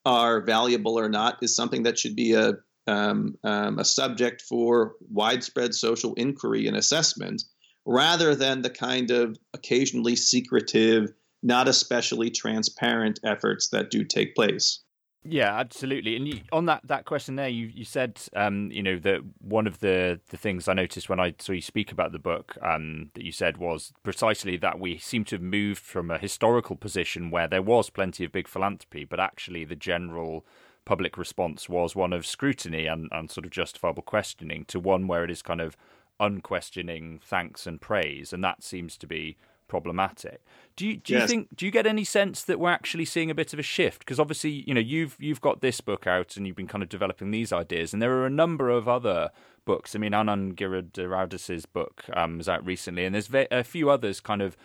are 0.07 0.41
valuable 0.41 0.99
or 0.99 1.11
not 1.11 1.37
is 1.43 1.55
something 1.55 1.83
that 1.83 1.99
should 1.99 2.17
be 2.17 2.33
a, 2.33 2.55
um, 2.87 3.37
um, 3.45 3.79
a 3.79 3.85
subject 3.85 4.41
for 4.41 4.95
widespread 5.11 5.75
social 5.75 6.15
inquiry 6.15 6.67
and 6.67 6.79
assessment 6.79 7.43
rather 7.85 8.35
than 8.35 8.63
the 8.63 8.71
kind 8.71 9.11
of 9.11 9.37
occasionally 9.53 10.17
secretive, 10.17 11.13
not 11.43 11.69
especially 11.69 12.31
transparent 12.31 13.21
efforts 13.23 13.69
that 13.69 13.91
do 13.91 14.03
take 14.03 14.35
place. 14.35 14.81
Yeah, 15.25 15.57
absolutely. 15.57 16.17
And 16.17 16.27
you, 16.27 16.41
on 16.51 16.67
that, 16.67 16.81
that 16.85 17.05
question 17.05 17.37
there, 17.37 17.49
you, 17.49 17.67
you 17.67 17.85
said, 17.85 18.21
um, 18.35 18.73
you 18.73 18.83
know, 18.83 18.99
that 18.99 19.21
one 19.41 19.69
of 19.69 19.79
the, 19.79 20.19
the 20.31 20.37
things 20.37 20.67
I 20.67 20.75
noticed 20.75 21.09
when 21.09 21.21
I 21.21 21.35
saw 21.39 21.53
you 21.53 21.61
speak 21.61 21.93
about 21.93 22.11
the 22.11 22.19
book 22.19 22.59
um, 22.61 23.11
that 23.15 23.25
you 23.25 23.31
said 23.31 23.57
was 23.57 23.93
precisely 24.03 24.57
that 24.57 24.81
we 24.81 24.99
seem 24.99 25.25
to 25.27 25.37
have 25.37 25.43
moved 25.43 25.81
from 25.81 26.11
a 26.11 26.19
historical 26.19 26.75
position 26.75 27.31
where 27.31 27.47
there 27.47 27.63
was 27.63 27.89
plenty 27.89 28.25
of 28.25 28.33
big 28.33 28.49
philanthropy, 28.49 29.05
but 29.05 29.21
actually 29.21 29.65
the 29.65 29.77
general 29.77 30.45
public 30.85 31.17
response 31.17 31.69
was 31.69 31.95
one 31.95 32.13
of 32.13 32.27
scrutiny 32.27 32.87
and, 32.87 33.09
and 33.13 33.31
sort 33.31 33.45
of 33.45 33.53
justifiable 33.53 34.03
questioning 34.03 34.65
to 34.65 34.81
one 34.81 35.07
where 35.07 35.23
it 35.23 35.31
is 35.31 35.41
kind 35.41 35.61
of 35.61 35.77
unquestioning 36.19 37.21
thanks 37.25 37.65
and 37.65 37.81
praise. 37.81 38.33
And 38.33 38.43
that 38.43 38.65
seems 38.65 38.97
to 38.97 39.07
be 39.07 39.37
problematic. 39.73 40.45
Do 40.77 40.87
you 40.87 40.99
do 40.99 41.15
you 41.15 41.21
yes. 41.21 41.31
think 41.31 41.49
do 41.57 41.65
you 41.65 41.73
get 41.73 41.87
any 41.87 42.05
sense 42.05 42.43
that 42.45 42.61
we're 42.61 42.71
actually 42.71 43.07
seeing 43.07 43.31
a 43.31 43.35
bit 43.35 43.55
of 43.55 43.59
a 43.59 43.63
shift? 43.63 44.01
Because 44.01 44.21
obviously, 44.21 44.51
you 44.67 44.75
know, 44.75 44.83
you've 44.83 45.17
you've 45.19 45.41
got 45.41 45.63
this 45.63 45.81
book 45.81 46.07
out 46.07 46.37
and 46.37 46.47
you've 46.47 46.57
been 46.57 46.67
kind 46.67 46.83
of 46.83 46.91
developing 46.91 47.31
these 47.31 47.55
ideas, 47.55 47.95
and 47.95 48.03
there 48.03 48.13
are 48.19 48.27
a 48.27 48.31
number 48.45 48.69
of 48.69 48.87
other 48.87 49.31
books. 49.65 49.97
I 49.97 49.99
mean, 49.99 50.13
Anand 50.13 50.57
Giridharadas' 50.57 51.65
book 51.73 52.05
um, 52.13 52.37
was 52.37 52.51
out 52.51 52.67
recently, 52.67 53.07
and 53.07 53.15
there's 53.15 53.31
a 53.51 53.65
few 53.65 53.89
others 53.89 54.21
kind 54.21 54.43
of. 54.43 54.59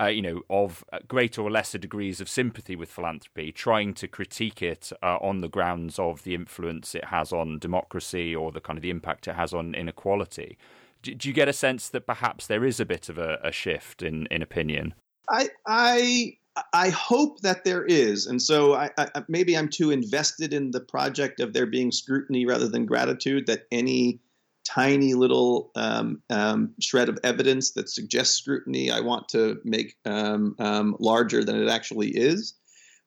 Uh, 0.00 0.06
you 0.06 0.22
know, 0.22 0.40
of 0.50 0.84
greater 1.06 1.40
or 1.40 1.48
lesser 1.48 1.78
degrees 1.78 2.20
of 2.20 2.28
sympathy 2.28 2.74
with 2.74 2.90
philanthropy, 2.90 3.52
trying 3.52 3.94
to 3.94 4.08
critique 4.08 4.60
it 4.60 4.90
uh, 5.04 5.18
on 5.20 5.40
the 5.40 5.46
grounds 5.48 6.00
of 6.00 6.24
the 6.24 6.34
influence 6.34 6.96
it 6.96 7.04
has 7.04 7.32
on 7.32 7.60
democracy 7.60 8.34
or 8.34 8.50
the 8.50 8.60
kind 8.60 8.76
of 8.76 8.82
the 8.82 8.90
impact 8.90 9.28
it 9.28 9.36
has 9.36 9.54
on 9.54 9.72
inequality 9.72 10.58
do, 11.04 11.14
do 11.14 11.28
you 11.28 11.34
get 11.34 11.48
a 11.48 11.52
sense 11.52 11.88
that 11.90 12.06
perhaps 12.06 12.46
there 12.46 12.64
is 12.64 12.80
a 12.80 12.84
bit 12.84 13.08
of 13.08 13.18
a, 13.18 13.38
a 13.44 13.52
shift 13.52 14.02
in, 14.02 14.26
in 14.30 14.42
opinion? 14.42 14.94
I, 15.30 15.48
I 15.66 16.36
I 16.72 16.90
hope 16.90 17.40
that 17.40 17.64
there 17.64 17.84
is, 17.84 18.26
and 18.26 18.40
so 18.40 18.74
I, 18.74 18.90
I, 18.96 19.24
maybe 19.28 19.58
I'm 19.58 19.68
too 19.68 19.90
invested 19.90 20.52
in 20.52 20.70
the 20.70 20.80
project 20.80 21.40
of 21.40 21.52
there 21.52 21.66
being 21.66 21.90
scrutiny 21.90 22.46
rather 22.46 22.68
than 22.68 22.86
gratitude. 22.86 23.46
That 23.46 23.66
any 23.72 24.20
tiny 24.64 25.14
little 25.14 25.72
um, 25.74 26.22
um, 26.30 26.74
shred 26.80 27.08
of 27.08 27.18
evidence 27.24 27.72
that 27.72 27.90
suggests 27.90 28.38
scrutiny, 28.38 28.90
I 28.92 29.00
want 29.00 29.28
to 29.30 29.58
make 29.64 29.96
um, 30.04 30.54
um 30.60 30.96
larger 31.00 31.42
than 31.42 31.60
it 31.60 31.68
actually 31.68 32.10
is. 32.10 32.54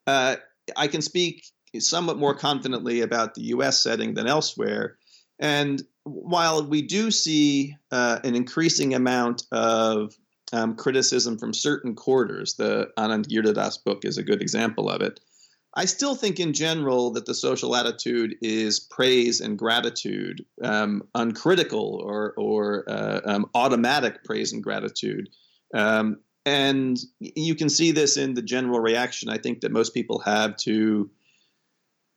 Uh, 0.05 0.35
I 0.75 0.87
can 0.87 1.01
speak 1.01 1.45
somewhat 1.79 2.17
more 2.17 2.35
confidently 2.35 2.99
about 2.99 3.35
the 3.35 3.43
U.S. 3.43 3.81
setting 3.81 4.13
than 4.13 4.27
elsewhere, 4.27 4.97
and 5.39 5.81
while 6.07 6.65
we 6.65 6.81
do 6.81 7.11
see 7.11 7.75
uh, 7.91 8.19
an 8.23 8.35
increasing 8.35 8.93
amount 8.93 9.43
of 9.51 10.15
um, 10.53 10.75
criticism 10.75 11.37
from 11.37 11.53
certain 11.53 11.95
quarters, 11.95 12.55
the 12.55 12.89
Anand 12.97 13.27
Giridharadas 13.27 13.83
book 13.83 14.05
is 14.05 14.17
a 14.17 14.23
good 14.23 14.41
example 14.41 14.89
of 14.89 15.01
it. 15.01 15.19
I 15.75 15.85
still 15.85 16.15
think, 16.15 16.39
in 16.39 16.53
general, 16.53 17.11
that 17.11 17.25
the 17.25 17.35
social 17.35 17.75
attitude 17.75 18.35
is 18.41 18.79
praise 18.79 19.41
and 19.41 19.59
gratitude, 19.59 20.43
um, 20.63 21.03
uncritical 21.13 22.01
or, 22.03 22.33
or 22.37 22.83
uh, 22.89 23.21
um, 23.25 23.45
automatic 23.53 24.23
praise 24.23 24.53
and 24.53 24.63
gratitude. 24.63 25.29
Um, 25.73 26.17
and 26.45 26.97
you 27.19 27.53
can 27.55 27.69
see 27.69 27.91
this 27.91 28.15
in 28.15 28.33
the 28.33 28.41
general 28.41 28.79
reaction 28.79 29.29
I 29.29 29.37
think 29.37 29.61
that 29.61 29.71
most 29.71 29.93
people 29.93 30.19
have 30.19 30.55
to 30.57 31.11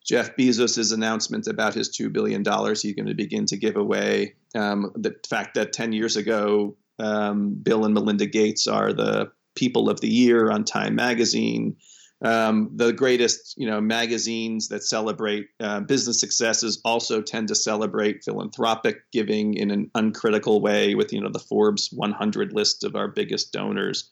Jeff 0.05 0.37
Bezos' 0.37 0.93
announcement 0.93 1.47
about 1.47 1.75
his 1.75 1.97
$2 1.97 2.13
billion 2.13 2.43
he's 2.43 2.95
going 2.95 3.07
to 3.07 3.15
begin 3.15 3.47
to 3.47 3.57
give 3.57 3.77
away. 3.77 4.35
Um, 4.55 4.91
the 4.95 5.15
fact 5.29 5.55
that 5.55 5.73
10 5.73 5.93
years 5.93 6.17
ago, 6.17 6.77
um, 6.99 7.55
Bill 7.63 7.85
and 7.85 7.95
Melinda 7.95 8.27
Gates 8.27 8.67
are 8.67 8.93
the 8.93 9.31
people 9.55 9.91
of 9.91 10.01
the 10.01 10.09
year 10.09 10.51
on 10.51 10.65
Time 10.65 10.95
magazine. 10.95 11.77
Um, 12.23 12.71
the 12.75 12.93
greatest, 12.93 13.55
you 13.57 13.67
know, 13.67 13.81
magazines 13.81 14.69
that 14.69 14.83
celebrate 14.83 15.49
uh, 15.59 15.81
business 15.81 16.21
successes 16.21 16.81
also 16.85 17.23
tend 17.23 17.49
to 17.49 17.55
celebrate 17.55 18.25
philanthropic 18.25 19.11
giving 19.11 19.55
in 19.55 19.71
an 19.71 19.91
uncritical 19.95 20.61
way 20.61 20.95
with, 20.95 21.13
you 21.13 21.21
know, 21.21 21.31
the 21.31 21.39
Forbes 21.39 21.89
100 21.93 22.53
list 22.53 22.85
of 22.85 22.95
our 22.95 23.09
biggest 23.09 23.53
donors. 23.53 24.11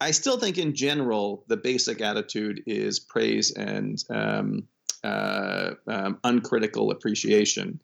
I 0.00 0.10
still 0.10 0.38
think, 0.38 0.58
in 0.58 0.74
general, 0.74 1.44
the 1.46 1.56
basic 1.56 2.00
attitude 2.00 2.62
is 2.66 2.98
praise 2.98 3.52
and 3.52 4.02
um, 4.10 4.66
uh, 5.04 5.74
um, 5.86 6.18
uncritical 6.24 6.90
appreciation. 6.90 7.80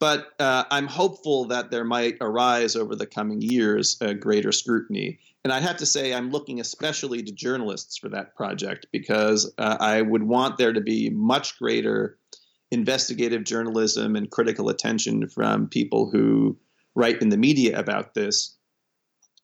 But 0.00 0.32
uh, 0.40 0.64
I'm 0.70 0.86
hopeful 0.86 1.46
that 1.46 1.70
there 1.70 1.84
might 1.84 2.16
arise 2.20 2.76
over 2.76 2.96
the 2.96 3.06
coming 3.06 3.40
years 3.40 3.96
a 4.00 4.12
greater 4.12 4.52
scrutiny. 4.52 5.18
And 5.44 5.52
I 5.52 5.60
have 5.60 5.76
to 5.78 5.86
say, 5.86 6.12
I'm 6.12 6.30
looking 6.30 6.60
especially 6.60 7.22
to 7.22 7.32
journalists 7.32 7.96
for 7.96 8.08
that 8.10 8.34
project 8.34 8.86
because 8.92 9.52
uh, 9.58 9.76
I 9.78 10.02
would 10.02 10.22
want 10.22 10.58
there 10.58 10.72
to 10.72 10.80
be 10.80 11.10
much 11.10 11.58
greater 11.58 12.18
investigative 12.70 13.44
journalism 13.44 14.16
and 14.16 14.30
critical 14.30 14.68
attention 14.68 15.28
from 15.28 15.68
people 15.68 16.10
who 16.10 16.58
write 16.94 17.22
in 17.22 17.28
the 17.28 17.36
media 17.36 17.78
about 17.78 18.14
this. 18.14 18.56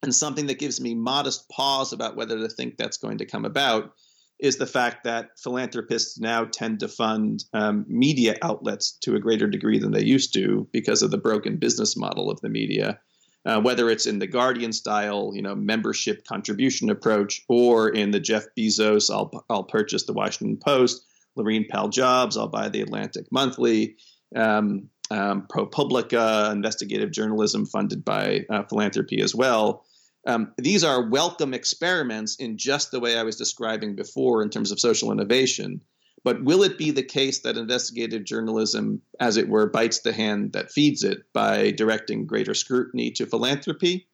And 0.03 0.15
something 0.15 0.47
that 0.47 0.59
gives 0.59 0.81
me 0.81 0.95
modest 0.95 1.49
pause 1.51 1.93
about 1.93 2.17
whether 2.17 2.39
to 2.39 2.49
think 2.49 2.77
that's 2.77 2.97
going 2.97 3.19
to 3.19 3.27
come 3.27 3.45
about 3.45 3.93
is 4.41 4.57
the 4.57 4.67
fact 4.67 5.05
that 5.05 5.39
philanthropists 5.39 6.19
now 6.19 6.45
tend 6.45 6.81
to 6.81 6.89
fund 6.89 7.45
um, 7.53 7.85
media 7.89 8.37
outlets 8.43 8.93
to 8.93 9.15
a 9.15 9.21
greater 9.21 9.47
degree 9.47 9.79
than 9.79 9.93
they 9.93 10.03
used 10.03 10.33
to 10.35 10.67
because 10.73 11.03
of 11.03 11.11
the 11.11 11.19
broken 11.19 11.57
business 11.57 11.97
model 11.97 12.31
of 12.31 12.41
the 12.41 12.49
media. 12.49 12.99
Uh, 13.47 13.61
whether 13.61 13.89
it's 13.89 14.07
in 14.07 14.19
the 14.19 14.27
Guardian 14.27 14.73
style, 14.73 15.33
you 15.35 15.41
know, 15.41 15.55
membership 15.55 16.27
contribution 16.27 16.91
approach, 16.91 17.43
or 17.49 17.89
in 17.89 18.11
the 18.11 18.21
Jeff 18.21 18.45
Bezos, 18.57 19.11
I'll 19.11 19.45
I'll 19.49 19.65
purchase 19.65 20.05
the 20.05 20.13
Washington 20.13 20.59
Post, 20.59 21.05
Laurene 21.39 21.69
Powell 21.69 21.89
Jobs, 21.89 22.37
I'll 22.37 22.49
buy 22.49 22.69
the 22.69 22.83
Atlantic 22.83 23.33
Monthly, 23.33 23.97
um, 24.37 24.91
um, 25.11 25.47
ProPublica, 25.51 26.53
investigative 26.53 27.13
journalism 27.13 27.65
funded 27.65 28.05
by 28.05 28.45
uh, 28.51 28.65
philanthropy 28.65 29.23
as 29.23 29.35
well. 29.35 29.85
Um, 30.27 30.53
these 30.59 30.85
are 30.85 31.09
welcome 31.09 31.55
experiments 31.55 32.37
in 32.37 32.59
just 32.59 32.91
the 32.91 33.01
way 33.01 33.17
I 33.17 33.23
was 33.23 33.37
describing 33.37 33.97
before 33.97 34.43
in 34.43 34.51
terms 34.51 34.71
of 34.71 34.81
social 34.81 35.13
innovation. 35.13 35.81
But 36.23 36.45
will 36.45 36.63
it 36.63 36.77
be 36.77 36.91
the 36.91 37.03
case 37.03 37.39
that 37.41 37.57
investigative 37.57 38.25
journalism, 38.25 39.01
as 39.19 39.39
it 39.39 39.49
were, 39.49 39.71
bites 39.71 40.01
the 40.01 40.13
hand 40.13 40.53
that 40.53 40.71
feeds 40.71 41.03
it 41.03 41.21
by 41.33 41.71
directing 41.71 42.27
greater 42.27 42.53
scrutiny 42.53 43.11
to 43.13 43.25
philanthropy? 43.25 44.07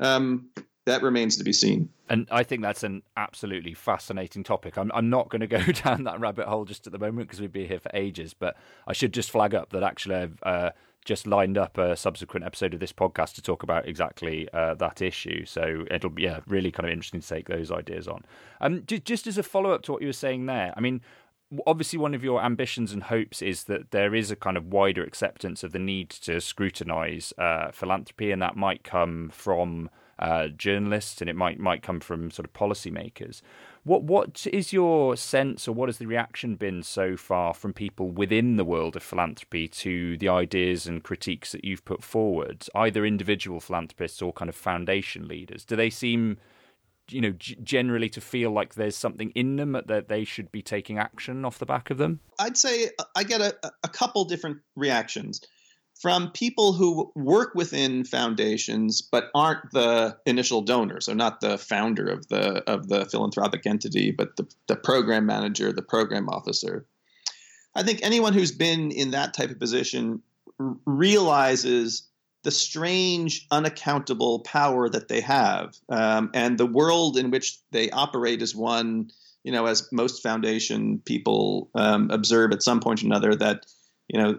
um, 0.00 0.48
that 0.86 1.02
remains 1.02 1.36
to 1.36 1.44
be 1.44 1.52
seen. 1.52 1.90
And 2.08 2.26
I 2.30 2.42
think 2.42 2.62
that's 2.62 2.82
an 2.82 3.02
absolutely 3.16 3.74
fascinating 3.74 4.42
topic. 4.42 4.76
I'm, 4.76 4.90
I'm 4.92 5.10
not 5.10 5.28
going 5.28 5.40
to 5.40 5.46
go 5.46 5.60
down 5.60 6.04
that 6.04 6.18
rabbit 6.18 6.46
hole 6.46 6.64
just 6.64 6.86
at 6.86 6.92
the 6.92 6.98
moment 6.98 7.28
because 7.28 7.40
we'd 7.40 7.52
be 7.52 7.66
here 7.66 7.78
for 7.78 7.90
ages. 7.94 8.34
But 8.34 8.56
I 8.86 8.92
should 8.92 9.14
just 9.14 9.30
flag 9.30 9.54
up 9.54 9.70
that 9.70 9.84
actually 9.84 10.16
I've 10.16 10.38
uh, 10.42 10.70
just 11.04 11.26
lined 11.26 11.56
up 11.56 11.78
a 11.78 11.96
subsequent 11.96 12.44
episode 12.44 12.74
of 12.74 12.80
this 12.80 12.92
podcast 12.92 13.34
to 13.34 13.42
talk 13.42 13.62
about 13.62 13.88
exactly 13.88 14.48
uh, 14.52 14.74
that 14.74 15.00
issue. 15.00 15.44
So 15.44 15.84
it'll 15.90 16.10
be 16.10 16.22
yeah, 16.22 16.40
really 16.46 16.70
kind 16.70 16.86
of 16.86 16.92
interesting 16.92 17.20
to 17.20 17.28
take 17.28 17.48
those 17.48 17.70
ideas 17.70 18.06
on. 18.06 18.24
Um, 18.60 18.84
just 18.86 19.26
as 19.26 19.38
a 19.38 19.42
follow 19.42 19.72
up 19.72 19.82
to 19.82 19.92
what 19.92 20.02
you 20.02 20.08
were 20.08 20.12
saying 20.12 20.46
there, 20.46 20.74
I 20.76 20.80
mean, 20.80 21.00
obviously 21.66 21.98
one 21.98 22.14
of 22.14 22.22
your 22.22 22.42
ambitions 22.42 22.92
and 22.92 23.04
hopes 23.04 23.42
is 23.42 23.64
that 23.64 23.90
there 23.90 24.14
is 24.14 24.30
a 24.30 24.36
kind 24.36 24.56
of 24.56 24.66
wider 24.66 25.02
acceptance 25.02 25.64
of 25.64 25.72
the 25.72 25.78
need 25.78 26.10
to 26.10 26.40
scrutinize 26.40 27.32
uh, 27.38 27.70
philanthropy, 27.72 28.30
and 28.30 28.40
that 28.42 28.56
might 28.56 28.84
come 28.84 29.30
from 29.32 29.90
uh, 30.18 30.48
journalists 30.48 31.20
and 31.22 31.30
it 31.30 31.36
might 31.36 31.58
might 31.58 31.82
come 31.82 31.98
from 31.98 32.30
sort 32.30 32.46
of 32.46 32.52
policymakers. 32.52 33.40
What 33.84 34.02
what 34.02 34.46
is 34.52 34.72
your 34.72 35.16
sense, 35.16 35.66
or 35.66 35.72
what 35.72 35.88
has 35.88 35.98
the 35.98 36.06
reaction 36.06 36.56
been 36.56 36.82
so 36.82 37.16
far 37.16 37.54
from 37.54 37.72
people 37.72 38.10
within 38.10 38.56
the 38.56 38.64
world 38.64 38.96
of 38.96 39.02
philanthropy 39.02 39.68
to 39.68 40.16
the 40.18 40.28
ideas 40.28 40.86
and 40.86 41.02
critiques 41.02 41.52
that 41.52 41.64
you've 41.64 41.84
put 41.84 42.04
forward, 42.04 42.66
either 42.74 43.06
individual 43.06 43.60
philanthropists 43.60 44.20
or 44.20 44.32
kind 44.32 44.48
of 44.48 44.54
foundation 44.54 45.26
leaders? 45.26 45.64
Do 45.64 45.76
they 45.76 45.90
seem 45.90 46.38
you 47.12 47.20
know, 47.20 47.32
generally 47.32 48.08
to 48.08 48.20
feel 48.20 48.50
like 48.50 48.74
there's 48.74 48.96
something 48.96 49.30
in 49.30 49.56
them 49.56 49.72
that 49.86 50.08
they 50.08 50.24
should 50.24 50.52
be 50.52 50.62
taking 50.62 50.98
action 50.98 51.44
off 51.44 51.58
the 51.58 51.66
back 51.66 51.90
of 51.90 51.98
them? 51.98 52.20
I'd 52.38 52.56
say 52.56 52.90
uh, 52.98 53.04
I 53.16 53.24
get 53.24 53.40
a, 53.40 53.54
a 53.82 53.88
couple 53.88 54.24
different 54.24 54.58
reactions 54.76 55.40
from 56.00 56.30
people 56.30 56.72
who 56.72 57.12
work 57.14 57.54
within 57.54 58.04
foundations 58.04 59.02
but 59.02 59.30
aren't 59.34 59.70
the 59.72 60.16
initial 60.24 60.62
donor, 60.62 61.00
so 61.00 61.12
not 61.12 61.40
the 61.40 61.58
founder 61.58 62.06
of 62.06 62.26
the 62.28 62.62
of 62.70 62.88
the 62.88 63.04
philanthropic 63.04 63.66
entity, 63.66 64.10
but 64.10 64.34
the, 64.36 64.46
the 64.66 64.76
program 64.76 65.26
manager, 65.26 65.72
the 65.72 65.82
program 65.82 66.28
officer. 66.28 66.86
I 67.74 67.82
think 67.82 68.00
anyone 68.02 68.32
who's 68.32 68.50
been 68.50 68.90
in 68.90 69.10
that 69.10 69.34
type 69.34 69.50
of 69.50 69.58
position 69.58 70.22
r- 70.58 70.76
realizes 70.86 72.08
the 72.44 72.50
strange, 72.50 73.46
unaccountable 73.50 74.40
power 74.40 74.88
that 74.88 75.08
they 75.08 75.20
have, 75.20 75.76
um, 75.90 76.30
and 76.32 76.56
the 76.56 76.66
world 76.66 77.18
in 77.18 77.30
which 77.30 77.58
they 77.72 77.90
operate 77.90 78.40
is 78.40 78.56
one, 78.56 79.10
you 79.44 79.52
know, 79.52 79.66
as 79.66 79.86
most 79.92 80.22
foundation 80.22 81.02
people 81.04 81.68
um, 81.74 82.10
observe 82.10 82.52
at 82.52 82.62
some 82.62 82.80
point 82.80 83.02
or 83.02 83.06
another, 83.06 83.34
that 83.34 83.66
you 84.12 84.20
know, 84.20 84.38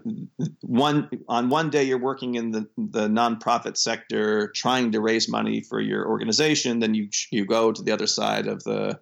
one 0.60 1.10
on 1.30 1.48
one 1.48 1.70
day 1.70 1.84
you're 1.84 1.98
working 1.98 2.36
in 2.36 2.52
the 2.52 2.68
the 2.78 3.08
nonprofit 3.08 3.78
sector 3.78 4.50
trying 4.50 4.92
to 4.92 5.00
raise 5.00 5.30
money 5.30 5.62
for 5.62 5.80
your 5.80 6.06
organization, 6.08 6.80
then 6.80 6.94
you 6.94 7.08
you 7.32 7.46
go 7.46 7.72
to 7.72 7.82
the 7.82 7.94
other 7.94 8.08
side 8.08 8.48
of 8.48 8.64
the 8.64 9.00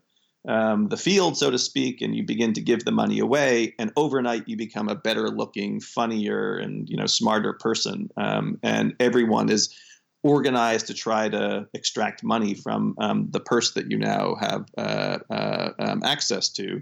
um, 0.48 0.88
the 0.88 0.98
field, 0.98 1.38
so 1.38 1.50
to 1.50 1.58
speak, 1.58 2.02
and 2.02 2.16
you 2.16 2.24
begin 2.24 2.54
to 2.54 2.62
give 2.62 2.86
the 2.86 2.92
money 2.92 3.18
away. 3.18 3.74
And 3.80 3.92
overnight, 3.96 4.48
you 4.48 4.58
become 4.58 4.90
a 4.90 4.96
better 4.96 5.30
looking, 5.30 5.80
funnier, 5.80 6.58
and 6.58 6.88
you 6.88 6.98
know 6.98 7.08
smarter 7.08 7.54
person. 7.54 8.10
Um, 8.16 8.60
and 8.62 8.94
everyone 9.00 9.50
is 9.50 9.76
organized 10.22 10.86
to 10.88 10.94
try 10.94 11.30
to 11.30 11.68
extract 11.74 12.24
money 12.24 12.54
from 12.54 12.94
um, 13.00 13.28
the 13.32 13.40
purse 13.40 13.72
that 13.72 13.90
you 13.90 13.98
now 13.98 14.36
have 14.40 14.66
uh, 14.78 15.18
uh, 15.32 15.70
um, 15.80 16.04
access 16.04 16.50
to. 16.50 16.82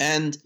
And 0.00 0.38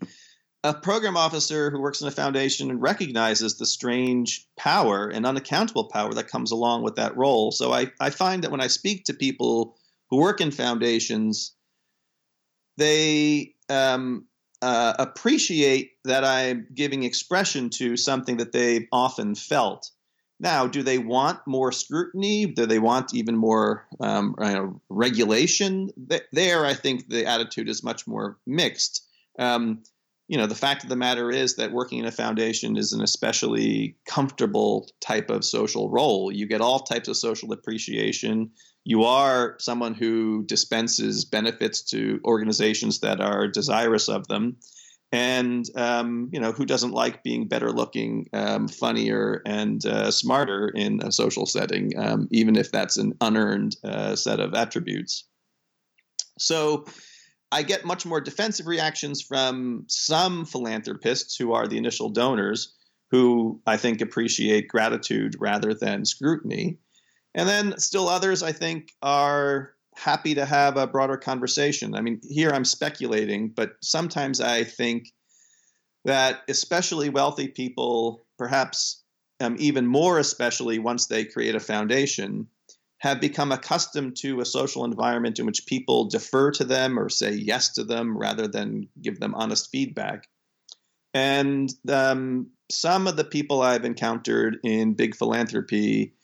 a 0.67 0.75
program 0.75 1.17
officer 1.17 1.71
who 1.71 1.81
works 1.81 2.01
in 2.01 2.09
a 2.09 2.11
foundation 2.13 2.71
and 2.71 2.83
recognizes 2.83 3.57
the 3.57 3.67
strange 3.67 4.49
power 4.57 5.09
and 5.09 5.25
unaccountable 5.25 5.85
power 5.85 6.13
that 6.13 6.27
comes 6.27 6.51
along 6.51 6.83
with 6.83 6.97
that 6.97 7.17
role. 7.17 7.53
So 7.53 7.73
I, 7.73 7.93
I 8.01 8.11
find 8.11 8.43
that 8.43 8.51
when 8.51 8.61
I 8.61 8.67
speak 8.67 9.05
to 9.05 9.15
people 9.15 9.77
who 10.11 10.17
work 10.19 10.41
in 10.41 10.51
foundations, 10.51 11.55
they 12.77 13.55
um, 13.69 14.27
uh, 14.61 14.95
appreciate 14.99 15.93
that 16.05 16.25
I'm 16.25 16.67
giving 16.75 17.05
expression 17.05 17.71
to 17.71 17.97
something 17.97 18.39
that 18.39 18.51
they've 18.51 18.89
often 18.91 19.37
felt. 19.37 19.91
Now, 20.41 20.67
do 20.67 20.83
they 20.83 20.99
want 20.99 21.39
more 21.47 21.71
scrutiny? 21.71 22.47
Do 22.47 22.67
they 22.67 22.81
want 22.81 23.15
even 23.15 23.37
more 23.37 23.87
um, 24.01 24.35
you 24.41 24.53
know, 24.53 24.81
regulation? 24.89 25.91
There, 26.33 26.67
I 26.67 26.75
think 26.75 27.09
the 27.09 27.25
attitude 27.25 27.69
is 27.69 27.85
much 27.85 28.07
more 28.07 28.39
mixed. 28.47 29.07
Um, 29.39 29.83
you 30.29 30.37
know, 30.37 30.47
the 30.47 30.55
fact 30.55 30.83
of 30.83 30.89
the 30.89 30.97
matter 30.97 31.31
is 31.31 31.55
that 31.57 31.73
working 31.73 31.99
in 31.99 32.05
a 32.05 32.13
foundation 32.13 32.77
is 32.77 32.93
an 32.93 33.01
especially 33.01 33.97
comfortable 34.07 34.91
type 35.01 35.31
of 35.31 35.45
social 35.45 35.89
role. 35.89 36.33
You 36.33 36.47
get 36.47 36.61
all 36.61 36.81
types 36.81 37.09
of 37.09 37.17
social 37.17 37.53
appreciation. 37.53 38.51
You 38.85 39.05
are 39.05 39.57
someone 39.59 39.95
who 39.95 40.45
dispenses 40.45 41.25
benefits 41.25 41.81
to 41.91 42.21
organizations 42.25 43.01
that 43.01 43.21
are 43.21 43.47
desirous 43.47 44.09
of 44.09 44.27
them. 44.27 44.57
And 45.13 45.65
um, 45.77 46.29
you 46.33 46.41
know 46.41 46.51
who 46.51 46.67
doesn't 46.67 46.91
like 46.91 47.23
being 47.23 47.47
better 47.47 47.71
looking 47.71 48.29
um, 48.33 48.67
funnier 48.67 49.41
and 49.47 49.85
uh, 49.87 50.11
smarter 50.11 50.69
in 50.75 51.01
a 51.03 51.13
social 51.13 51.47
setting 51.47 51.97
um, 51.97 52.27
even 52.33 52.57
if 52.57 52.73
that's 52.73 52.97
an 52.97 53.15
unearned 53.21 53.77
uh, 53.85 54.17
set 54.17 54.41
of 54.41 54.55
attributes. 54.55 55.25
So 56.39 56.87
i 57.53 57.63
get 57.63 57.85
much 57.85 58.07
more 58.07 58.21
defensive 58.21 58.67
reactions 58.67 59.23
from 59.23 59.85
some 59.89 60.45
philanthropists 60.45 61.37
who 61.37 61.53
are 61.53 61.67
the 61.67 61.79
initial 61.79 62.09
donors 62.09 62.75
who 63.11 63.61
i 63.67 63.77
think 63.77 64.01
appreciate 64.01 64.69
gratitude 64.69 65.37
rather 65.39 65.75
than 65.75 66.05
scrutiny 66.05 66.79
and 67.37 67.47
then 67.47 67.79
still 67.79 68.09
others, 68.09 68.43
I 68.43 68.53
think, 68.53 68.93
are 69.03 69.75
happy 69.95 70.35
to 70.35 70.47
have 70.47 70.79
a 70.79 70.87
broader 70.87 71.19
conversation. 71.19 71.95
I 71.95 72.01
mean, 72.01 72.21
here 72.23 72.51
I'm 72.51 72.65
speculating, 72.65 73.51
but 73.55 73.73
sometimes 73.83 74.41
I 74.41 74.65
think 74.65 75.13
that 76.07 76.41
especially 76.49 77.11
wealthy 77.11 77.49
people, 77.49 78.25
perhaps 78.39 79.05
um, 79.41 79.57
even 79.59 79.87
more 79.87 80.19
especially 80.19 80.79
once 80.79 81.07
they 81.07 81.27
create 81.27 81.55
a 81.55 81.61
foundation, 81.61 82.49
have 82.99 83.21
become 83.21 83.53
accustomed 83.53 84.17
to 84.17 84.41
a 84.41 84.45
social 84.45 84.85
environment 84.85 85.39
in 85.39 85.47
which 85.47 85.67
people 85.67 86.09
defer 86.09 86.51
to 86.51 86.65
them 86.65 86.99
or 86.99 87.09
say 87.09 87.33
yes 87.33 87.73
to 87.75 87.85
them 87.85 88.17
rather 88.17 88.49
than 88.49 88.89
give 89.03 89.21
them 89.21 89.35
honest 89.35 89.71
feedback. 89.71 90.27
And 91.13 91.73
um, 91.89 92.49
some 92.71 93.07
of 93.07 93.17
the 93.17 93.25
people 93.25 93.63
I've 93.63 93.85
encountered 93.85 94.59
in 94.65 94.95
big 94.95 95.15
philanthropy 95.15 96.15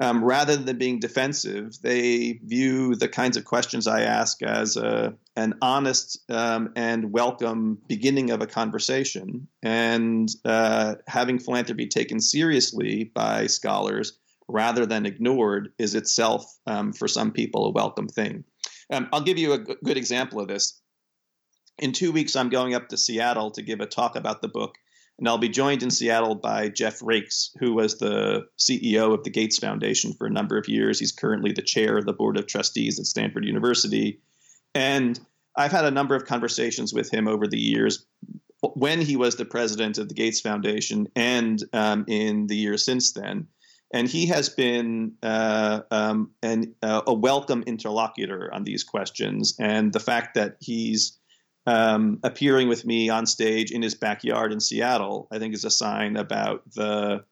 um, 0.00 0.24
rather 0.24 0.56
than 0.56 0.76
being 0.76 0.98
defensive, 0.98 1.80
they 1.80 2.40
view 2.44 2.96
the 2.96 3.08
kinds 3.08 3.36
of 3.36 3.44
questions 3.44 3.86
I 3.86 4.02
ask 4.02 4.42
as 4.42 4.76
a, 4.76 5.14
an 5.36 5.54
honest 5.62 6.18
um, 6.28 6.72
and 6.74 7.12
welcome 7.12 7.78
beginning 7.86 8.30
of 8.30 8.42
a 8.42 8.46
conversation. 8.46 9.46
And 9.62 10.28
uh, 10.44 10.96
having 11.06 11.38
philanthropy 11.38 11.86
taken 11.86 12.18
seriously 12.18 13.04
by 13.14 13.46
scholars 13.46 14.18
rather 14.48 14.86
than 14.86 15.06
ignored 15.06 15.72
is 15.78 15.94
itself, 15.94 16.44
um, 16.66 16.92
for 16.92 17.08
some 17.08 17.32
people, 17.32 17.66
a 17.66 17.72
welcome 17.72 18.08
thing. 18.08 18.44
Um, 18.92 19.08
I'll 19.12 19.22
give 19.22 19.38
you 19.38 19.54
a 19.54 19.58
g- 19.58 19.76
good 19.82 19.96
example 19.96 20.40
of 20.40 20.48
this. 20.48 20.80
In 21.78 21.92
two 21.92 22.12
weeks, 22.12 22.36
I'm 22.36 22.50
going 22.50 22.74
up 22.74 22.88
to 22.88 22.96
Seattle 22.96 23.50
to 23.52 23.62
give 23.62 23.80
a 23.80 23.86
talk 23.86 24.16
about 24.16 24.42
the 24.42 24.48
book 24.48 24.76
and 25.18 25.28
I'll 25.28 25.38
be 25.38 25.48
joined 25.48 25.82
in 25.82 25.90
Seattle 25.90 26.34
by 26.34 26.68
Jeff 26.68 26.98
Raikes, 27.00 27.50
who 27.60 27.72
was 27.72 27.98
the 27.98 28.46
CEO 28.58 29.14
of 29.14 29.22
the 29.22 29.30
Gates 29.30 29.58
Foundation 29.58 30.12
for 30.12 30.26
a 30.26 30.30
number 30.30 30.58
of 30.58 30.68
years. 30.68 30.98
He's 30.98 31.12
currently 31.12 31.52
the 31.52 31.62
chair 31.62 31.96
of 31.96 32.04
the 32.04 32.12
board 32.12 32.36
of 32.36 32.46
trustees 32.46 32.98
at 32.98 33.06
Stanford 33.06 33.44
University. 33.44 34.20
And 34.74 35.18
I've 35.56 35.70
had 35.70 35.84
a 35.84 35.90
number 35.90 36.16
of 36.16 36.24
conversations 36.24 36.92
with 36.92 37.12
him 37.12 37.28
over 37.28 37.46
the 37.46 37.60
years 37.60 38.04
when 38.74 39.00
he 39.00 39.14
was 39.14 39.36
the 39.36 39.44
president 39.44 39.98
of 39.98 40.08
the 40.08 40.14
Gates 40.14 40.40
Foundation 40.40 41.06
and 41.14 41.62
um, 41.72 42.04
in 42.08 42.48
the 42.48 42.56
years 42.56 42.84
since 42.84 43.12
then. 43.12 43.46
And 43.94 44.08
he 44.08 44.26
has 44.26 44.48
been 44.48 45.12
uh, 45.22 45.82
um, 45.92 46.32
an, 46.42 46.74
uh, 46.82 47.02
a 47.06 47.14
welcome 47.14 47.62
interlocutor 47.64 48.52
on 48.52 48.64
these 48.64 48.82
questions. 48.82 49.54
And 49.60 49.92
the 49.92 50.00
fact 50.00 50.34
that 50.34 50.56
he's 50.58 51.16
um, 51.64 52.18
appearing 52.24 52.66
with 52.66 52.84
me 52.84 53.08
on 53.08 53.24
stage 53.24 53.70
in 53.70 53.82
his 53.82 53.94
backyard 53.94 54.52
in 54.52 54.58
Seattle, 54.58 55.28
I 55.30 55.38
think 55.38 55.54
is 55.54 55.64
a 55.64 55.70
sign 55.70 56.16
about 56.16 56.68
the 56.74 57.24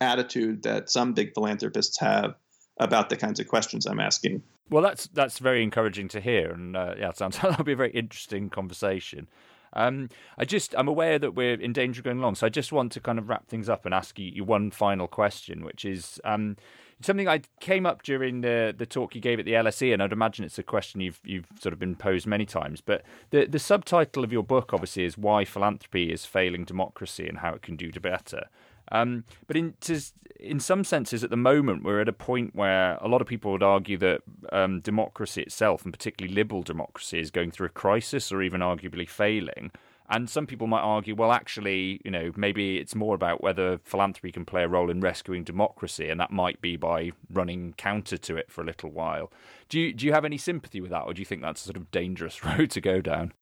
attitude 0.00 0.64
that 0.64 0.90
some 0.90 1.12
big 1.12 1.34
philanthropists 1.34 2.00
have 2.00 2.34
about 2.80 3.10
the 3.10 3.16
kinds 3.16 3.38
of 3.38 3.46
questions 3.46 3.86
I'm 3.86 4.00
asking. 4.00 4.42
Well, 4.70 4.82
that's 4.82 5.06
that's 5.06 5.38
very 5.38 5.62
encouraging 5.62 6.08
to 6.08 6.20
hear, 6.20 6.50
and 6.50 6.76
uh, 6.76 6.94
yeah, 6.98 7.12
sounds 7.12 7.38
that'll 7.42 7.64
be 7.64 7.72
a 7.72 7.76
very 7.76 7.92
interesting 7.92 8.50
conversation. 8.50 9.28
Um, 9.72 10.08
I 10.36 10.44
just 10.44 10.74
I'm 10.76 10.88
aware 10.88 11.18
that 11.18 11.32
we're 11.32 11.54
in 11.54 11.72
danger 11.72 12.00
of 12.00 12.04
going 12.04 12.20
long, 12.20 12.34
so 12.34 12.46
I 12.46 12.50
just 12.50 12.72
want 12.72 12.92
to 12.92 13.00
kind 13.00 13.18
of 13.18 13.28
wrap 13.28 13.46
things 13.48 13.68
up 13.68 13.84
and 13.84 13.94
ask 13.94 14.18
you, 14.18 14.26
you 14.26 14.44
one 14.44 14.70
final 14.70 15.08
question, 15.08 15.64
which 15.64 15.84
is 15.84 16.20
um, 16.24 16.56
something 17.00 17.28
I 17.28 17.42
came 17.60 17.86
up 17.86 18.02
during 18.02 18.40
the 18.40 18.74
the 18.76 18.86
talk 18.86 19.14
you 19.14 19.20
gave 19.20 19.38
at 19.38 19.44
the 19.44 19.52
LSE, 19.52 19.92
and 19.92 20.02
I'd 20.02 20.12
imagine 20.12 20.44
it's 20.44 20.58
a 20.58 20.62
question 20.62 21.00
you've 21.00 21.20
you've 21.24 21.46
sort 21.60 21.72
of 21.72 21.78
been 21.78 21.96
posed 21.96 22.26
many 22.26 22.46
times. 22.46 22.80
But 22.80 23.02
the 23.30 23.46
the 23.46 23.58
subtitle 23.58 24.24
of 24.24 24.32
your 24.32 24.42
book, 24.42 24.72
obviously, 24.72 25.04
is 25.04 25.18
"Why 25.18 25.44
Philanthropy 25.44 26.12
is 26.12 26.24
Failing 26.24 26.64
Democracy 26.64 27.28
and 27.28 27.38
How 27.38 27.54
It 27.54 27.62
Can 27.62 27.76
Do 27.76 27.90
better." 27.92 28.48
Um, 28.90 29.24
but 29.46 29.56
in 29.56 29.74
to, 29.82 30.00
in 30.38 30.60
some 30.60 30.84
senses, 30.84 31.24
at 31.24 31.30
the 31.30 31.36
moment, 31.36 31.84
we're 31.84 32.00
at 32.00 32.08
a 32.08 32.12
point 32.12 32.54
where 32.54 32.96
a 33.00 33.08
lot 33.08 33.20
of 33.20 33.26
people 33.26 33.52
would 33.52 33.62
argue 33.62 33.98
that 33.98 34.22
um, 34.52 34.80
democracy 34.80 35.42
itself, 35.42 35.84
and 35.84 35.92
particularly 35.92 36.34
liberal 36.34 36.62
democracy, 36.62 37.20
is 37.20 37.30
going 37.30 37.50
through 37.50 37.66
a 37.66 37.70
crisis 37.70 38.30
or 38.32 38.42
even 38.42 38.60
arguably 38.60 39.08
failing. 39.08 39.70
And 40.10 40.30
some 40.30 40.46
people 40.46 40.66
might 40.66 40.80
argue, 40.80 41.14
well, 41.14 41.32
actually, 41.32 42.00
you 42.02 42.10
know, 42.10 42.32
maybe 42.34 42.78
it's 42.78 42.94
more 42.94 43.14
about 43.14 43.42
whether 43.42 43.78
philanthropy 43.84 44.32
can 44.32 44.46
play 44.46 44.62
a 44.62 44.68
role 44.68 44.90
in 44.90 45.00
rescuing 45.02 45.44
democracy, 45.44 46.08
and 46.08 46.18
that 46.18 46.30
might 46.30 46.62
be 46.62 46.76
by 46.76 47.12
running 47.30 47.74
counter 47.76 48.16
to 48.16 48.36
it 48.36 48.50
for 48.50 48.62
a 48.62 48.64
little 48.64 48.90
while. 48.90 49.30
Do 49.68 49.78
you 49.78 49.92
do 49.92 50.06
you 50.06 50.14
have 50.14 50.24
any 50.24 50.38
sympathy 50.38 50.80
with 50.80 50.90
that, 50.92 51.02
or 51.02 51.12
do 51.12 51.20
you 51.20 51.26
think 51.26 51.42
that's 51.42 51.60
a 51.62 51.64
sort 51.64 51.76
of 51.76 51.90
dangerous 51.90 52.42
road 52.44 52.70
to 52.70 52.80
go 52.80 53.02
down? 53.02 53.34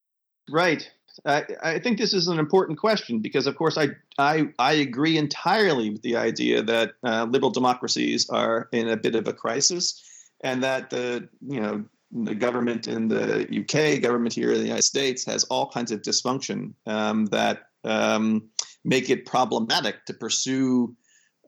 Right. 0.51 0.91
I, 1.25 1.45
I 1.63 1.79
think 1.79 1.99
this 1.99 2.13
is 2.13 2.29
an 2.29 2.39
important 2.39 2.79
question 2.79 3.21
because, 3.21 3.47
of 3.47 3.57
course, 3.57 3.79
I 3.79 3.89
I, 4.19 4.49
I 4.59 4.75
agree 4.75 5.19
entirely 5.19 5.91
with 5.91 6.03
the 6.03 6.17
idea 6.17 6.63
that 6.63 6.93
uh, 7.03 7.27
liberal 7.29 7.51
democracies 7.51 8.29
are 8.31 8.69
in 8.73 8.89
a 8.89 8.97
bit 8.97 9.15
of 9.15 9.27
a 9.29 9.33
crisis, 9.33 10.03
and 10.43 10.63
that 10.63 10.91
the 10.91 11.29
you 11.47 11.61
know 11.61 11.85
the 12.13 12.35
government 12.35 12.87
in 12.89 13.09
the 13.09 13.47
UK, 13.61 14.01
government 14.03 14.35
here 14.35 14.53
in 14.53 14.59
the 14.59 14.65
United 14.65 14.83
States, 14.83 15.25
has 15.25 15.45
all 15.45 15.71
kinds 15.71 15.91
of 15.91 16.03
dysfunction 16.03 16.73
um, 16.87 17.27
that 17.27 17.69
um, 17.85 18.49
make 18.85 19.11
it 19.11 19.27
problematic 19.27 20.05
to 20.07 20.15
pursue 20.15 20.95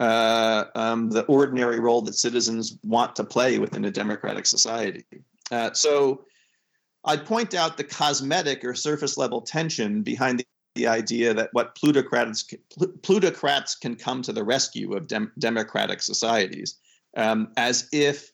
uh, 0.01 0.65
um, 0.75 1.11
the 1.11 1.25
ordinary 1.25 1.81
role 1.81 2.03
that 2.03 2.15
citizens 2.15 2.79
want 2.85 3.17
to 3.17 3.25
play 3.25 3.59
within 3.59 3.85
a 3.85 3.91
democratic 3.91 4.47
society. 4.47 5.05
Uh, 5.51 5.73
so 5.73 6.25
I'd 7.05 7.27
point 7.27 7.55
out 7.55 7.77
the 7.77 7.85
cosmetic 7.85 8.65
or 8.65 8.75
surface 8.75 9.17
level 9.17 9.41
tension 9.41 10.03
behind 10.03 10.41
the, 10.41 10.47
the 10.75 10.87
idea 10.87 11.35
that 11.35 11.51
what 11.53 11.75
plutocrats, 11.75 12.45
plutocrats 13.03 13.75
can 13.75 13.97
come 13.97 14.23
to 14.23 14.33
the 14.33 14.45
rescue 14.45 14.95
of 14.95 15.07
dem- 15.07 15.33
democratic 15.39 16.03
societies, 16.03 16.79
um, 17.17 17.53
as 17.57 17.89
if 17.93 18.31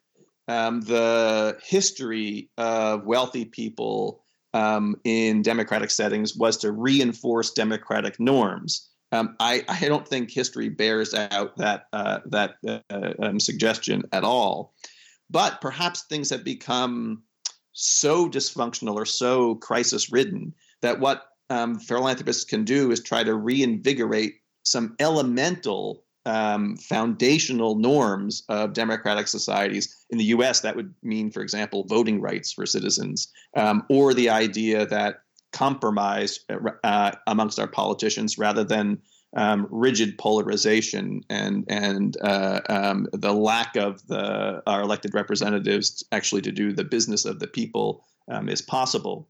um, 0.48 0.80
the 0.82 1.58
history 1.62 2.50
of 2.58 3.04
wealthy 3.06 3.44
people 3.44 4.24
um, 4.52 4.96
in 5.04 5.42
democratic 5.42 5.90
settings 5.90 6.36
was 6.36 6.56
to 6.58 6.72
reinforce 6.72 7.50
democratic 7.50 8.20
norms. 8.20 8.88
Um, 9.12 9.36
I, 9.40 9.64
I, 9.68 9.88
don't 9.88 10.06
think 10.06 10.30
history 10.30 10.68
bears 10.68 11.14
out 11.14 11.56
that 11.56 11.86
uh, 11.92 12.20
that 12.26 12.56
uh, 12.66 13.12
um, 13.20 13.38
suggestion 13.38 14.02
at 14.12 14.24
all. 14.24 14.74
But 15.30 15.60
perhaps 15.60 16.04
things 16.04 16.30
have 16.30 16.44
become 16.44 17.22
so 17.74 18.28
dysfunctional 18.28 18.94
or 18.94 19.04
so 19.04 19.56
crisis 19.56 20.10
ridden 20.10 20.54
that 20.80 20.98
what 20.98 21.26
um, 21.50 21.78
philanthropists 21.78 22.44
can 22.44 22.64
do 22.64 22.90
is 22.90 23.00
try 23.00 23.22
to 23.22 23.34
reinvigorate 23.34 24.36
some 24.62 24.96
elemental 24.98 26.04
um, 26.26 26.76
foundational 26.76 27.74
norms 27.74 28.44
of 28.48 28.72
democratic 28.72 29.28
societies. 29.28 30.06
In 30.08 30.18
the 30.18 30.24
US, 30.26 30.60
that 30.60 30.74
would 30.74 30.94
mean, 31.02 31.30
for 31.30 31.42
example, 31.42 31.84
voting 31.84 32.20
rights 32.20 32.52
for 32.52 32.64
citizens, 32.64 33.28
um, 33.56 33.84
or 33.90 34.14
the 34.14 34.30
idea 34.30 34.86
that 34.86 35.20
compromise 35.52 36.40
uh, 36.82 37.12
amongst 37.26 37.58
our 37.58 37.68
politicians 37.68 38.38
rather 38.38 38.64
than 38.64 38.98
um, 39.36 39.66
rigid 39.70 40.16
polarization 40.18 41.22
and 41.28 41.64
and 41.68 42.16
uh, 42.22 42.60
um, 42.68 43.08
the 43.12 43.32
lack 43.32 43.76
of 43.76 44.06
the 44.06 44.62
our 44.66 44.82
elected 44.82 45.14
representatives 45.14 46.04
actually 46.12 46.42
to 46.42 46.52
do 46.52 46.72
the 46.72 46.84
business 46.84 47.24
of 47.24 47.40
the 47.40 47.48
people 47.48 48.04
um, 48.30 48.48
is 48.48 48.62
possible. 48.62 49.28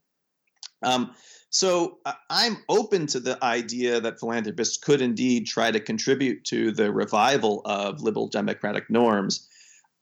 Um, 0.83 1.15
so 1.49 1.99
I'm 2.31 2.59
open 2.69 3.07
to 3.09 3.21
the 3.21 3.43
idea 3.43 4.01
that 4.01 4.19
philanthropists 4.19 4.77
could 4.77 5.01
indeed 5.01 5.47
try 5.47 5.71
to 5.71 5.81
contribute 5.81 6.45
to 6.47 6.73
the 6.73 6.93
revival 6.93 7.63
of 7.65 8.03
liberal 8.03 8.27
democratic 8.29 8.91
norms. 8.91 9.49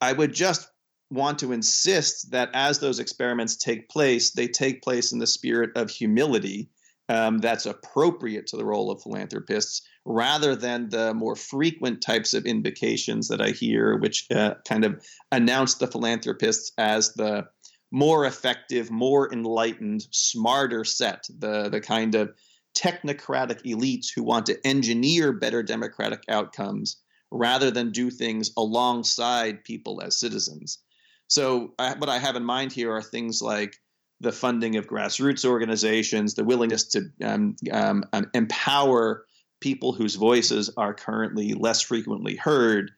I 0.01 0.13
would 0.13 0.33
just 0.33 0.67
want 1.11 1.37
to 1.39 1.51
insist 1.51 2.31
that 2.31 2.49
as 2.53 2.79
those 2.79 2.99
experiments 2.99 3.55
take 3.55 3.87
place, 3.87 4.31
they 4.31 4.47
take 4.47 4.81
place 4.81 5.11
in 5.11 5.19
the 5.19 5.27
spirit 5.27 5.69
of 5.75 5.91
humility 5.91 6.69
um, 7.09 7.37
that's 7.37 7.65
appropriate 7.65 8.47
to 8.47 8.57
the 8.57 8.65
role 8.65 8.89
of 8.89 9.01
philanthropists 9.03 9.81
rather 10.05 10.55
than 10.55 10.89
the 10.89 11.13
more 11.13 11.35
frequent 11.35 12.01
types 12.01 12.33
of 12.33 12.45
invocations 12.45 13.29
that 13.29 13.41
I 13.41 13.51
hear, 13.51 13.97
which 13.97 14.27
uh, 14.31 14.55
kind 14.67 14.83
of 14.83 15.05
announce 15.31 15.75
the 15.75 15.87
philanthropists 15.87 16.71
as 16.77 17.13
the 17.13 17.47
more 17.91 18.25
effective, 18.25 18.91
more 18.91 19.31
enlightened, 19.31 20.05
smarter 20.11 20.83
set, 20.83 21.25
the, 21.39 21.69
the 21.69 21.79
kind 21.79 22.15
of 22.15 22.33
technocratic 22.77 23.61
elites 23.63 24.07
who 24.13 24.23
want 24.23 24.47
to 24.47 24.67
engineer 24.67 25.31
better 25.31 25.61
democratic 25.61 26.23
outcomes 26.27 26.97
rather 27.31 27.71
than 27.71 27.91
do 27.91 28.09
things 28.09 28.51
alongside 28.57 29.63
people 29.63 30.01
as 30.01 30.19
citizens. 30.19 30.79
So, 31.27 31.73
I, 31.79 31.93
what 31.95 32.09
I 32.09 32.19
have 32.19 32.35
in 32.35 32.43
mind 32.43 32.71
here 32.71 32.91
are 32.91 33.01
things 33.01 33.41
like 33.41 33.75
the 34.19 34.31
funding 34.31 34.75
of 34.75 34.87
grassroots 34.87 35.45
organizations, 35.45 36.33
the 36.33 36.43
willingness 36.43 36.85
to 36.89 37.09
um, 37.23 37.55
um, 37.71 38.03
um, 38.13 38.25
empower 38.33 39.25
people 39.63 39.93
whose 39.93 40.15
voices 40.15 40.69
are 40.75 40.93
currently 40.93 41.53
less 41.53 41.79
frequently 41.79 42.35
heard 42.35 42.91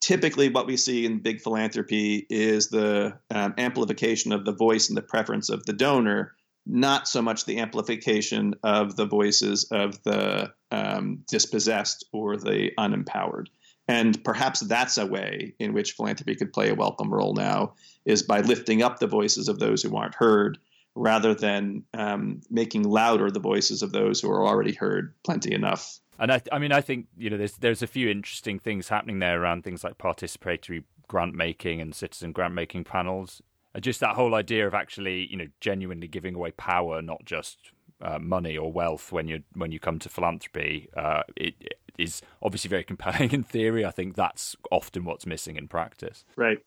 typically 0.00 0.48
what 0.48 0.68
we 0.68 0.76
see 0.76 1.04
in 1.04 1.18
big 1.18 1.40
philanthropy 1.40 2.24
is 2.30 2.68
the 2.68 3.12
um, 3.30 3.52
amplification 3.58 4.30
of 4.30 4.44
the 4.44 4.52
voice 4.52 4.88
and 4.88 4.96
the 4.96 5.02
preference 5.02 5.48
of 5.50 5.66
the 5.66 5.72
donor 5.72 6.32
not 6.64 7.08
so 7.08 7.20
much 7.20 7.44
the 7.44 7.58
amplification 7.58 8.54
of 8.62 8.94
the 8.94 9.04
voices 9.04 9.64
of 9.72 10.00
the 10.04 10.52
um, 10.70 11.22
dispossessed 11.28 12.04
or 12.12 12.36
the 12.36 12.70
unempowered. 12.78 13.48
And 13.86 14.22
perhaps 14.24 14.60
that's 14.60 14.96
a 14.96 15.04
way 15.04 15.54
in 15.58 15.74
which 15.74 15.92
philanthropy 15.92 16.36
could 16.36 16.52
play 16.52 16.70
a 16.70 16.74
welcome 16.74 17.12
role 17.12 17.34
now 17.34 17.74
is 18.06 18.22
by 18.22 18.40
lifting 18.40 18.80
up 18.82 18.98
the 18.98 19.06
voices 19.06 19.48
of 19.48 19.58
those 19.58 19.82
who 19.82 19.94
aren't 19.96 20.14
heard 20.14 20.56
rather 20.94 21.34
than 21.34 21.84
um, 21.94 22.40
making 22.50 22.84
louder 22.84 23.30
the 23.30 23.40
voices 23.40 23.82
of 23.82 23.92
those 23.92 24.20
who 24.20 24.30
are 24.30 24.46
already 24.46 24.72
heard 24.72 25.14
plenty 25.24 25.52
enough 25.52 26.00
and 26.18 26.32
I, 26.32 26.40
I 26.52 26.58
mean, 26.58 26.72
I 26.72 26.80
think 26.80 27.06
you 27.16 27.30
know, 27.30 27.36
there's 27.36 27.56
there's 27.56 27.82
a 27.82 27.86
few 27.86 28.08
interesting 28.08 28.58
things 28.58 28.88
happening 28.88 29.18
there 29.18 29.40
around 29.40 29.64
things 29.64 29.82
like 29.82 29.98
participatory 29.98 30.84
grant 31.08 31.34
making 31.34 31.80
and 31.80 31.94
citizen 31.94 32.32
grant 32.32 32.54
making 32.54 32.84
panels. 32.84 33.42
Just 33.80 34.00
that 34.00 34.14
whole 34.14 34.34
idea 34.34 34.66
of 34.66 34.74
actually, 34.74 35.26
you 35.26 35.36
know, 35.36 35.48
genuinely 35.60 36.06
giving 36.06 36.36
away 36.36 36.52
power, 36.52 37.02
not 37.02 37.24
just 37.24 37.58
uh, 38.00 38.18
money 38.20 38.56
or 38.56 38.70
wealth 38.70 39.10
when 39.10 39.26
you 39.26 39.42
when 39.54 39.72
you 39.72 39.80
come 39.80 39.98
to 39.98 40.08
philanthropy, 40.08 40.88
uh, 40.96 41.22
it, 41.36 41.54
it 41.60 41.78
is 41.98 42.22
obviously 42.40 42.68
very 42.68 42.84
compelling 42.92 43.32
in 43.32 43.42
theory. 43.42 43.84
I 43.84 43.90
think 43.90 44.14
that's 44.14 44.54
often 44.70 45.04
what's 45.04 45.26
missing 45.26 45.56
in 45.56 45.66
practice. 45.66 46.24
Right. 46.36 46.58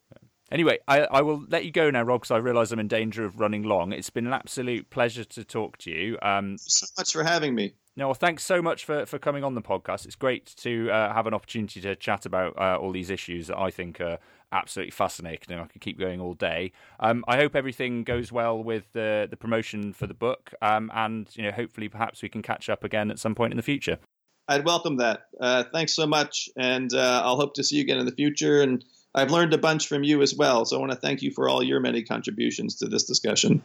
Anyway, 0.52 0.80
I, 0.88 1.02
I 1.02 1.22
will 1.22 1.44
let 1.50 1.66
you 1.66 1.72
go 1.72 1.90
now, 1.90 2.04
Rob, 2.04 2.22
because 2.22 2.32
I 2.32 2.38
realise 2.38 2.72
I'm 2.72 2.80
in 2.80 2.88
danger 2.88 3.26
of 3.26 3.40
running 3.40 3.64
long. 3.64 3.92
It's 3.92 4.10
been 4.10 4.28
an 4.28 4.34
absolute 4.34 4.90
pleasure 4.90 5.26
to 5.26 5.44
talk 5.44 5.78
to 5.80 5.92
you. 5.92 6.18
Um, 6.22 6.58
so 6.58 6.88
much 6.98 7.12
for 7.12 7.24
having 7.24 7.54
me. 7.54 7.74
No, 7.98 8.08
well, 8.08 8.14
thanks 8.14 8.46
so 8.46 8.62
much 8.62 8.86
for, 8.86 9.06
for 9.06 9.18
coming 9.18 9.44
on 9.44 9.56
the 9.56 9.62
podcast. 9.62 10.06
It's 10.06 10.16
great 10.16 10.46
to 10.58 10.90
uh, 10.92 11.14
have 11.14 11.26
an 11.26 11.34
opportunity 11.34 11.82
to 11.82 11.96
chat 11.96 12.26
about 12.26 12.58
uh, 12.58 12.78
all 12.78 12.92
these 12.92 13.10
issues 13.10 13.48
that 13.48 13.58
I 13.58 13.72
think 13.72 14.00
are 14.00 14.20
absolutely 14.52 14.92
fascinating, 14.92 15.54
and 15.54 15.62
I 15.62 15.66
could 15.66 15.82
keep 15.82 16.00
going 16.00 16.22
all 16.22 16.34
day. 16.34 16.72
Um, 17.00 17.26
I 17.28 17.38
hope 17.38 17.56
everything 17.56 18.04
goes 18.04 18.32
well 18.32 18.64
with 18.64 18.92
the 18.94 19.28
the 19.30 19.36
promotion 19.36 19.94
for 19.94 20.08
the 20.08 20.14
book, 20.14 20.54
um, 20.62 20.92
and 20.94 21.28
you 21.36 21.44
know, 21.44 21.52
hopefully, 21.52 21.90
perhaps 21.90 22.22
we 22.22 22.30
can 22.30 22.42
catch 22.42 22.70
up 22.70 22.84
again 22.84 23.10
at 23.10 23.20
some 23.20 23.36
point 23.36 23.52
in 23.52 23.58
the 23.58 23.64
future. 23.64 23.98
I'd 24.48 24.64
welcome 24.64 24.98
that. 24.98 25.24
Uh, 25.42 25.64
thanks 25.74 25.94
so 25.94 26.08
much, 26.08 26.50
and 26.56 26.94
uh, 26.94 27.22
I'll 27.26 27.36
hope 27.36 27.56
to 27.56 27.64
see 27.64 27.78
you 27.78 27.82
again 27.82 27.98
in 27.98 28.06
the 28.06 28.14
future. 28.14 28.62
And 28.62 28.86
I've 29.16 29.32
learned 29.32 29.54
a 29.54 29.58
bunch 29.58 29.88
from 29.88 30.04
you 30.04 30.22
as 30.22 30.36
well, 30.36 30.66
so 30.66 30.78
I 30.78 30.80
want 30.80 30.92
to 30.92 30.98
thank 30.98 31.22
you 31.22 31.32
for 31.32 31.50
all 31.50 31.64
your 31.64 31.80
many 31.80 32.04
contributions 32.04 32.76
to 32.78 32.88
this 32.88 33.06
discussion. 33.06 33.64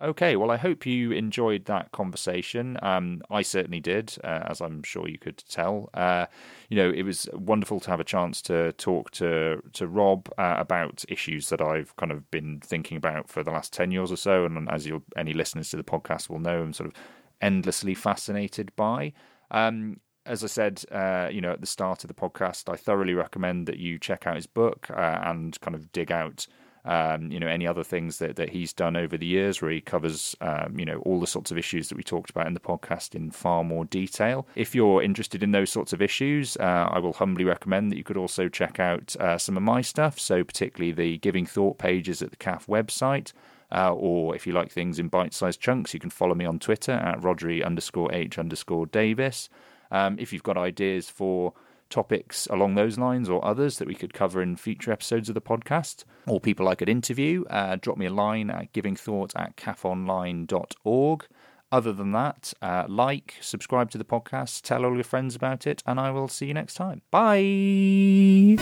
Okay, 0.00 0.36
well, 0.36 0.50
I 0.52 0.56
hope 0.56 0.86
you 0.86 1.10
enjoyed 1.10 1.64
that 1.64 1.90
conversation. 1.90 2.78
Um, 2.82 3.20
I 3.30 3.42
certainly 3.42 3.80
did, 3.80 4.16
uh, 4.22 4.44
as 4.46 4.60
I'm 4.60 4.84
sure 4.84 5.08
you 5.08 5.18
could 5.18 5.42
tell. 5.48 5.90
Uh, 5.92 6.26
you 6.68 6.76
know, 6.76 6.88
it 6.88 7.02
was 7.02 7.28
wonderful 7.32 7.80
to 7.80 7.90
have 7.90 7.98
a 7.98 8.04
chance 8.04 8.40
to 8.42 8.72
talk 8.72 9.10
to 9.12 9.60
to 9.72 9.88
Rob 9.88 10.30
uh, 10.38 10.54
about 10.56 11.04
issues 11.08 11.48
that 11.48 11.60
I've 11.60 11.94
kind 11.96 12.12
of 12.12 12.30
been 12.30 12.60
thinking 12.60 12.96
about 12.96 13.28
for 13.28 13.42
the 13.42 13.50
last 13.50 13.72
ten 13.72 13.90
years 13.90 14.12
or 14.12 14.16
so, 14.16 14.44
and 14.44 14.68
as 14.70 14.88
any 15.16 15.34
listeners 15.34 15.70
to 15.70 15.76
the 15.76 15.84
podcast 15.84 16.30
will 16.30 16.38
know, 16.38 16.62
I'm 16.62 16.72
sort 16.72 16.88
of 16.88 16.94
endlessly 17.40 17.94
fascinated 17.94 18.74
by. 18.76 19.12
Um, 19.50 19.98
as 20.28 20.44
I 20.44 20.46
said, 20.46 20.84
uh, 20.92 21.28
you 21.32 21.40
know, 21.40 21.52
at 21.52 21.60
the 21.60 21.66
start 21.66 22.04
of 22.04 22.08
the 22.08 22.14
podcast, 22.14 22.72
I 22.72 22.76
thoroughly 22.76 23.14
recommend 23.14 23.66
that 23.66 23.78
you 23.78 23.98
check 23.98 24.26
out 24.26 24.36
his 24.36 24.46
book 24.46 24.88
uh, 24.90 25.18
and 25.22 25.58
kind 25.60 25.74
of 25.74 25.90
dig 25.92 26.12
out 26.12 26.46
um, 26.84 27.30
you 27.30 27.38
know, 27.38 27.46
any 27.46 27.66
other 27.66 27.84
things 27.84 28.18
that, 28.18 28.36
that 28.36 28.48
he's 28.48 28.72
done 28.72 28.96
over 28.96 29.18
the 29.18 29.26
years 29.26 29.60
where 29.60 29.70
he 29.70 29.80
covers, 29.80 30.34
um, 30.40 30.78
you 30.78 30.86
know, 30.86 30.98
all 31.00 31.20
the 31.20 31.26
sorts 31.26 31.50
of 31.50 31.58
issues 31.58 31.88
that 31.88 31.96
we 31.96 32.02
talked 32.02 32.30
about 32.30 32.46
in 32.46 32.54
the 32.54 32.60
podcast 32.60 33.14
in 33.14 33.30
far 33.30 33.62
more 33.62 33.84
detail. 33.84 34.46
If 34.54 34.74
you're 34.74 35.02
interested 35.02 35.42
in 35.42 35.52
those 35.52 35.70
sorts 35.70 35.92
of 35.92 36.00
issues, 36.00 36.56
uh, 36.56 36.88
I 36.90 36.98
will 36.98 37.12
humbly 37.12 37.44
recommend 37.44 37.92
that 37.92 37.98
you 37.98 38.04
could 38.04 38.16
also 38.16 38.48
check 38.48 38.80
out 38.80 39.14
uh, 39.16 39.36
some 39.36 39.56
of 39.56 39.62
my 39.62 39.82
stuff. 39.82 40.18
So, 40.18 40.42
particularly 40.44 40.92
the 40.92 41.18
Giving 41.18 41.44
Thought 41.44 41.78
pages 41.78 42.22
at 42.22 42.30
the 42.30 42.36
CAF 42.36 42.66
website. 42.66 43.32
Uh, 43.70 43.92
or 43.92 44.34
if 44.34 44.46
you 44.46 44.54
like 44.54 44.70
things 44.72 44.98
in 44.98 45.08
bite 45.08 45.34
sized 45.34 45.60
chunks, 45.60 45.92
you 45.92 46.00
can 46.00 46.08
follow 46.08 46.34
me 46.34 46.46
on 46.46 46.58
Twitter 46.58 46.92
at 46.92 47.20
Rhodri 47.20 47.62
underscore 47.62 48.10
H 48.14 48.38
underscore 48.38 48.86
Davies. 48.86 49.50
Um, 49.90 50.18
if 50.18 50.32
you've 50.32 50.42
got 50.42 50.56
ideas 50.56 51.08
for 51.08 51.52
topics 51.90 52.46
along 52.50 52.74
those 52.74 52.98
lines 52.98 53.28
or 53.28 53.44
others 53.44 53.78
that 53.78 53.88
we 53.88 53.94
could 53.94 54.12
cover 54.12 54.42
in 54.42 54.56
future 54.56 54.92
episodes 54.92 55.28
of 55.28 55.34
the 55.34 55.40
podcast, 55.40 56.04
or 56.26 56.40
people 56.40 56.68
I 56.68 56.74
could 56.74 56.88
interview, 56.88 57.44
uh, 57.48 57.76
drop 57.80 57.96
me 57.96 58.06
a 58.06 58.12
line 58.12 58.50
at 58.50 58.72
givingthought 58.72 59.32
at 59.36 59.56
cafonline.org. 59.56 61.26
Other 61.70 61.92
than 61.92 62.12
that, 62.12 62.54
uh, 62.62 62.86
like, 62.88 63.34
subscribe 63.42 63.90
to 63.90 63.98
the 63.98 64.04
podcast, 64.04 64.62
tell 64.62 64.86
all 64.86 64.94
your 64.94 65.04
friends 65.04 65.36
about 65.36 65.66
it, 65.66 65.82
and 65.86 66.00
I 66.00 66.10
will 66.10 66.28
see 66.28 66.46
you 66.46 66.54
next 66.54 66.74
time. 66.74 67.02
Bye. 67.10 68.56